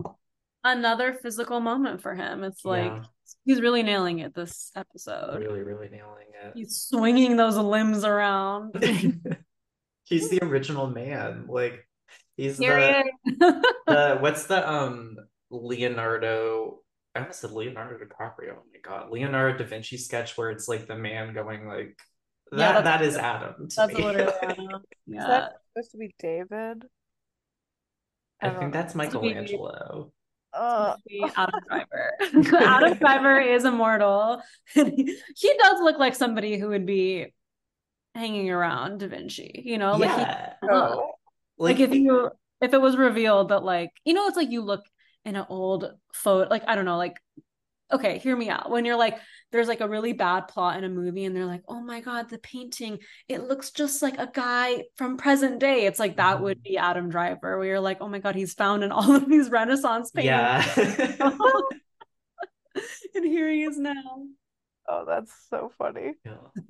another 0.64 1.14
physical 1.14 1.60
moment 1.60 2.02
for 2.02 2.14
him. 2.14 2.44
It's 2.44 2.66
like 2.66 2.92
yeah. 2.92 3.04
he's 3.46 3.62
really 3.62 3.84
nailing 3.84 4.20
it 4.20 4.36
this 4.36 4.72
episode. 4.76 5.40
Really, 5.40 5.64
really 5.64 5.90
nailing 5.90 6.28
it. 6.44 6.54
He's 6.56 6.76
swinging 6.76 7.38
those 7.38 7.58
limbs 7.58 8.04
around. 8.04 8.74
he's 10.04 10.30
the 10.30 10.44
original 10.44 10.88
man. 10.88 11.46
Like 11.48 11.88
he's 12.36 12.58
the, 12.58 13.04
the 13.88 14.18
what's 14.20 14.46
the 14.48 14.70
um 14.70 15.16
Leonardo 15.50 16.80
I 17.16 17.22
almost 17.22 17.42
said 17.42 17.52
Leonardo 17.52 17.98
DiCaprio. 17.98 18.54
Oh 18.58 18.64
my 18.72 18.80
god, 18.84 19.10
Leonardo 19.10 19.58
da 19.58 19.66
Vinci 19.66 19.98
sketch 19.98 20.38
where 20.38 20.52
it's 20.52 20.68
like 20.68 20.88
the 20.88 20.96
man 20.96 21.34
going 21.34 21.68
like 21.68 21.98
that. 22.52 22.76
Yeah, 22.76 22.82
that 22.82 23.02
is 23.02 23.16
Adam. 23.16 23.68
that's 23.76 23.94
me. 23.94 24.04
literally 24.04 24.34
Adam. 24.42 24.82
Yeah. 25.06 25.22
Is 25.22 25.28
that 25.28 25.54
supposed 25.74 25.92
to 25.92 25.98
be 25.98 26.16
David? 26.20 26.86
I, 28.42 28.48
I 28.48 28.54
think 28.56 28.74
that's 28.74 28.96
Michelangelo. 28.96 30.12
Oh, 30.54 30.96
Adam 31.36 31.60
Driver. 31.68 32.14
Adam 32.64 32.98
Driver 32.98 33.40
is 33.40 33.66
immortal. 33.66 34.42
he, 34.74 35.18
he 35.36 35.54
does 35.60 35.82
look 35.82 36.00
like 36.00 36.16
somebody 36.16 36.58
who 36.58 36.70
would 36.70 36.86
be 36.86 37.34
hanging 38.16 38.50
around 38.50 39.00
Da 39.00 39.08
Vinci, 39.08 39.62
you 39.66 39.78
know? 39.78 39.94
Like, 39.94 40.10
yeah. 40.10 40.54
he, 40.62 40.68
oh. 40.70 41.12
like, 41.58 41.78
like 41.78 41.90
if 41.90 41.94
you 41.94 42.32
if 42.62 42.74
it 42.74 42.82
was 42.82 42.98
revealed 42.98 43.50
that 43.50 43.64
like, 43.64 43.92
you 44.06 44.14
know, 44.14 44.28
it's 44.28 44.38
like 44.38 44.52
you 44.52 44.62
look 44.62 44.86
in 45.26 45.36
an 45.36 45.46
old 45.50 45.92
photo, 46.14 46.50
like 46.50 46.64
I 46.68 46.76
don't 46.76 46.86
know, 46.86 46.98
like 46.98 47.20
okay, 47.92 48.18
hear 48.20 48.36
me 48.36 48.50
out. 48.50 48.70
When 48.70 48.86
you're 48.86 48.96
like, 48.96 49.18
there's 49.52 49.68
like 49.68 49.82
a 49.82 49.88
really 49.88 50.14
bad 50.14 50.48
plot 50.48 50.78
in 50.78 50.84
a 50.84 50.90
movie, 50.90 51.26
and 51.26 51.36
they're 51.36 51.46
like, 51.46 51.64
oh 51.68 51.82
my 51.82 52.02
God, 52.02 52.30
the 52.30 52.38
painting, 52.38 53.00
it 53.28 53.48
looks 53.48 53.72
just 53.72 54.02
like 54.02 54.18
a 54.18 54.30
guy 54.32 54.84
from 54.96 55.18
present 55.18 55.60
day. 55.60 55.86
It's 55.86 56.00
like 56.00 56.18
that 56.18 56.42
would 56.42 56.62
be 56.64 56.78
Adam 56.78 57.10
Driver, 57.10 57.58
where 57.58 57.68
you're 57.68 57.80
like, 57.80 57.98
oh 58.02 58.08
my 58.08 58.20
God, 58.20 58.36
he's 58.36 58.54
found 58.54 58.84
in 58.84 58.92
all 58.92 59.16
of 59.16 59.28
these 59.28 59.50
Renaissance 59.50 60.12
paintings. 60.12 60.78
Yeah. 60.78 61.32
and 63.16 63.26
here 63.26 63.50
he 63.50 63.64
is 63.64 63.78
now. 63.78 63.94
Oh, 64.88 65.06
that's 65.06 65.34
so 65.50 65.72
funny. 65.78 66.14
Yeah 66.26 66.64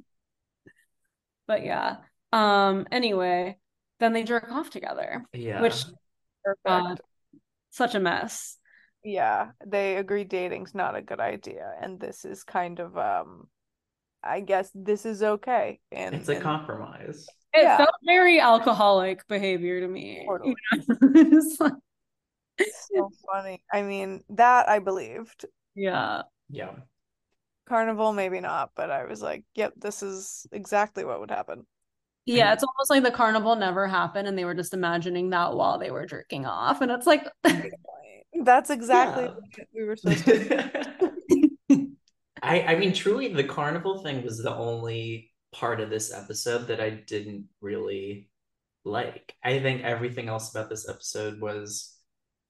but 1.50 1.66
yeah 1.66 1.98
um 2.32 2.88
anyway 2.92 3.58
then 4.00 4.14
they 4.14 4.24
jerk 4.24 4.50
off 4.52 4.70
together 4.70 5.26
yeah 5.34 5.62
which 5.62 5.84
uh, 6.66 6.96
such 7.72 7.96
a 7.96 8.00
mess 8.00 8.59
yeah 9.04 9.52
they 9.66 9.98
agree 9.98 10.24
dating's 10.24 10.76
not 10.76 10.96
a 10.96 11.02
good 11.02 11.20
idea 11.20 11.74
and 11.82 12.00
this 12.00 12.26
is 12.26 12.44
kind 12.44 12.80
of 12.80 12.98
um 12.98 13.48
i 14.24 14.42
guess 14.42 14.70
this 14.76 15.06
is 15.06 15.24
okay 15.24 15.80
and 15.92 16.16
it's 16.16 16.28
a 16.28 16.34
and, 16.34 16.44
compromise 16.44 17.26
it 17.54 17.64
yeah. 17.64 17.78
felt 17.78 17.96
very 18.06 18.40
alcoholic 18.40 19.26
behavior 19.28 19.80
to 19.80 19.88
me 19.88 20.26
totally. 20.28 20.56
so 22.92 23.12
funny. 23.32 23.64
I 23.72 23.82
mean, 23.82 24.22
that 24.30 24.70
I 24.70 24.80
believed. 24.80 25.46
Yeah. 25.76 26.24
Yeah. 26.50 26.72
Carnival, 27.68 28.14
maybe 28.14 28.40
not, 28.40 28.72
but 28.76 28.90
I 28.90 29.06
was 29.06 29.22
like, 29.22 29.46
yep, 29.56 29.74
this 29.78 30.02
is 30.02 30.48
exactly 30.52 31.06
what 31.06 31.20
would 31.20 31.32
happen. 31.32 31.66
Yeah, 32.26 32.54
it's 32.54 32.64
almost 32.64 32.92
like 32.92 33.04
the 33.04 33.16
carnival 33.16 33.56
never 33.56 33.88
happened 33.88 34.28
and 34.28 34.38
they 34.38 34.46
were 34.46 34.54
just 34.54 34.74
imagining 34.74 35.32
that 35.32 35.56
while 35.56 35.80
they 35.80 35.90
were 35.90 36.06
jerking 36.06 36.46
off. 36.46 36.82
And 36.82 36.92
it's 36.92 37.08
like 37.08 37.28
that's 38.44 38.70
exactly 38.70 39.24
yeah. 39.24 39.30
what 39.30 39.68
we 39.76 39.84
were 39.84 39.96
supposed 39.96 40.26
to 40.26 40.72
I 42.42 42.62
I 42.62 42.76
mean 42.76 42.94
truly 42.94 43.34
the 43.34 43.44
carnival 43.44 44.04
thing 44.04 44.24
was 44.24 44.38
the 44.38 44.56
only 44.56 45.32
part 45.52 45.80
of 45.80 45.90
this 45.90 46.14
episode 46.14 46.68
that 46.68 46.80
I 46.80 46.90
didn't 46.90 47.46
really 47.62 48.30
like. 48.86 49.36
I 49.44 49.60
think 49.60 49.84
everything 49.84 50.28
else 50.30 50.52
about 50.52 50.70
this 50.70 50.88
episode 50.88 51.40
was 51.40 51.96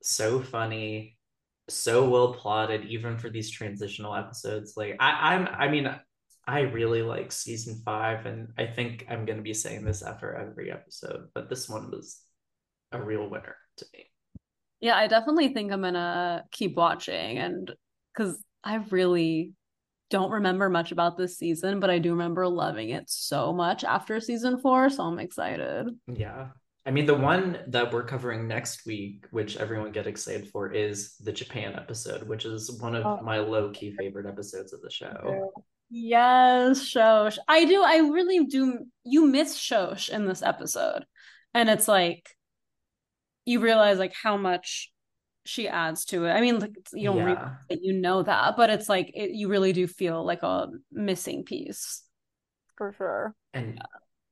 so 0.02 0.42
funny, 0.42 1.18
so 1.70 2.10
well 2.10 2.34
plotted, 2.34 2.86
even 2.86 3.18
for 3.18 3.30
these 3.30 3.52
transitional 3.52 4.16
episodes. 4.16 4.74
Like 4.76 4.96
I, 5.00 5.36
I'm, 5.36 5.48
I 5.48 5.68
mean, 5.70 5.94
I 6.48 6.62
really 6.62 7.04
like 7.04 7.32
season 7.32 7.82
five, 7.86 8.26
and 8.26 8.50
I 8.58 8.66
think 8.66 9.06
I'm 9.10 9.26
gonna 9.26 9.42
be 9.42 9.54
saying 9.54 9.86
this 9.86 10.02
after 10.02 10.34
every 10.34 10.72
episode, 10.72 11.28
but 11.34 11.50
this 11.50 11.70
one 11.70 11.92
was 11.92 12.22
a 12.92 13.02
real 13.02 13.30
winner 13.30 13.56
to 13.78 13.86
me. 13.94 14.09
Yeah, 14.82 14.96
I 14.96 15.08
definitely 15.08 15.54
think 15.54 15.72
I'm 15.72 15.82
gonna 15.82 16.46
keep 16.52 16.76
watching, 16.76 17.38
and 17.38 17.72
because 18.14 18.42
I 18.64 18.76
really 18.90 19.54
don't 20.10 20.32
remember 20.32 20.70
much 20.70 20.92
about 20.92 21.18
this 21.18 21.38
season, 21.38 21.80
but 21.80 21.90
I 21.90 22.00
do 22.00 22.12
remember 22.12 22.48
loving 22.48 22.90
it 22.90 23.10
so 23.10 23.54
much 23.54 23.84
after 23.84 24.20
season 24.20 24.60
four. 24.60 24.90
So 24.90 25.04
I'm 25.04 25.20
excited. 25.20 25.88
Yeah. 26.08 26.48
I 26.86 26.92
mean, 26.92 27.06
the 27.06 27.16
one 27.16 27.60
that 27.68 27.94
we're 27.94 28.06
covering 28.06 28.48
next 28.48 28.86
week, 28.86 29.26
which 29.32 29.58
everyone 29.58 29.92
get 29.92 30.08
excited 30.08 30.48
for, 30.48 30.72
is 30.72 31.16
the 31.18 31.32
Japan 31.32 31.76
episode, 31.76 32.28
which 32.28 32.46
is 32.46 32.80
one 32.82 32.96
of 32.96 33.06
oh. 33.06 33.20
my 33.22 33.38
low 33.38 33.70
key 33.70 33.92
favorite 33.92 34.26
episodes 34.26 34.74
of 34.74 34.82
the 34.82 34.90
show. 34.90 35.52
Yes, 35.92 36.80
Shosh. 36.80 37.38
I 37.48 37.66
do. 37.66 37.84
I 37.84 37.98
really 37.98 38.46
do. 38.46 38.80
You 39.04 39.26
miss 39.28 39.58
Shosh 39.58 40.10
in 40.10 40.26
this 40.26 40.42
episode. 40.42 41.06
And 41.54 41.70
it's 41.70 41.88
like, 41.88 42.30
you 43.50 43.60
realize 43.60 43.98
like 43.98 44.14
how 44.14 44.38
much 44.38 44.92
she 45.44 45.68
adds 45.68 46.06
to 46.06 46.26
it. 46.26 46.32
I 46.32 46.40
mean, 46.40 46.60
like 46.60 46.76
you 46.94 47.06
don't 47.06 47.18
yeah. 47.18 47.56
read 47.70 47.80
you 47.82 47.94
know 47.94 48.22
that, 48.22 48.56
but 48.56 48.70
it's 48.70 48.88
like 48.88 49.12
it, 49.16 49.32
you 49.32 49.48
really 49.48 49.74
do 49.74 49.88
feel 49.88 50.24
like 50.24 50.44
a 50.44 50.68
missing 50.92 51.44
piece. 51.44 52.04
For 52.78 52.94
sure. 52.96 53.36
And 53.56 53.76
yeah. 53.76 53.82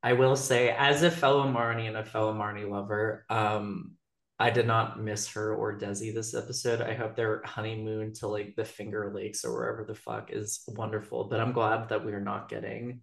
I 0.03 0.13
will 0.13 0.36
say, 0.36 0.70
as 0.70 1.01
a 1.01 1.09
fellow 1.09 1.51
Marnie 1.51 1.88
and 1.88 1.97
a 1.97 2.05
fellow 2.05 2.32
Marnie 2.32 2.70
lover, 2.70 3.26
um, 3.28 3.93
I 4.38 4.51
did 4.51 4.68
not 4.68 5.01
miss 5.01 5.28
her 5.30 5.55
or 5.55 5.80
Desi 5.80 6.13
this 6.13 6.36
episode. 6.36 6.82
I 6.82 6.93
hope 6.93 7.15
their 7.15 7.41
honeymoon 7.43 8.13
to 8.15 8.28
like 8.28 8.55
the 8.55 8.65
Finger 8.65 9.11
Lakes 9.15 9.43
or 9.43 9.51
wherever 9.51 9.84
the 9.84 9.95
fuck 9.95 10.30
is 10.32 10.61
wonderful. 10.68 11.24
But 11.24 11.39
I'm 11.39 11.53
glad 11.53 11.89
that 11.89 12.05
we're 12.05 12.22
not 12.22 12.49
getting 12.49 13.01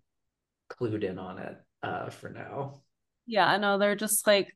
clued 0.70 1.02
in 1.02 1.18
on 1.18 1.38
it 1.38 1.56
uh, 1.82 2.10
for 2.10 2.30
now. 2.30 2.82
Yeah, 3.26 3.46
I 3.46 3.56
know 3.56 3.78
they're 3.78 3.96
just 3.96 4.28
like 4.28 4.54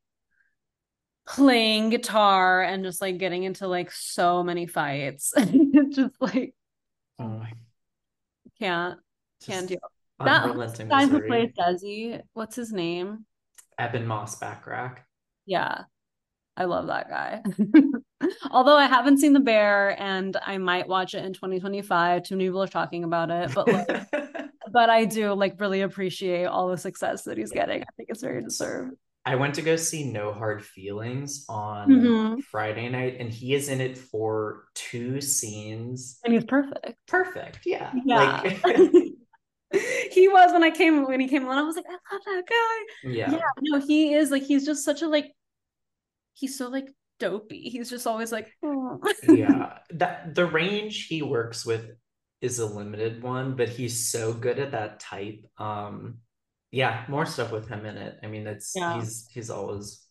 playing 1.29 1.91
guitar 1.91 2.63
and 2.63 2.85
just 2.85 3.01
like 3.01 3.19
getting 3.19 3.43
into 3.43 3.69
like 3.69 3.93
so 3.93 4.43
many 4.43 4.67
fights. 4.67 5.33
It's 5.81 5.97
just 5.97 6.15
like 6.21 6.55
oh 7.19 7.43
can't 8.59 8.99
can't 9.47 9.69
deal. 9.69 9.79
That 10.19 10.87
guy 10.89 11.07
who 11.07 11.21
plays 11.27 11.51
Desi, 11.57 12.21
what's 12.33 12.57
his 12.57 12.73
name? 12.73 13.25
Ebon 13.81 14.07
Moss-Bachrach. 14.07 14.99
Yeah. 15.47 15.83
I 16.57 16.65
love 16.65 16.89
that 16.89 17.09
guy. 17.09 17.43
Although 18.51 18.77
I 18.77 18.87
haven't 18.87 19.19
seen 19.19 19.33
The 19.33 19.39
Bear 19.39 20.01
and 20.03 20.37
I 20.45 20.59
might 20.59 20.89
watch 20.89 21.15
it 21.15 21.25
in 21.25 21.33
2025. 21.33 22.25
Too 22.25 22.35
many 22.35 22.49
people 22.49 22.63
are 22.65 22.67
talking 22.67 23.05
about 23.05 23.31
it, 23.31 23.55
but 23.55 23.69
like, 23.69 23.89
but 24.73 24.91
I 24.91 25.05
do 25.05 25.33
like 25.35 25.61
really 25.61 25.83
appreciate 25.83 26.47
all 26.47 26.69
the 26.69 26.77
success 26.77 27.23
that 27.25 27.39
he's 27.39 27.53
getting. 27.53 27.83
I 27.83 27.87
think 27.97 28.09
it's 28.09 28.23
very 28.23 28.43
deserved. 28.43 28.97
I 29.29 29.35
went 29.35 29.57
to 29.57 29.63
go 29.63 29.77
see 29.77 30.11
No 30.11 30.33
Hard 30.33 30.65
Feelings 30.65 31.45
on 31.51 31.91
mm-hmm. 31.91 32.41
Friday 32.51 32.89
night, 32.89 33.17
and 33.21 33.31
he 33.31 33.53
is 33.53 33.69
in 33.69 33.83
it 33.83 33.99
for 33.99 34.65
two 34.75 35.21
scenes. 35.21 36.19
And 36.25 36.33
he's 36.33 36.47
perfect. 36.47 36.95
Perfect. 37.07 37.59
Yeah. 37.67 37.93
Yeah. 38.07 38.41
Like... 38.65 38.83
he 40.13 40.29
was 40.29 40.51
when 40.55 40.65
I 40.65 40.71
came 40.71 41.07
when 41.07 41.21
he 41.21 41.29
came 41.29 41.47
on. 41.47 41.59
I 41.59 41.63
was 41.63 41.77
like, 41.77 41.85
I 41.87 42.15
love 42.15 42.23
that 42.25 42.45
guy. 42.49 43.11
Yeah. 43.11 43.33
Yeah. 43.33 43.51
No, 43.61 43.81
he 43.81 44.15
is 44.15 44.31
like 44.31 44.45
he's 44.45 44.65
just 44.65 44.83
such 44.83 45.03
a 45.03 45.09
like 45.09 45.31
he's 46.33 46.57
so 46.57 46.69
like 46.69 46.89
dopey. 47.21 47.69
He's 47.69 47.91
just 47.91 48.07
always 48.07 48.33
like, 48.33 48.51
oh. 48.65 48.99
yeah. 49.29 49.81
That 49.91 50.35
the 50.35 50.47
range 50.47 51.05
he 51.09 51.21
works 51.21 51.67
with 51.67 51.91
is 52.41 52.61
a 52.61 52.67
limited 52.67 53.23
one, 53.23 53.57
but 53.57 53.69
he's 53.69 54.11
so 54.11 54.33
good 54.33 54.59
at 54.59 54.73
that 54.73 55.01
type. 55.01 55.45
Um 55.59 56.21
yeah, 56.71 57.05
more 57.09 57.27
stuff 57.27 57.51
with 57.51 57.69
him 57.69 57.87
in 57.87 57.97
it. 57.97 58.19
I 58.23 58.27
mean, 58.27 58.47
it's 58.47 58.73
yeah. 58.75 58.99
he's 58.99 59.29
he's 59.33 59.51
always 59.51 60.05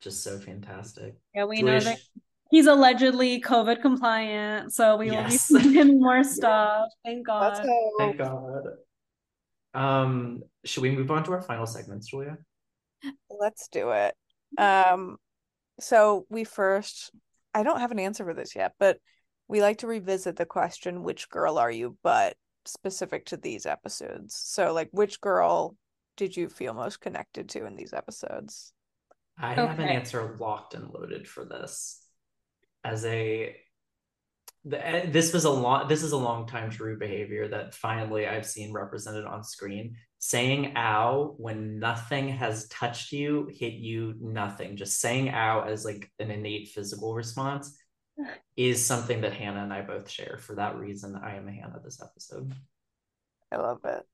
just 0.00 0.22
so 0.22 0.38
fantastic. 0.38 1.14
Yeah, 1.34 1.44
we 1.44 1.62
know 1.62 1.80
that 1.80 1.98
he's 2.50 2.66
allegedly 2.66 3.40
COVID 3.40 3.80
compliant, 3.80 4.72
so 4.72 4.96
we 4.96 5.10
yes. 5.10 5.50
will 5.50 5.60
be 5.60 5.64
seeing 5.64 6.00
more 6.00 6.22
stuff. 6.24 6.88
Thank 7.04 7.26
God. 7.26 7.66
Thank 7.98 8.18
God. 8.18 8.62
Um, 9.72 10.42
should 10.64 10.82
we 10.82 10.90
move 10.90 11.10
on 11.10 11.24
to 11.24 11.32
our 11.32 11.42
final 11.42 11.66
segments, 11.66 12.08
Julia? 12.08 12.36
Let's 13.30 13.68
do 13.68 13.90
it. 13.90 14.14
Um, 14.56 15.16
so 15.80 16.26
we 16.28 16.44
first, 16.44 17.10
I 17.52 17.62
don't 17.62 17.80
have 17.80 17.90
an 17.90 17.98
answer 17.98 18.24
for 18.24 18.34
this 18.34 18.54
yet, 18.54 18.74
but 18.78 18.98
we 19.48 19.60
like 19.60 19.78
to 19.78 19.86
revisit 19.86 20.36
the 20.36 20.46
question, 20.46 21.02
"Which 21.02 21.28
girl 21.30 21.58
are 21.58 21.70
you?" 21.70 21.96
But 22.02 22.36
specific 22.66 23.26
to 23.26 23.36
these 23.36 23.66
episodes. 23.66 24.36
So, 24.36 24.72
like, 24.72 24.88
which 24.92 25.20
girl 25.20 25.76
did 26.16 26.36
you 26.36 26.48
feel 26.48 26.74
most 26.74 27.00
connected 27.00 27.48
to 27.50 27.66
in 27.66 27.76
these 27.76 27.92
episodes? 27.92 28.72
I 29.38 29.52
okay. 29.52 29.66
have 29.66 29.78
an 29.78 29.88
answer 29.88 30.36
locked 30.38 30.74
and 30.74 30.90
loaded 30.90 31.26
for 31.26 31.44
this. 31.44 32.00
As 32.84 33.04
a 33.04 33.56
the, 34.64 34.86
eh, 34.86 35.10
this 35.10 35.32
was 35.32 35.44
a 35.44 35.50
long 35.50 35.88
this 35.88 36.02
is 36.02 36.12
a 36.12 36.16
long 36.16 36.46
time 36.46 36.70
true 36.70 36.98
behavior 36.98 37.48
that 37.48 37.74
finally 37.74 38.26
I've 38.26 38.46
seen 38.46 38.72
represented 38.72 39.24
on 39.24 39.44
screen. 39.44 39.96
Saying 40.18 40.72
ow 40.76 41.34
when 41.36 41.78
nothing 41.78 42.28
has 42.28 42.66
touched 42.68 43.12
you, 43.12 43.50
hit 43.52 43.74
you, 43.74 44.14
nothing. 44.20 44.76
Just 44.76 45.00
saying 45.00 45.28
ow 45.30 45.64
as 45.66 45.84
like 45.84 46.10
an 46.18 46.30
innate 46.30 46.68
physical 46.68 47.14
response 47.14 47.76
is 48.56 48.84
something 48.84 49.20
that 49.22 49.34
Hannah 49.34 49.62
and 49.62 49.72
I 49.72 49.82
both 49.82 50.08
share. 50.08 50.38
For 50.40 50.54
that 50.54 50.76
reason, 50.76 51.14
I 51.16 51.36
am 51.36 51.48
a 51.48 51.52
Hannah 51.52 51.80
this 51.84 52.00
episode. 52.02 52.54
I 53.52 53.56
love 53.56 53.80
it. 53.84 54.06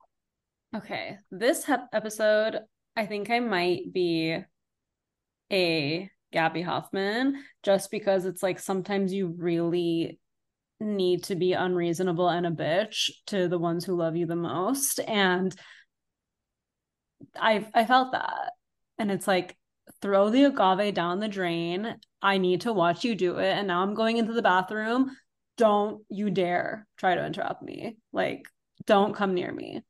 Okay, 0.75 1.18
this 1.33 1.68
episode, 1.68 2.61
I 2.95 3.07
think 3.07 3.29
I 3.29 3.41
might 3.41 3.93
be 3.93 4.39
a 5.53 6.11
Gaby 6.33 6.62
Hoffmann 6.62 7.43
just 7.64 7.91
because 7.91 8.25
it's 8.25 8.43
like 8.43 8.61
sometimes 8.61 9.12
you 9.12 9.35
really 9.37 10.21
need 10.79 11.25
to 11.25 11.35
be 11.35 11.55
unreasonable 11.55 12.29
and 12.29 12.47
a 12.47 12.51
bitch 12.51 13.11
to 13.27 13.49
the 13.49 13.59
ones 13.59 13.85
who 13.85 13.97
love 13.97 14.16
you 14.16 14.27
the 14.27 14.37
most 14.37 15.01
and 15.01 15.55
I 17.37 17.66
I 17.75 17.85
felt 17.85 18.12
that 18.12 18.53
and 18.97 19.11
it's 19.11 19.27
like 19.27 19.57
throw 20.01 20.31
the 20.31 20.45
agave 20.45 20.95
down 20.95 21.21
the 21.21 21.29
drain 21.29 21.97
I 22.23 22.39
need 22.39 22.62
to 22.62 22.73
watch 22.73 23.05
you 23.05 23.14
do 23.14 23.39
it 23.39 23.51
and 23.51 23.66
now 23.66 23.83
I'm 23.83 23.95
going 23.95 24.16
into 24.16 24.33
the 24.33 24.41
bathroom 24.41 25.11
don't 25.59 26.03
you 26.09 26.31
dare 26.31 26.87
try 26.97 27.14
to 27.14 27.27
interrupt 27.27 27.62
me 27.62 27.99
like 28.12 28.47
don't 28.87 29.14
come 29.14 29.35
near 29.35 29.53
me 29.53 29.83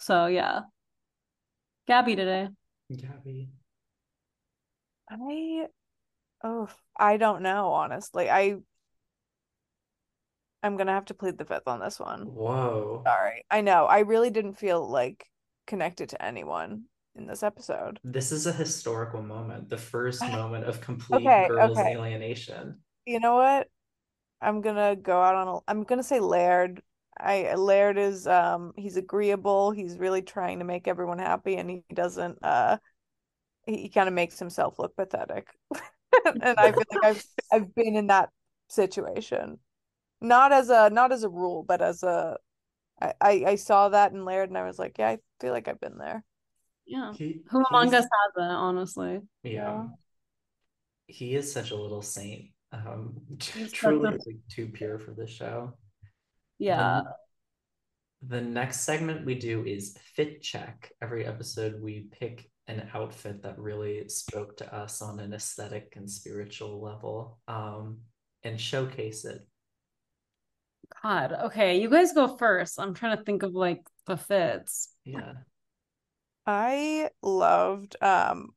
so 0.00 0.26
yeah. 0.26 0.60
Gaby 1.86 2.16
today. 2.16 2.48
Gaby. 2.90 3.48
I 5.08 5.66
oh 6.42 6.68
I 6.98 7.16
don't 7.16 7.42
know, 7.42 7.72
honestly. 7.72 8.30
I 8.30 8.56
I'm 10.62 10.76
gonna 10.76 10.92
have 10.92 11.06
to 11.06 11.14
plead 11.14 11.38
the 11.38 11.44
fifth 11.44 11.66
on 11.66 11.80
this 11.80 11.98
one. 11.98 12.22
Whoa. 12.22 13.02
Sorry. 13.06 13.44
I 13.50 13.60
know. 13.60 13.86
I 13.86 14.00
really 14.00 14.30
didn't 14.30 14.54
feel 14.54 14.88
like 14.88 15.26
connected 15.66 16.10
to 16.10 16.22
anyone 16.22 16.84
in 17.14 17.26
this 17.26 17.42
episode. 17.42 17.98
This 18.04 18.32
is 18.32 18.46
a 18.46 18.52
historical 18.52 19.22
moment. 19.22 19.68
The 19.68 19.78
first 19.78 20.20
moment 20.30 20.64
of 20.64 20.80
complete 20.80 21.26
okay, 21.26 21.46
girls 21.48 21.78
okay. 21.78 21.92
alienation. 21.94 22.78
You 23.06 23.20
know 23.20 23.36
what? 23.36 23.68
I'm 24.40 24.60
gonna 24.60 24.96
go 24.96 25.20
out 25.20 25.34
on 25.34 25.48
a 25.48 25.58
I'm 25.68 25.84
gonna 25.84 26.02
say 26.02 26.20
Laird 26.20 26.82
I 27.22 27.54
Laird 27.54 27.98
is 27.98 28.26
um 28.26 28.72
he's 28.76 28.96
agreeable. 28.96 29.70
He's 29.70 29.98
really 29.98 30.22
trying 30.22 30.58
to 30.60 30.64
make 30.64 30.88
everyone 30.88 31.18
happy, 31.18 31.56
and 31.56 31.70
he 31.70 31.84
doesn't. 31.92 32.38
uh 32.42 32.78
He, 33.66 33.82
he 33.82 33.88
kind 33.88 34.08
of 34.08 34.14
makes 34.14 34.38
himself 34.38 34.78
look 34.78 34.96
pathetic, 34.96 35.48
and 36.24 36.58
I 36.58 36.72
feel 36.72 36.84
like 36.90 37.04
I've 37.04 37.24
I've 37.52 37.74
been 37.74 37.96
in 37.96 38.08
that 38.08 38.30
situation, 38.68 39.58
not 40.20 40.52
as 40.52 40.70
a 40.70 40.90
not 40.90 41.12
as 41.12 41.24
a 41.24 41.28
rule, 41.28 41.62
but 41.62 41.82
as 41.82 42.02
a 42.02 42.38
I 43.00 43.14
I, 43.20 43.30
I 43.48 43.54
saw 43.56 43.90
that 43.90 44.12
in 44.12 44.24
Laird, 44.24 44.48
and 44.48 44.58
I 44.58 44.66
was 44.66 44.78
like, 44.78 44.98
yeah, 44.98 45.10
I 45.10 45.18
feel 45.40 45.52
like 45.52 45.68
I've 45.68 45.80
been 45.80 45.98
there. 45.98 46.24
Yeah, 46.86 47.12
he, 47.14 47.42
who 47.50 47.64
among 47.70 47.94
us 47.94 48.06
hasn't? 48.34 48.52
Honestly, 48.52 49.20
yeah. 49.42 49.50
yeah. 49.52 49.84
He 51.06 51.34
is 51.34 51.52
such 51.52 51.72
a 51.72 51.76
little 51.76 52.02
saint 52.02 52.50
Um, 52.72 53.20
truly 53.72 54.10
like, 54.10 54.20
too 54.48 54.68
pure 54.68 54.98
for 54.98 55.10
this 55.12 55.30
show. 55.30 55.74
Yeah. 56.60 57.00
The, 58.22 58.36
the 58.36 58.40
next 58.42 58.82
segment 58.82 59.26
we 59.26 59.34
do 59.34 59.64
is 59.64 59.96
fit 60.14 60.42
check. 60.42 60.92
Every 61.02 61.26
episode 61.26 61.80
we 61.80 62.06
pick 62.12 62.48
an 62.68 62.88
outfit 62.94 63.42
that 63.42 63.58
really 63.58 64.08
spoke 64.08 64.56
to 64.58 64.72
us 64.72 65.02
on 65.02 65.18
an 65.18 65.32
aesthetic 65.32 65.94
and 65.96 66.08
spiritual 66.08 66.80
level 66.80 67.40
um, 67.48 67.98
and 68.44 68.60
showcase 68.60 69.24
it. 69.24 69.40
God, 71.02 71.32
okay, 71.44 71.80
you 71.80 71.88
guys 71.88 72.12
go 72.12 72.36
first. 72.36 72.78
I'm 72.78 72.94
trying 72.94 73.16
to 73.16 73.24
think 73.24 73.42
of 73.42 73.54
like 73.54 73.80
the 74.06 74.16
fits. 74.16 74.92
Yeah. 75.04 75.32
I 76.46 77.10
loved 77.22 77.96
um 78.02 78.50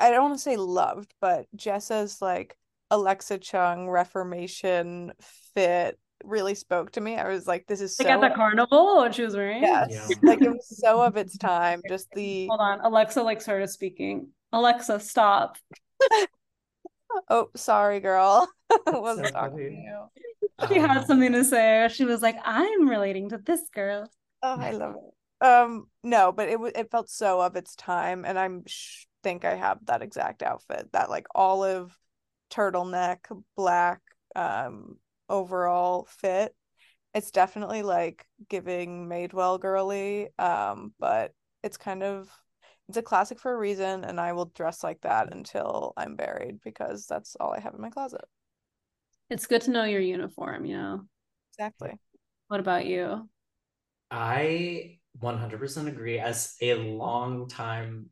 I 0.00 0.10
don't 0.10 0.22
want 0.22 0.34
to 0.34 0.40
say 0.40 0.56
loved, 0.56 1.14
but 1.20 1.46
Jessa's 1.54 2.20
like 2.20 2.56
Alexa 2.90 3.38
Chung 3.38 3.88
Reformation 3.88 5.12
fit 5.20 5.98
really 6.24 6.54
spoke 6.54 6.92
to 6.92 7.00
me. 7.00 7.16
I 7.16 7.28
was 7.28 7.46
like, 7.46 7.66
this 7.66 7.80
is 7.80 7.98
like 7.98 8.08
so 8.08 8.14
at 8.14 8.20
the 8.20 8.34
carnival 8.34 8.96
what 8.96 9.14
she 9.14 9.22
was 9.22 9.36
wearing. 9.36 9.62
Yes. 9.62 9.88
Yeah. 9.90 10.16
like 10.22 10.42
it 10.42 10.50
was 10.50 10.78
so 10.78 11.00
of 11.02 11.16
its 11.16 11.36
time. 11.38 11.82
Just 11.88 12.10
the 12.12 12.46
hold 12.48 12.60
on. 12.60 12.80
Alexa 12.80 13.22
like 13.22 13.40
started 13.40 13.68
speaking. 13.68 14.28
Alexa, 14.52 15.00
stop. 15.00 15.56
oh, 17.30 17.50
sorry, 17.56 18.00
girl. 18.00 18.48
wasn't 18.86 19.28
so 19.28 19.32
talking 19.32 19.58
to 19.58 19.64
you. 19.64 20.68
She 20.68 20.78
um, 20.78 20.88
had 20.88 21.06
something 21.06 21.32
to 21.32 21.44
say. 21.44 21.88
She 21.92 22.04
was 22.04 22.22
like, 22.22 22.36
I'm 22.44 22.88
relating 22.88 23.28
to 23.30 23.38
this 23.38 23.68
girl. 23.74 24.10
Oh, 24.42 24.56
I 24.58 24.70
love 24.70 24.94
it. 24.94 25.46
Um, 25.46 25.88
no, 26.02 26.32
but 26.32 26.48
it 26.48 26.58
it 26.74 26.90
felt 26.90 27.10
so 27.10 27.40
of 27.42 27.56
its 27.56 27.76
time, 27.76 28.24
and 28.24 28.38
I'm 28.38 28.62
sh- 28.66 29.04
think 29.22 29.44
I 29.44 29.54
have 29.54 29.84
that 29.86 30.00
exact 30.00 30.42
outfit. 30.42 30.88
That 30.92 31.10
like 31.10 31.26
olive 31.34 31.96
turtleneck, 32.50 33.18
black 33.54 34.00
um 34.34 34.96
overall 35.28 36.06
fit. 36.08 36.54
It's 37.14 37.30
definitely 37.30 37.82
like 37.82 38.26
giving 38.48 39.08
Madewell 39.08 39.58
girly, 39.60 40.28
um, 40.38 40.92
but 40.98 41.32
it's 41.62 41.76
kind 41.76 42.02
of 42.02 42.30
it's 42.88 42.98
a 42.98 43.02
classic 43.02 43.40
for 43.40 43.52
a 43.52 43.56
reason, 43.56 44.04
and 44.04 44.20
I 44.20 44.32
will 44.32 44.46
dress 44.54 44.84
like 44.84 45.00
that 45.00 45.32
until 45.34 45.92
I'm 45.96 46.14
buried 46.14 46.60
because 46.62 47.06
that's 47.06 47.36
all 47.40 47.52
I 47.52 47.60
have 47.60 47.74
in 47.74 47.80
my 47.80 47.90
closet. 47.90 48.24
It's 49.28 49.46
good 49.46 49.62
to 49.62 49.70
know 49.70 49.84
your 49.84 50.00
uniform, 50.00 50.64
you 50.64 50.76
know. 50.76 51.02
Exactly. 51.52 51.98
What 52.48 52.60
about 52.60 52.86
you? 52.86 53.28
I 54.10 54.98
100% 55.18 55.88
agree. 55.88 56.18
As 56.18 56.54
a 56.60 56.74
long 56.74 57.48
time, 57.48 58.10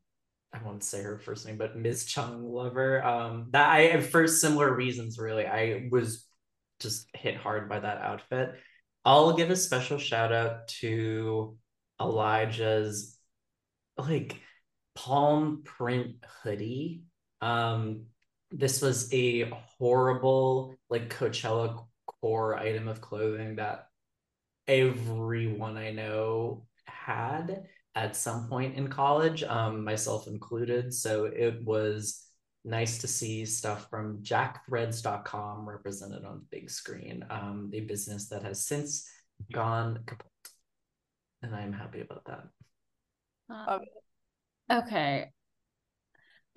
I 0.53 0.61
won't 0.63 0.83
say 0.83 1.01
her 1.01 1.17
first 1.19 1.45
name, 1.45 1.57
but 1.57 1.77
Ms. 1.77 2.05
Chung 2.05 2.43
lover, 2.51 3.03
um, 3.03 3.47
that 3.51 3.69
I 3.69 4.01
for 4.01 4.27
similar 4.27 4.73
reasons, 4.73 5.17
really, 5.17 5.45
I 5.45 5.87
was 5.89 6.25
just 6.79 7.07
hit 7.13 7.37
hard 7.37 7.69
by 7.69 7.79
that 7.79 7.99
outfit. 7.99 8.55
I'll 9.03 9.33
give 9.33 9.49
a 9.49 9.55
special 9.55 9.97
shout 9.97 10.31
out 10.31 10.67
to 10.79 11.57
Elijah's 12.01 13.17
like 13.97 14.39
palm 14.95 15.61
print 15.63 16.15
hoodie. 16.41 17.03
Um, 17.41 18.05
this 18.51 18.81
was 18.81 19.13
a 19.13 19.49
horrible 19.77 20.75
like 20.89 21.15
Coachella 21.15 21.85
core 22.21 22.57
item 22.57 22.87
of 22.87 23.01
clothing 23.01 23.57
that 23.57 23.87
everyone 24.67 25.77
I 25.77 25.91
know 25.91 26.65
had 26.85 27.67
at 27.93 28.15
some 28.15 28.47
point 28.49 28.75
in 28.75 28.87
college, 28.87 29.43
um, 29.43 29.83
myself 29.83 30.27
included. 30.27 30.93
So 30.93 31.25
it 31.25 31.63
was 31.63 32.24
nice 32.65 32.97
to 32.99 33.07
see 33.07 33.45
stuff 33.45 33.89
from 33.89 34.19
jackthreads.com 34.23 35.69
represented 35.69 36.25
on 36.25 36.39
the 36.39 36.57
big 36.57 36.69
screen, 36.69 37.23
um, 37.29 37.71
a 37.73 37.81
business 37.81 38.27
that 38.29 38.43
has 38.43 38.65
since 38.65 39.07
gone 39.53 39.99
kaput. 40.05 40.25
And 41.41 41.55
I'm 41.55 41.73
happy 41.73 42.01
about 42.01 42.25
that. 42.25 42.43
Uh, 43.49 43.79
okay. 44.71 45.29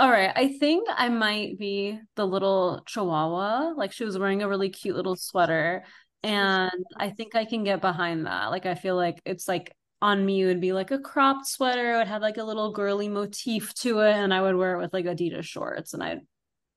All 0.01 0.11
right. 0.11 0.33
I 0.35 0.57
think 0.59 0.89
I 0.91 1.09
might 1.09 1.59
be 1.59 2.01
the 2.17 2.27
little 2.27 2.83
chihuahua. 2.87 3.75
Like 3.77 3.93
she 3.93 4.05
was 4.05 4.19
wearing 4.19 4.43
a 4.43 4.49
really 4.49 4.71
cute 4.71 4.97
little 4.97 5.17
sweater. 5.17 5.85
And 6.23 6.85
I 6.97 7.11
think 7.11 7.35
I 7.35 7.45
can 7.45 7.65
get 7.65 7.81
behind 7.81 8.27
that. 8.27 8.47
Like 8.47 8.65
I 8.65 8.75
feel 8.75 8.97
like 8.97 9.21
it's 9.25 9.47
like 9.47 9.75
on 10.01 10.25
me 10.25 10.45
would 10.45 10.61
be 10.61 10.73
like 10.73 10.91
a 10.91 10.99
cropped 10.99 11.47
sweater. 11.47 11.95
It 11.95 11.99
would 11.99 12.09
have 12.09 12.23
like 12.23 12.37
a 12.37 12.45
little 12.45 12.73
girly 12.73 13.09
motif 13.09 13.75
to 13.77 14.01
it, 14.01 14.13
and 14.13 14.33
I 14.33 14.41
would 14.41 14.57
wear 14.57 14.75
it 14.75 14.79
with 14.79 14.93
like 14.93 15.07
Adidas 15.07 15.45
shorts, 15.45 15.95
and 15.95 16.03
I'd, 16.03 16.21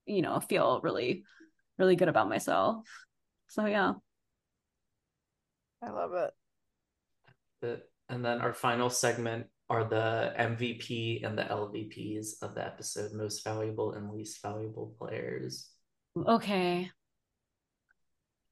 you 0.05 0.21
know, 0.21 0.39
feel 0.39 0.81
really, 0.83 1.23
really 1.77 1.95
good 1.95 2.09
about 2.09 2.29
myself. 2.29 2.87
So 3.49 3.65
yeah. 3.65 3.93
I 5.83 5.89
love 5.89 6.13
it. 6.13 7.87
And 8.09 8.25
then 8.25 8.41
our 8.41 8.53
final 8.53 8.89
segment 8.89 9.47
are 9.69 9.85
the 9.85 10.33
MVP 10.37 11.25
and 11.25 11.37
the 11.37 11.43
LVPs 11.43 12.41
of 12.41 12.55
the 12.55 12.65
episode, 12.65 13.13
most 13.13 13.43
valuable 13.43 13.93
and 13.93 14.11
least 14.11 14.41
valuable 14.41 14.93
players. 14.99 15.69
Okay. 16.17 16.91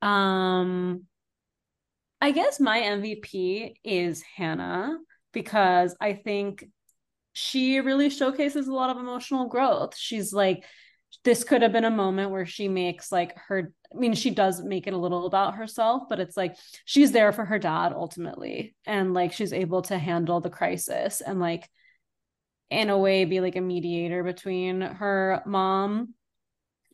Um 0.02 1.09
I 2.22 2.32
guess 2.32 2.60
my 2.60 2.80
MVP 2.80 3.76
is 3.84 4.22
Hannah 4.36 4.98
because 5.32 5.96
I 6.02 6.14
think 6.14 6.66
she 7.34 7.80
really 7.80 8.10
showcases 8.10 8.68
a 8.68 8.74
lot 8.74 8.90
of 8.90 8.98
emotional 8.98 9.48
growth. 9.48 9.96
She's 9.98 10.34
like, 10.34 10.66
this 11.24 11.44
could 11.44 11.62
have 11.62 11.72
been 11.72 11.86
a 11.86 11.92
moment 11.92 12.32
where 12.32 12.46
she 12.46 12.68
makes 12.68 13.12
like 13.12 13.36
her, 13.48 13.72
I 13.94 13.98
mean, 13.98 14.14
she 14.14 14.32
does 14.32 14.62
make 14.62 14.86
it 14.88 14.94
a 14.94 14.98
little 14.98 15.26
about 15.26 15.56
herself, 15.56 16.04
but 16.10 16.20
it's 16.20 16.38
like 16.38 16.56
she's 16.86 17.12
there 17.12 17.32
for 17.32 17.46
her 17.46 17.58
dad 17.58 17.94
ultimately. 17.94 18.76
And 18.86 19.14
like 19.14 19.34
she's 19.34 19.54
able 19.54 19.82
to 19.84 19.98
handle 19.98 20.42
the 20.42 20.50
crisis 20.50 21.22
and 21.22 21.40
like, 21.40 21.70
in 22.70 22.90
a 22.90 22.98
way, 22.98 23.26
be 23.26 23.40
like 23.40 23.56
a 23.56 23.62
mediator 23.62 24.24
between 24.24 24.82
her 24.82 25.42
mom 25.46 26.14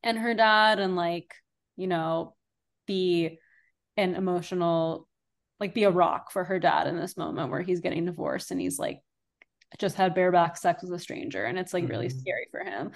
and 0.04 0.18
her 0.18 0.34
dad 0.34 0.80
and 0.80 0.96
like, 0.96 1.34
you 1.76 1.88
know, 1.88 2.36
be 2.86 3.40
an 3.98 4.16
emotional 4.16 5.05
like 5.60 5.74
be 5.74 5.84
a 5.84 5.92
rock 5.92 6.32
for 6.32 6.44
her 6.44 6.60
dad 6.60 6.88
in 6.88 6.98
this 6.98 7.18
moment 7.18 7.50
where 7.50 7.62
he's 7.62 7.80
getting 7.80 8.06
divorced 8.06 8.52
and 8.52 8.60
he's 8.60 8.78
like 8.78 9.02
just 9.78 9.96
had 9.96 10.16
bareback 10.16 10.58
sex 10.58 10.84
with 10.84 10.94
a 10.94 11.00
stranger 11.00 11.44
and 11.44 11.58
it's 11.58 11.74
like 11.74 11.84
mm-hmm. 11.84 11.92
really 11.92 12.10
scary 12.10 12.48
for 12.52 12.64
him. 12.64 12.92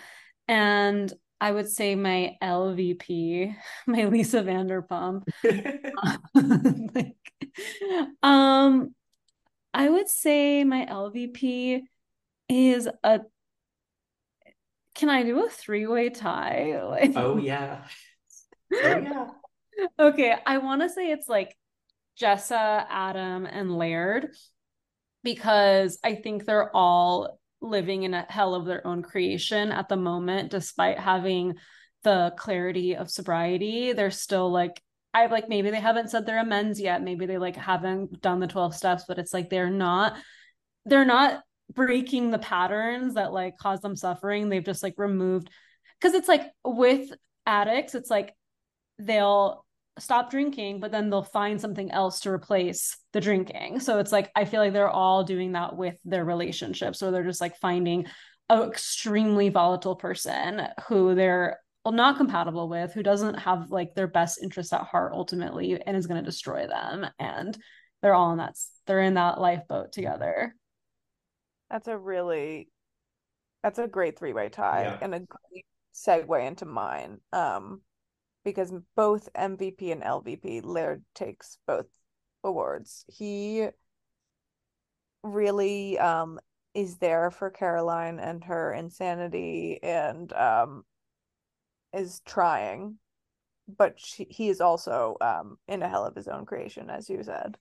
And 0.48 1.12
I 1.42 1.52
would 1.52 1.70
say 1.70 1.96
my 1.96 2.38
LVP, 2.42 3.56
my 3.88 4.06
Lisa 4.06 4.42
Vanderpump. 4.42 5.24
like, 6.96 7.16
um, 8.22 8.94
I 9.74 9.90
would 9.90 10.10
say 10.10 10.64
my 10.64 10.86
LVP 10.86 11.82
is 12.50 12.90
a. 13.04 13.22
Can 14.96 15.10
I 15.10 15.24
do 15.24 15.46
a 15.46 15.50
three-way 15.50 16.10
tie? 16.10 16.82
Like, 16.84 17.14
oh 17.16 17.38
yeah. 17.38 17.86
Oh 18.74 18.98
yeah. 18.98 19.28
okay, 19.98 20.36
I 20.46 20.58
want 20.58 20.82
to 20.82 20.90
say 20.90 21.12
it's 21.12 21.30
like 21.30 21.56
Jessa, 22.20 22.86
Adam, 22.90 23.46
and 23.46 23.76
Laird 23.76 24.30
because 25.24 26.00
I 26.04 26.16
think 26.16 26.46
they're 26.46 26.76
all 26.76 27.40
living 27.62 28.04
in 28.04 28.14
a 28.14 28.26
hell 28.30 28.56
of 28.56 28.66
their 28.66 28.86
own 28.86 29.04
creation 29.04 29.72
at 29.72 29.90
the 29.90 29.98
moment, 29.98 30.52
despite 30.52 31.00
having 31.00 31.56
the 32.04 32.34
clarity 32.38 32.96
of 32.96 33.10
sobriety. 33.10 33.94
They're 33.94 34.12
still 34.12 34.50
like, 34.50 34.82
I 35.14 35.26
like 35.26 35.50
maybe 35.50 35.72
they 35.72 35.80
haven't 35.80 36.10
said 36.10 36.26
their 36.26 36.40
amends 36.40 36.80
yet. 36.80 37.04
Maybe 37.04 37.26
they 37.26 37.38
like 37.38 37.56
haven't 37.56 38.22
done 38.22 38.40
the 38.40 38.48
12 38.48 38.76
steps, 38.76 39.06
but 39.08 39.20
it's 39.20 39.34
like 39.34 39.50
they're 39.50 39.70
not, 39.70 40.16
they're 40.86 41.06
not 41.06 41.44
breaking 41.74 42.32
the 42.32 42.40
patterns 42.40 43.16
that 43.16 43.34
like 43.34 43.58
cause 43.58 43.82
them 43.82 43.96
suffering. 43.96 44.48
They've 44.50 44.64
just 44.64 44.84
like 44.84 44.96
removed 44.98 45.50
because 46.00 46.16
it's 46.16 46.28
like 46.28 46.44
with 46.64 47.12
addicts, 47.46 47.96
it's 47.96 48.10
like 48.10 48.34
they'll 48.98 49.66
stop 50.00 50.32
drinking, 50.32 50.80
but 50.80 50.92
then 50.92 51.10
they'll 51.10 51.24
find 51.24 51.60
something 51.60 51.92
else 51.92 52.22
to 52.22 52.32
replace 52.32 52.98
the 53.14 53.22
drinking. 53.22 53.80
So 53.80 54.00
it's 54.00 54.12
like 54.12 54.32
I 54.36 54.46
feel 54.46 54.62
like 54.62 54.74
they're 54.74 54.90
all 54.90 55.24
doing 55.24 55.54
that 55.54 55.76
with 55.76 55.98
their 56.06 56.26
relationships, 56.26 57.02
or 57.02 57.12
they're 57.12 57.24
just 57.24 57.42
like 57.42 57.58
finding 57.58 58.06
an 58.50 58.64
extremely 58.64 59.50
volatile 59.50 59.96
person 59.96 60.68
who 60.88 61.16
they're 61.16 61.60
not 61.86 62.18
compatible 62.18 62.70
with, 62.70 62.94
who 62.94 63.04
doesn't 63.04 63.36
have 63.36 63.72
like 63.72 63.96
their 63.96 64.08
best 64.08 64.42
interest 64.42 64.74
at 64.74 64.82
heart 64.82 65.14
ultimately, 65.14 65.82
and 65.82 65.96
is 65.96 66.08
going 66.08 66.22
to 66.22 66.30
destroy 66.30 66.68
them. 66.68 67.06
And 67.20 67.58
they're 68.02 68.16
all 68.16 68.32
in 68.32 68.38
that 68.38 68.56
they're 68.88 69.02
in 69.02 69.16
that 69.16 69.40
lifeboat 69.40 69.92
together. 69.92 70.56
That's 71.70 71.88
a 71.88 71.98
really 71.98 72.70
that's 73.64 73.80
a 73.80 73.88
great 73.88 74.18
three 74.18 74.34
way 74.34 74.50
tie 74.50 74.84
yeah. 74.84 74.98
and 75.02 75.14
a 75.14 75.20
great 75.20 75.66
segue 75.94 76.48
into 76.48 76.66
mine. 76.66 77.20
Um 77.34 77.82
because 78.50 78.74
both 78.96 79.30
MVP 79.34 79.92
and 79.92 80.02
LVP, 80.02 80.62
Laird 80.64 81.04
takes 81.14 81.58
both 81.68 81.88
awards. 82.44 83.06
He 83.08 83.68
really 85.24 86.00
um 86.00 86.40
is 86.74 86.98
there 86.98 87.30
for 87.32 87.50
Caroline 87.50 88.20
and 88.20 88.44
her 88.46 88.72
insanity 88.74 89.80
and 89.84 90.32
um 90.34 90.84
is 91.94 92.22
trying 92.26 92.98
but 93.78 94.00
she, 94.00 94.26
he 94.30 94.50
is 94.50 94.62
also 94.62 95.18
um 95.22 95.58
in 95.68 95.82
a 95.84 95.90
hell 95.90 96.06
of 96.06 96.16
his 96.16 96.28
own 96.28 96.46
creation, 96.46 96.90
as 96.90 97.10
you 97.10 97.24
said. 97.24 97.58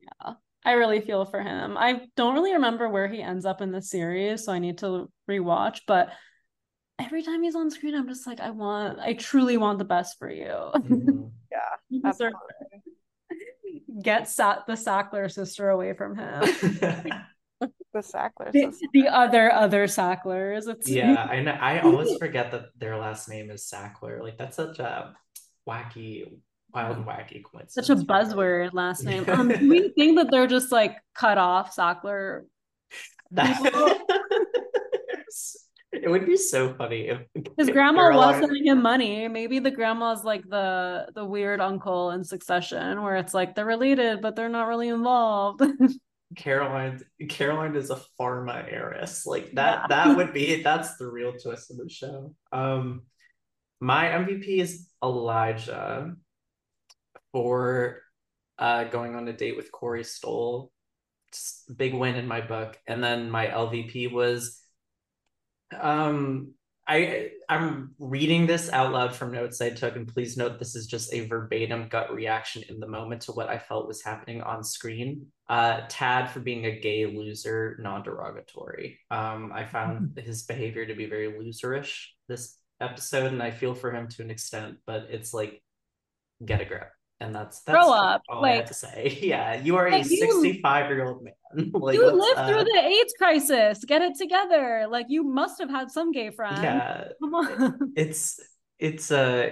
Yeah. 0.00 0.34
I 0.64 0.72
really 0.72 1.00
feel 1.00 1.24
for 1.24 1.40
him. 1.40 1.76
I 1.78 2.02
don't 2.16 2.34
really 2.34 2.52
remember 2.52 2.88
where 2.88 3.08
he 3.08 3.22
ends 3.22 3.46
up 3.46 3.62
in 3.62 3.72
the 3.72 3.80
series, 3.80 4.44
so 4.44 4.52
I 4.52 4.58
need 4.58 4.78
to 4.78 5.10
rewatch. 5.28 5.80
But 5.86 6.10
every 7.00 7.22
time 7.22 7.42
he's 7.42 7.56
on 7.56 7.70
screen, 7.70 7.94
I'm 7.94 8.08
just 8.08 8.26
like, 8.26 8.40
I 8.40 8.50
want, 8.50 8.98
I 8.98 9.14
truly 9.14 9.56
want 9.56 9.78
the 9.78 9.84
best 9.84 10.18
for 10.18 10.30
you. 10.30 10.46
Mm-hmm. 10.46 11.24
yeah, 11.52 12.08
absolutely. 12.08 12.38
Get 14.02 14.28
Sa- 14.28 14.62
the 14.66 14.74
Sackler 14.74 15.30
sister 15.30 15.70
away 15.70 15.94
from 15.94 16.16
him. 16.16 16.40
the 17.92 17.98
Sackler 17.98 18.52
the, 18.52 18.72
the, 18.92 19.08
other 19.08 19.52
other 19.52 19.86
Sacklers. 19.86 20.66
It's 20.66 20.88
yeah, 20.88 21.24
I 21.24 21.40
know. 21.40 21.52
I 21.52 21.80
always 21.80 22.16
forget 22.16 22.50
that 22.52 22.66
their 22.78 22.96
last 22.96 23.28
name 23.28 23.50
is 23.50 23.70
Sackler. 23.70 24.22
Like 24.22 24.38
that's 24.38 24.56
such 24.56 24.78
a 24.78 25.14
wacky 25.68 26.24
wild 26.72 26.96
and 26.96 27.06
wacky 27.06 27.42
coincidence. 27.42 27.86
Such 27.86 27.90
a 27.90 27.96
buzzword 27.96 28.72
last 28.72 29.04
name. 29.04 29.24
Um, 29.28 29.48
do 29.48 29.68
we 29.68 29.90
think 29.90 30.16
that 30.18 30.30
they're 30.30 30.46
just 30.46 30.72
like 30.72 30.96
cut 31.14 31.38
off 31.38 31.76
Sackler? 31.76 32.44
It 35.92 36.08
would 36.08 36.26
be 36.26 36.36
so 36.36 36.72
funny 36.74 37.08
if 37.08 37.20
his 37.56 37.70
grandma 37.72 38.14
was 38.14 38.36
sending 38.36 38.66
him 38.66 38.82
money. 38.82 39.26
Maybe 39.28 39.58
the 39.58 39.70
grandma's 39.70 40.24
like 40.24 40.48
the 40.48 41.08
the 41.14 41.24
weird 41.24 41.60
uncle 41.60 42.10
in 42.10 42.24
Succession, 42.24 43.02
where 43.02 43.16
it's 43.16 43.34
like 43.34 43.54
they're 43.54 43.64
related 43.64 44.22
but 44.22 44.36
they're 44.36 44.48
not 44.48 44.68
really 44.68 44.88
involved. 44.88 45.62
Caroline 46.36 47.00
Caroline 47.28 47.74
is 47.74 47.90
a 47.90 48.00
pharma 48.18 48.72
heiress. 48.72 49.26
Like 49.26 49.52
that 49.54 49.86
yeah. 49.90 50.04
that 50.06 50.16
would 50.16 50.32
be 50.34 50.62
that's 50.62 50.96
the 50.96 51.08
real 51.08 51.32
twist 51.32 51.70
of 51.70 51.78
the 51.78 51.88
show. 51.88 52.34
Um 52.52 53.02
my 53.80 54.06
MVP 54.06 54.58
is 54.58 54.88
Elijah 55.02 56.14
for 57.32 58.02
uh, 58.58 58.84
going 58.84 59.16
on 59.16 59.26
a 59.26 59.32
date 59.32 59.56
with 59.56 59.72
Corey 59.72 60.04
Stoll. 60.04 60.70
Just 61.32 61.76
big 61.76 61.94
win 61.94 62.16
in 62.16 62.28
my 62.28 62.42
book. 62.42 62.78
And 62.86 63.02
then 63.02 63.30
my 63.30 63.46
LVP 63.46 64.12
was 64.12 64.59
um 65.78 66.54
I 66.90 67.30
I'm 67.48 67.94
reading 68.00 68.48
this 68.48 68.68
out 68.68 68.92
loud 68.92 69.14
from 69.14 69.30
notes 69.30 69.60
I 69.60 69.70
took, 69.70 69.94
and 69.94 70.12
please 70.12 70.36
note 70.36 70.58
this 70.58 70.74
is 70.74 70.88
just 70.88 71.12
a 71.12 71.26
verbatim 71.26 71.86
gut 71.88 72.12
reaction 72.12 72.64
in 72.68 72.80
the 72.80 72.88
moment 72.88 73.22
to 73.22 73.32
what 73.32 73.48
I 73.48 73.58
felt 73.58 73.86
was 73.86 74.02
happening 74.02 74.42
on 74.42 74.64
screen. 74.64 75.26
Uh, 75.48 75.82
Tad 75.88 76.30
for 76.30 76.40
being 76.40 76.66
a 76.66 76.80
gay 76.80 77.06
loser, 77.06 77.78
non-derogatory. 77.80 78.98
Um, 79.08 79.52
I 79.54 79.66
found 79.66 80.10
mm-hmm. 80.10 80.26
his 80.26 80.42
behavior 80.42 80.84
to 80.84 80.94
be 80.94 81.06
very 81.06 81.32
loserish 81.32 82.06
this 82.28 82.56
episode, 82.80 83.32
and 83.32 83.42
I 83.42 83.52
feel 83.52 83.74
for 83.74 83.92
him 83.92 84.08
to 84.08 84.22
an 84.22 84.30
extent, 84.30 84.78
but 84.84 85.06
it's 85.10 85.32
like 85.32 85.62
get 86.44 86.60
a 86.60 86.64
grip 86.64 86.88
and 87.20 87.34
that's 87.34 87.60
that's 87.62 87.76
grow 87.76 87.92
up. 87.92 88.22
All 88.28 88.42
like, 88.42 88.52
I 88.52 88.56
have 88.56 88.66
to 88.66 88.74
say, 88.74 89.18
yeah, 89.22 89.60
you 89.60 89.76
are 89.76 89.90
like 89.90 90.02
a 90.02 90.08
sixty-five-year-old 90.08 91.22
man. 91.22 91.34
like, 91.72 91.96
you 91.96 92.06
lived 92.06 92.38
uh, 92.38 92.48
through 92.48 92.64
the 92.64 92.80
AIDS 92.80 93.14
crisis. 93.18 93.84
Get 93.84 94.02
it 94.02 94.16
together. 94.16 94.86
Like 94.90 95.06
you 95.08 95.24
must 95.24 95.60
have 95.60 95.70
had 95.70 95.90
some 95.90 96.12
gay 96.12 96.30
friends. 96.30 96.62
Yeah, 96.62 97.08
come 97.20 97.34
on. 97.34 97.92
It's 97.96 98.40
it's 98.78 99.10
a 99.10 99.48
uh, 99.48 99.50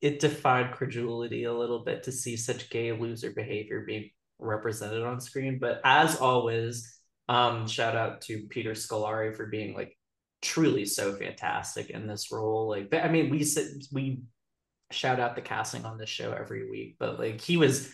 it 0.00 0.20
defied 0.20 0.72
credulity 0.72 1.44
a 1.44 1.52
little 1.52 1.84
bit 1.84 2.04
to 2.04 2.12
see 2.12 2.36
such 2.36 2.70
gay 2.70 2.92
loser 2.92 3.32
behavior 3.32 3.84
being 3.86 4.10
represented 4.38 5.02
on 5.02 5.20
screen. 5.20 5.58
But 5.60 5.80
as 5.84 6.16
always, 6.16 7.00
um, 7.28 7.66
shout 7.66 7.96
out 7.96 8.22
to 8.22 8.46
Peter 8.48 8.72
Scolari 8.72 9.34
for 9.34 9.46
being 9.46 9.74
like 9.74 9.98
truly 10.40 10.84
so 10.84 11.14
fantastic 11.14 11.90
in 11.90 12.06
this 12.06 12.30
role. 12.30 12.68
Like, 12.68 12.94
I 12.94 13.08
mean, 13.08 13.28
we 13.28 13.42
said 13.42 13.66
we 13.92 14.20
shout 14.90 15.20
out 15.20 15.34
the 15.34 15.42
casting 15.42 15.84
on 15.84 15.98
this 15.98 16.08
show 16.08 16.32
every 16.32 16.68
week, 16.70 16.96
but 16.98 17.18
like 17.18 17.40
he 17.40 17.56
was 17.56 17.92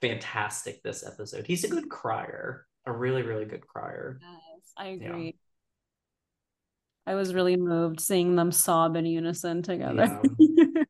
fantastic 0.00 0.82
this 0.82 1.06
episode. 1.06 1.46
He's 1.46 1.64
a 1.64 1.68
good 1.68 1.88
crier, 1.88 2.66
a 2.86 2.92
really, 2.92 3.22
really 3.22 3.44
good 3.44 3.66
crier. 3.66 4.18
Yes, 4.20 4.72
I 4.76 4.86
agree. 4.88 5.26
Yeah. 5.26 5.32
I 7.06 7.14
was 7.16 7.34
really 7.34 7.56
moved 7.56 8.00
seeing 8.00 8.34
them 8.34 8.50
sob 8.50 8.96
in 8.96 9.04
unison 9.04 9.62
together. 9.62 10.20
Yeah. 10.38 10.66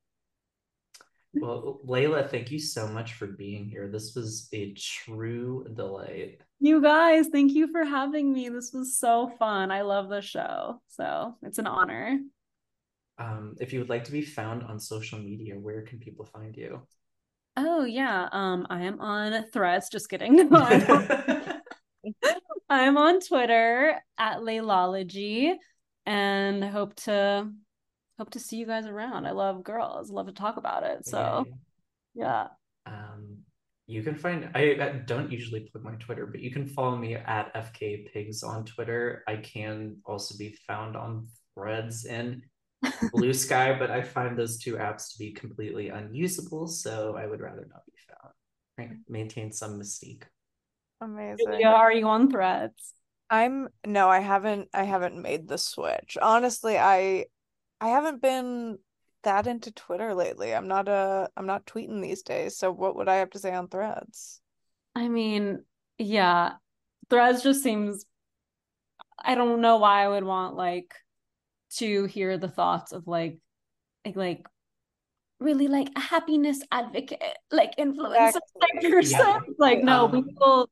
well, 1.35 1.81
Layla, 1.85 2.31
thank 2.31 2.53
you 2.53 2.61
so 2.61 2.87
much 2.87 3.15
for 3.15 3.27
being 3.27 3.69
here. 3.69 3.89
This 3.89 4.15
was 4.15 4.49
a 4.53 4.73
true 4.75 5.67
delight. 5.75 6.41
You 6.61 6.81
guys, 6.81 7.27
thank 7.33 7.53
you 7.53 7.67
for 7.73 7.85
having 7.85 8.33
me. 8.33 8.49
This 8.49 8.73
was 8.73 8.97
so 8.97 9.33
fun. 9.41 9.73
I 9.73 9.83
love 9.83 10.09
the 10.09 10.21
show. 10.21 10.81
So 10.87 11.35
it's 11.43 11.59
an 11.59 11.67
honor 11.67 12.21
um, 13.19 13.55
if 13.61 13.73
you 13.73 13.79
would 13.81 13.89
like 13.89 14.05
to 14.05 14.13
be 14.13 14.23
found 14.23 14.63
on 14.65 14.81
social 14.81 15.19
media, 15.19 15.55
where 15.55 15.83
can 15.83 15.99
people 15.99 16.25
find 16.27 16.57
you? 16.57 16.83
Oh 17.57 17.85
yeah, 17.85 18.29
um, 18.33 18.67
I 18.69 18.83
am 18.83 19.01
on 19.01 19.45
Threads. 19.53 19.89
Just 19.91 20.09
kidding. 20.09 20.49
No, 20.51 20.59
I'm, 20.59 20.91
on, 20.91 21.63
I'm 22.71 22.97
on 22.99 23.21
Twitter 23.21 24.01
at 24.19 24.39
Laylology, 24.39 25.55
and 26.07 26.65
hope 26.65 26.97
to 26.97 27.51
hope 28.19 28.31
to 28.31 28.41
see 28.41 28.57
you 28.57 28.67
guys 28.67 28.87
around. 28.87 29.27
I 29.27 29.31
love 29.31 29.63
girls. 29.63 30.11
Love 30.11 30.27
to 30.27 30.33
talk 30.33 30.57
about 30.57 30.83
it. 30.83 31.07
So, 31.07 31.47
yeah. 32.15 32.49
Um, 32.87 33.39
you 33.87 34.03
can 34.03 34.17
find 34.17 34.51
I, 34.55 34.77
I 34.81 35.03
don't 35.07 35.31
usually 35.31 35.61
plug 35.61 35.85
my 35.85 35.95
Twitter, 35.95 36.27
but 36.27 36.41
you 36.41 36.51
can 36.51 36.67
follow 36.67 36.97
me 36.97 37.15
at 37.15 37.55
FK 37.55 38.13
Pigs 38.13 38.43
on 38.43 38.65
Twitter. 38.65 39.23
I 39.29 39.37
can 39.37 39.99
also 40.05 40.37
be 40.37 40.57
found 40.67 40.97
on 40.97 41.29
Threads 41.55 42.05
and 42.05 42.43
Bluesky, 43.13 43.79
but 43.79 43.91
I 43.91 44.03
find 44.03 44.37
those 44.37 44.59
two 44.59 44.75
apps 44.75 45.13
to 45.13 45.19
be 45.19 45.33
completely 45.33 45.89
unusable, 45.89 46.67
so 46.67 47.17
I 47.17 47.27
would 47.27 47.41
rather 47.41 47.67
not 47.69 47.85
be 47.87 47.93
found. 48.09 48.35
Right? 48.79 48.99
Maintain 49.09 49.53
some 49.53 49.79
mystique. 49.79 50.25
Amazing. 51.01 51.61
Yeah, 51.61 51.75
are 51.75 51.93
you 51.93 52.07
on 52.07 52.31
threads? 52.31 52.95
I'm 53.31 53.69
no, 53.87 54.09
I 54.09 54.21
haven't 54.21 54.69
I 54.73 54.85
haven't 54.85 55.21
made 55.21 55.49
the 55.49 55.59
switch. 55.59 56.17
Honestly, 56.21 56.79
I 56.79 57.27
I 57.81 57.89
haven't 57.89 58.23
been 58.23 58.79
that 59.23 59.47
into 59.47 59.73
Twitter 59.73 60.15
lately. 60.15 60.55
I'm 60.55 60.69
not 60.69 60.89
a 60.89 60.93
uh, 60.93 61.27
I'm 61.37 61.47
not 61.47 61.67
tweeting 61.67 62.01
these 62.03 62.23
days. 62.23 62.57
So 62.57 62.71
what 62.71 62.97
would 62.97 63.09
I 63.09 63.17
have 63.17 63.31
to 63.31 63.39
say 63.39 63.53
on 63.53 63.69
threads? 63.69 64.41
I 64.95 65.09
mean, 65.09 65.65
yeah. 65.99 66.53
Threads 67.11 67.43
just 67.43 67.63
seems 67.63 68.07
I 69.19 69.35
don't 69.35 69.61
know 69.61 69.79
why 69.79 70.05
I 70.05 70.09
would 70.09 70.25
want 70.25 70.57
like 70.57 70.95
to 71.79 72.05
hear 72.05 72.39
the 72.39 72.49
thoughts 72.49 72.93
of 72.93 73.07
like 73.07 73.39
like, 74.05 74.17
like 74.17 74.47
really 75.41 75.69
like 75.69 75.89
a 75.97 76.01
happiness 76.01 76.61
advocate 76.71 77.23
like 77.51 77.77
influencer 77.77 78.29
exactly. 78.29 78.41
type 78.61 78.91
person 78.91 79.21
yeah. 79.21 79.41
like 79.59 79.83
no 79.83 80.07
um, 80.07 80.13
we 80.13 80.25
will 80.39 80.71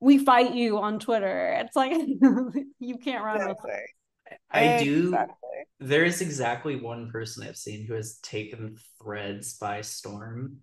we 0.00 0.18
fight 0.18 0.54
you 0.54 0.78
on 0.78 0.98
twitter 0.98 1.56
it's 1.60 1.76
like 1.76 1.92
you 2.78 2.98
can't 2.98 3.24
run 3.24 3.36
exactly. 3.36 3.70
with 3.70 3.74
it 3.74 4.38
i 4.50 4.82
do 4.82 5.04
exactly. 5.04 5.34
there 5.80 6.04
is 6.04 6.20
exactly 6.20 6.76
one 6.76 7.10
person 7.10 7.46
i've 7.46 7.56
seen 7.56 7.86
who 7.86 7.94
has 7.94 8.18
taken 8.22 8.76
threads 9.00 9.54
by 9.54 9.80
storm 9.80 10.58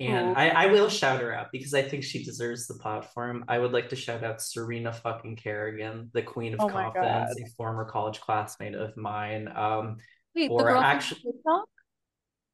and 0.00 0.36
I, 0.36 0.48
I 0.48 0.66
will 0.66 0.88
shout 0.88 1.20
her 1.20 1.32
out 1.32 1.48
because 1.52 1.74
I 1.74 1.82
think 1.82 2.04
she 2.04 2.24
deserves 2.24 2.66
the 2.66 2.74
platform. 2.74 3.44
I 3.48 3.58
would 3.58 3.72
like 3.72 3.90
to 3.90 3.96
shout 3.96 4.24
out 4.24 4.40
Serena 4.40 4.92
fucking 4.92 5.36
Kerrigan, 5.36 6.10
the 6.14 6.22
queen 6.22 6.54
of 6.54 6.60
oh 6.60 6.68
confidence, 6.68 7.34
a 7.38 7.50
former 7.56 7.84
college 7.84 8.20
classmate 8.20 8.74
of 8.74 8.96
mine. 8.96 9.48
Um, 9.54 9.98
Wait, 10.34 10.48
the 10.48 10.56
girl 10.56 10.80
actually, 10.80 11.20
from 11.20 11.32
TikTok? 11.32 11.68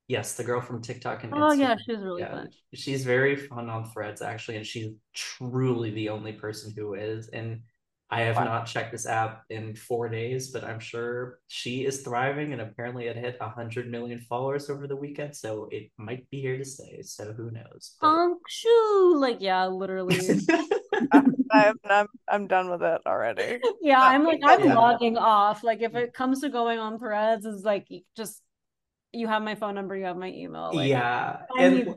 Yes, 0.09 0.35
the 0.35 0.45
girl 0.45 0.61
from 0.61 0.83
TikTok 0.83 1.25
and 1.25 1.35
oh 1.35 1.37
Instagram. 1.37 1.59
yeah, 1.59 1.77
she's 1.87 1.99
really 1.99 2.23
yeah, 2.23 2.31
fun. 2.33 2.49
She's 2.75 3.05
very 3.05 3.37
fun 3.37 3.71
on 3.71 3.91
Threads 3.91 4.23
actually, 4.23 4.57
and 4.57 4.67
she's 4.67 4.93
truly 5.15 5.91
the 5.91 6.09
only 6.09 6.33
person 6.33 6.73
who 6.77 6.95
is. 6.95 7.29
And 7.29 7.61
I 8.09 8.21
have 8.23 8.37
wow. 8.37 8.45
not 8.45 8.67
checked 8.67 8.93
this 8.93 9.07
app 9.07 9.43
in 9.51 9.75
four 9.75 10.09
days, 10.09 10.53
but 10.53 10.63
I'm 10.63 10.79
sure 10.79 11.41
she 11.49 11.85
is 11.85 12.03
thriving. 12.03 12.53
And 12.53 12.63
apparently, 12.63 13.07
it 13.07 13.17
hit 13.17 13.37
100 13.41 13.91
million 13.91 14.21
followers 14.21 14.71
over 14.71 14.87
the 14.87 14.95
weekend. 14.95 15.35
So 15.35 15.69
it 15.73 15.91
might 15.97 16.31
be 16.31 16.41
here 16.41 16.57
to 16.57 16.65
stay. 16.65 17.03
So 17.03 17.33
who 17.33 17.51
knows? 17.51 17.97
But... 18.01 18.29
shoo. 18.49 19.17
Like, 19.19 19.39
yeah, 19.41 19.67
literally. 19.67 20.21
I'm, 21.53 21.75
I'm, 21.85 22.07
I'm 22.29 22.47
done 22.47 22.71
with 22.71 22.83
it 22.83 23.01
already. 23.07 23.59
Yeah, 23.83 24.01
I'm 24.01 24.25
like, 24.25 24.41
I'm 24.45 24.65
yeah. 24.65 24.75
logging 24.75 25.19
off. 25.19 25.65
Like, 25.65 25.83
if 25.83 25.97
it 25.97 26.13
comes 26.15 26.43
to 26.43 26.49
going 26.49 26.79
on 26.79 27.01
threads, 27.01 27.45
is 27.45 27.65
like, 27.65 27.89
just 28.17 28.41
you 29.13 29.27
have 29.27 29.43
my 29.43 29.57
phone 29.57 29.75
number, 29.75 29.97
you 29.97 30.05
have 30.05 30.17
my 30.17 30.31
email. 30.31 30.71
Like, 30.73 30.89
yeah. 30.89 31.39
And 31.59 31.95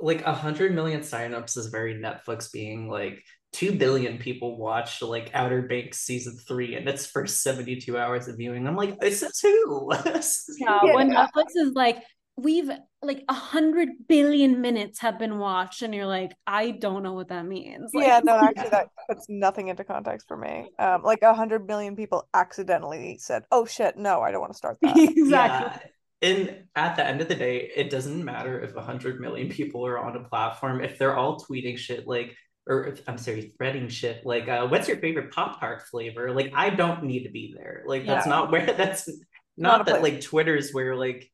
like 0.00 0.24
100 0.24 0.74
million 0.74 1.00
signups 1.00 1.56
is 1.56 1.66
very 1.66 1.94
Netflix 1.94 2.52
being 2.52 2.88
like, 2.88 3.22
2 3.52 3.72
billion 3.72 4.18
people 4.18 4.56
watched 4.56 5.02
like 5.02 5.30
Outer 5.34 5.62
Banks 5.62 5.98
season 5.98 6.36
three 6.46 6.76
and 6.76 6.88
it's 6.88 7.06
for 7.06 7.26
72 7.26 7.98
hours 7.98 8.28
of 8.28 8.36
viewing. 8.36 8.66
I'm 8.66 8.76
like, 8.76 9.00
this 9.00 9.22
is 9.22 9.40
who? 9.40 9.90
yeah, 10.04 10.80
yeah, 10.84 10.94
when 10.94 11.10
Netflix 11.10 11.56
is 11.56 11.72
like, 11.74 12.02
we've 12.36 12.70
like 13.02 13.24
a 13.28 13.34
hundred 13.34 13.88
billion 14.08 14.60
minutes 14.60 15.00
have 15.00 15.18
been 15.18 15.38
watched, 15.38 15.82
and 15.82 15.94
you're 15.94 16.06
like, 16.06 16.32
I 16.46 16.70
don't 16.70 17.02
know 17.02 17.12
what 17.12 17.28
that 17.28 17.44
means. 17.44 17.90
Like, 17.92 18.06
yeah, 18.06 18.20
no, 18.22 18.38
actually, 18.42 18.70
that 18.70 18.88
puts 19.08 19.26
nothing 19.28 19.68
into 19.68 19.84
context 19.84 20.28
for 20.28 20.36
me. 20.36 20.68
Um, 20.78 21.02
like 21.02 21.22
a 21.22 21.34
hundred 21.34 21.66
billion 21.66 21.96
people 21.96 22.28
accidentally 22.32 23.18
said, 23.18 23.44
"Oh 23.50 23.66
shit, 23.66 23.96
no, 23.96 24.20
I 24.20 24.30
don't 24.30 24.40
want 24.40 24.52
to 24.52 24.58
start 24.58 24.78
that." 24.82 24.96
exactly. 24.96 25.26
Yeah 25.26 25.78
and 26.22 26.64
at 26.76 26.96
the 26.96 27.06
end 27.06 27.20
of 27.20 27.28
the 27.28 27.34
day, 27.34 27.70
it 27.74 27.88
doesn't 27.88 28.24
matter 28.24 28.60
if 28.60 28.74
100 28.74 29.20
million 29.20 29.48
people 29.48 29.86
are 29.86 29.98
on 29.98 30.16
a 30.16 30.28
platform. 30.28 30.82
If 30.82 30.98
they're 30.98 31.16
all 31.16 31.40
tweeting 31.40 31.78
shit 31.78 32.06
like, 32.06 32.36
or 32.66 32.94
I'm 33.06 33.18
sorry, 33.18 33.52
threading 33.56 33.88
shit 33.88 34.24
like, 34.24 34.48
uh, 34.48 34.66
what's 34.68 34.88
your 34.88 34.98
favorite 34.98 35.32
Pop 35.32 35.60
Tart 35.60 35.82
flavor? 35.82 36.32
Like, 36.32 36.52
I 36.54 36.70
don't 36.70 37.04
need 37.04 37.24
to 37.24 37.30
be 37.30 37.54
there. 37.56 37.82
Like, 37.86 38.06
that's 38.06 38.26
yeah. 38.26 38.30
not 38.30 38.50
where, 38.50 38.66
that's 38.76 39.08
not, 39.56 39.78
not 39.78 39.86
that 39.86 40.02
like 40.02 40.20
Twitter's 40.20 40.72
where 40.72 40.96
like, 40.96 41.30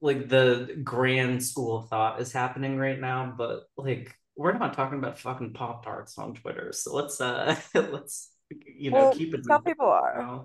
like 0.00 0.28
the 0.28 0.78
grand 0.84 1.42
school 1.42 1.78
of 1.78 1.88
thought 1.88 2.20
is 2.20 2.32
happening 2.32 2.78
right 2.78 3.00
now, 3.00 3.34
but 3.36 3.64
like, 3.76 4.14
we're 4.36 4.52
not 4.52 4.74
talking 4.74 4.98
about 4.98 5.18
fucking 5.18 5.52
Pop 5.52 5.84
Tarts 5.84 6.18
on 6.18 6.34
Twitter. 6.34 6.72
So 6.72 6.94
let's, 6.94 7.20
uh, 7.20 7.56
let's, 7.74 8.30
you 8.66 8.90
know, 8.90 8.96
well, 8.96 9.14
keep 9.14 9.34
it. 9.34 9.44
Some 9.44 9.62
people 9.62 9.86
are 9.86 10.44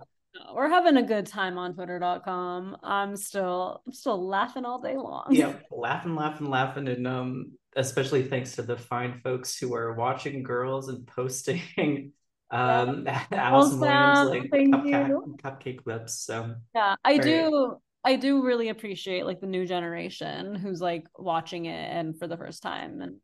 we're 0.54 0.70
having 0.70 0.98
a 0.98 1.04
good 1.04 1.26
time 1.26 1.58
on 1.58 1.74
twitter.com 1.74 2.78
i'm 2.84 3.16
still 3.16 3.82
i'm 3.86 3.94
still 3.94 4.28
laughing 4.28 4.66
all 4.66 4.80
day 4.80 4.96
long 4.96 5.26
yeah 5.32 5.54
laughing 5.72 6.16
laughing 6.16 6.50
laughing 6.50 6.88
and 6.88 7.08
um 7.08 7.52
especially 7.80 8.24
thanks 8.24 8.56
to 8.56 8.62
the 8.62 8.78
fine 8.78 9.20
folks 9.24 9.58
who 9.58 9.74
are 9.74 9.94
watching 9.94 10.44
girls 10.44 10.90
and 10.90 11.06
posting 11.08 11.62
um 12.52 13.04
yeah. 13.06 13.24
Allison 13.32 13.80
Williams 13.80 14.30
like 14.30 14.44
cupcake, 14.52 15.42
cupcake 15.42 15.84
clips 15.84 16.20
so. 16.20 16.56
Yeah 16.74 16.96
i 17.04 17.18
do 17.18 17.78
I 18.04 18.16
do 18.16 18.46
really 18.46 18.70
appreciate 18.70 19.26
like 19.26 19.42
the 19.42 19.48
new 19.48 19.66
generation 19.66 20.56
who's 20.56 20.82
like 20.82 21.06
watching 21.18 21.66
it 21.66 21.92
and 21.92 22.18
for 22.18 22.28
the 22.28 22.38
first 22.38 22.64
time 22.64 23.02
and 23.02 23.18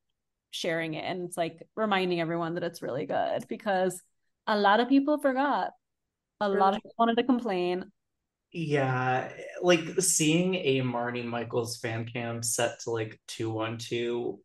sharing 0.52 0.96
it 0.96 1.06
and 1.06 1.24
it's 1.24 1.38
like 1.38 1.66
reminding 1.76 2.20
everyone 2.20 2.56
that 2.56 2.64
it's 2.64 2.82
really 2.82 3.06
good 3.06 3.46
because 3.48 4.02
a 4.48 4.58
lot 4.58 4.80
of 4.80 4.90
people 4.90 5.18
forgot. 5.18 5.72
A 6.42 6.50
lot 6.50 6.76
of 6.76 6.82
people 6.82 6.96
wanted 7.00 7.18
to 7.18 7.24
complain. 7.24 7.86
Yeah, 8.52 9.32
like 9.62 9.82
seeing 10.00 10.56
a 10.56 10.82
Marnie 10.82 11.26
Michaels 11.26 11.78
fan 11.78 12.06
cam 12.06 12.44
set 12.44 12.80
to 12.82 12.92
like 12.92 13.20
212 13.28 14.38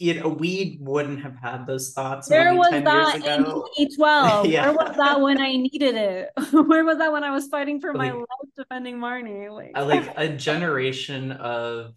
you 0.00 0.14
know, 0.14 0.28
we 0.28 0.78
wouldn't 0.80 1.20
have 1.22 1.36
had 1.36 1.66
those 1.66 1.92
thoughts. 1.92 2.30
Where 2.30 2.54
was 2.54 2.70
that 2.70 3.16
in 3.16 3.44
2012? 3.44 4.46
yeah. 4.46 4.70
Where 4.70 4.72
was 4.72 4.96
that 4.96 5.20
when 5.20 5.38
I 5.38 5.52
needed 5.52 5.94
it? 5.94 6.30
Where 6.52 6.84
was 6.84 6.98
that 6.98 7.12
when 7.12 7.22
I 7.22 7.30
was 7.30 7.48
fighting 7.48 7.80
for 7.80 7.94
like, 7.94 8.12
my 8.12 8.18
life 8.18 8.50
defending 8.56 8.96
Marnie? 8.96 9.50
Like, 9.50 9.76
like 9.76 10.12
a 10.16 10.34
generation 10.34 11.32
of 11.32 11.94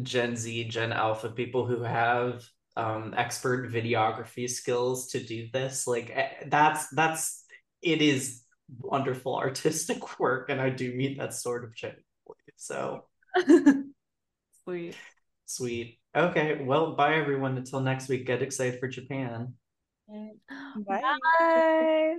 Gen 0.00 0.36
Z, 0.36 0.68
Gen 0.68 0.92
Alpha 0.92 1.28
people 1.28 1.66
who 1.66 1.82
have 1.82 2.44
um 2.76 3.14
expert 3.16 3.70
videography 3.70 4.48
skills 4.48 5.08
to 5.08 5.22
do 5.22 5.48
this. 5.52 5.88
Like 5.88 6.12
eh, 6.14 6.28
that's 6.46 6.88
that's 6.90 7.44
it 7.82 8.00
is 8.00 8.44
wonderful 8.78 9.36
artistic 9.36 10.18
work 10.18 10.48
and 10.48 10.60
i 10.60 10.70
do 10.70 10.94
meet 10.94 11.18
that 11.18 11.34
sort 11.34 11.64
of 11.64 11.74
genuinely 11.74 12.02
so 12.56 13.04
sweet 14.64 14.96
sweet 15.44 15.98
okay 16.14 16.62
well 16.64 16.94
bye 16.94 17.14
everyone. 17.14 17.56
Until 17.56 17.80
next 17.80 18.08
week 18.08 18.26
get 18.26 18.42
excited 18.42 18.80
for 18.80 18.88
japan. 18.88 19.54
Mm. 20.10 20.38
Bye, 20.86 21.02
bye. 21.38 22.16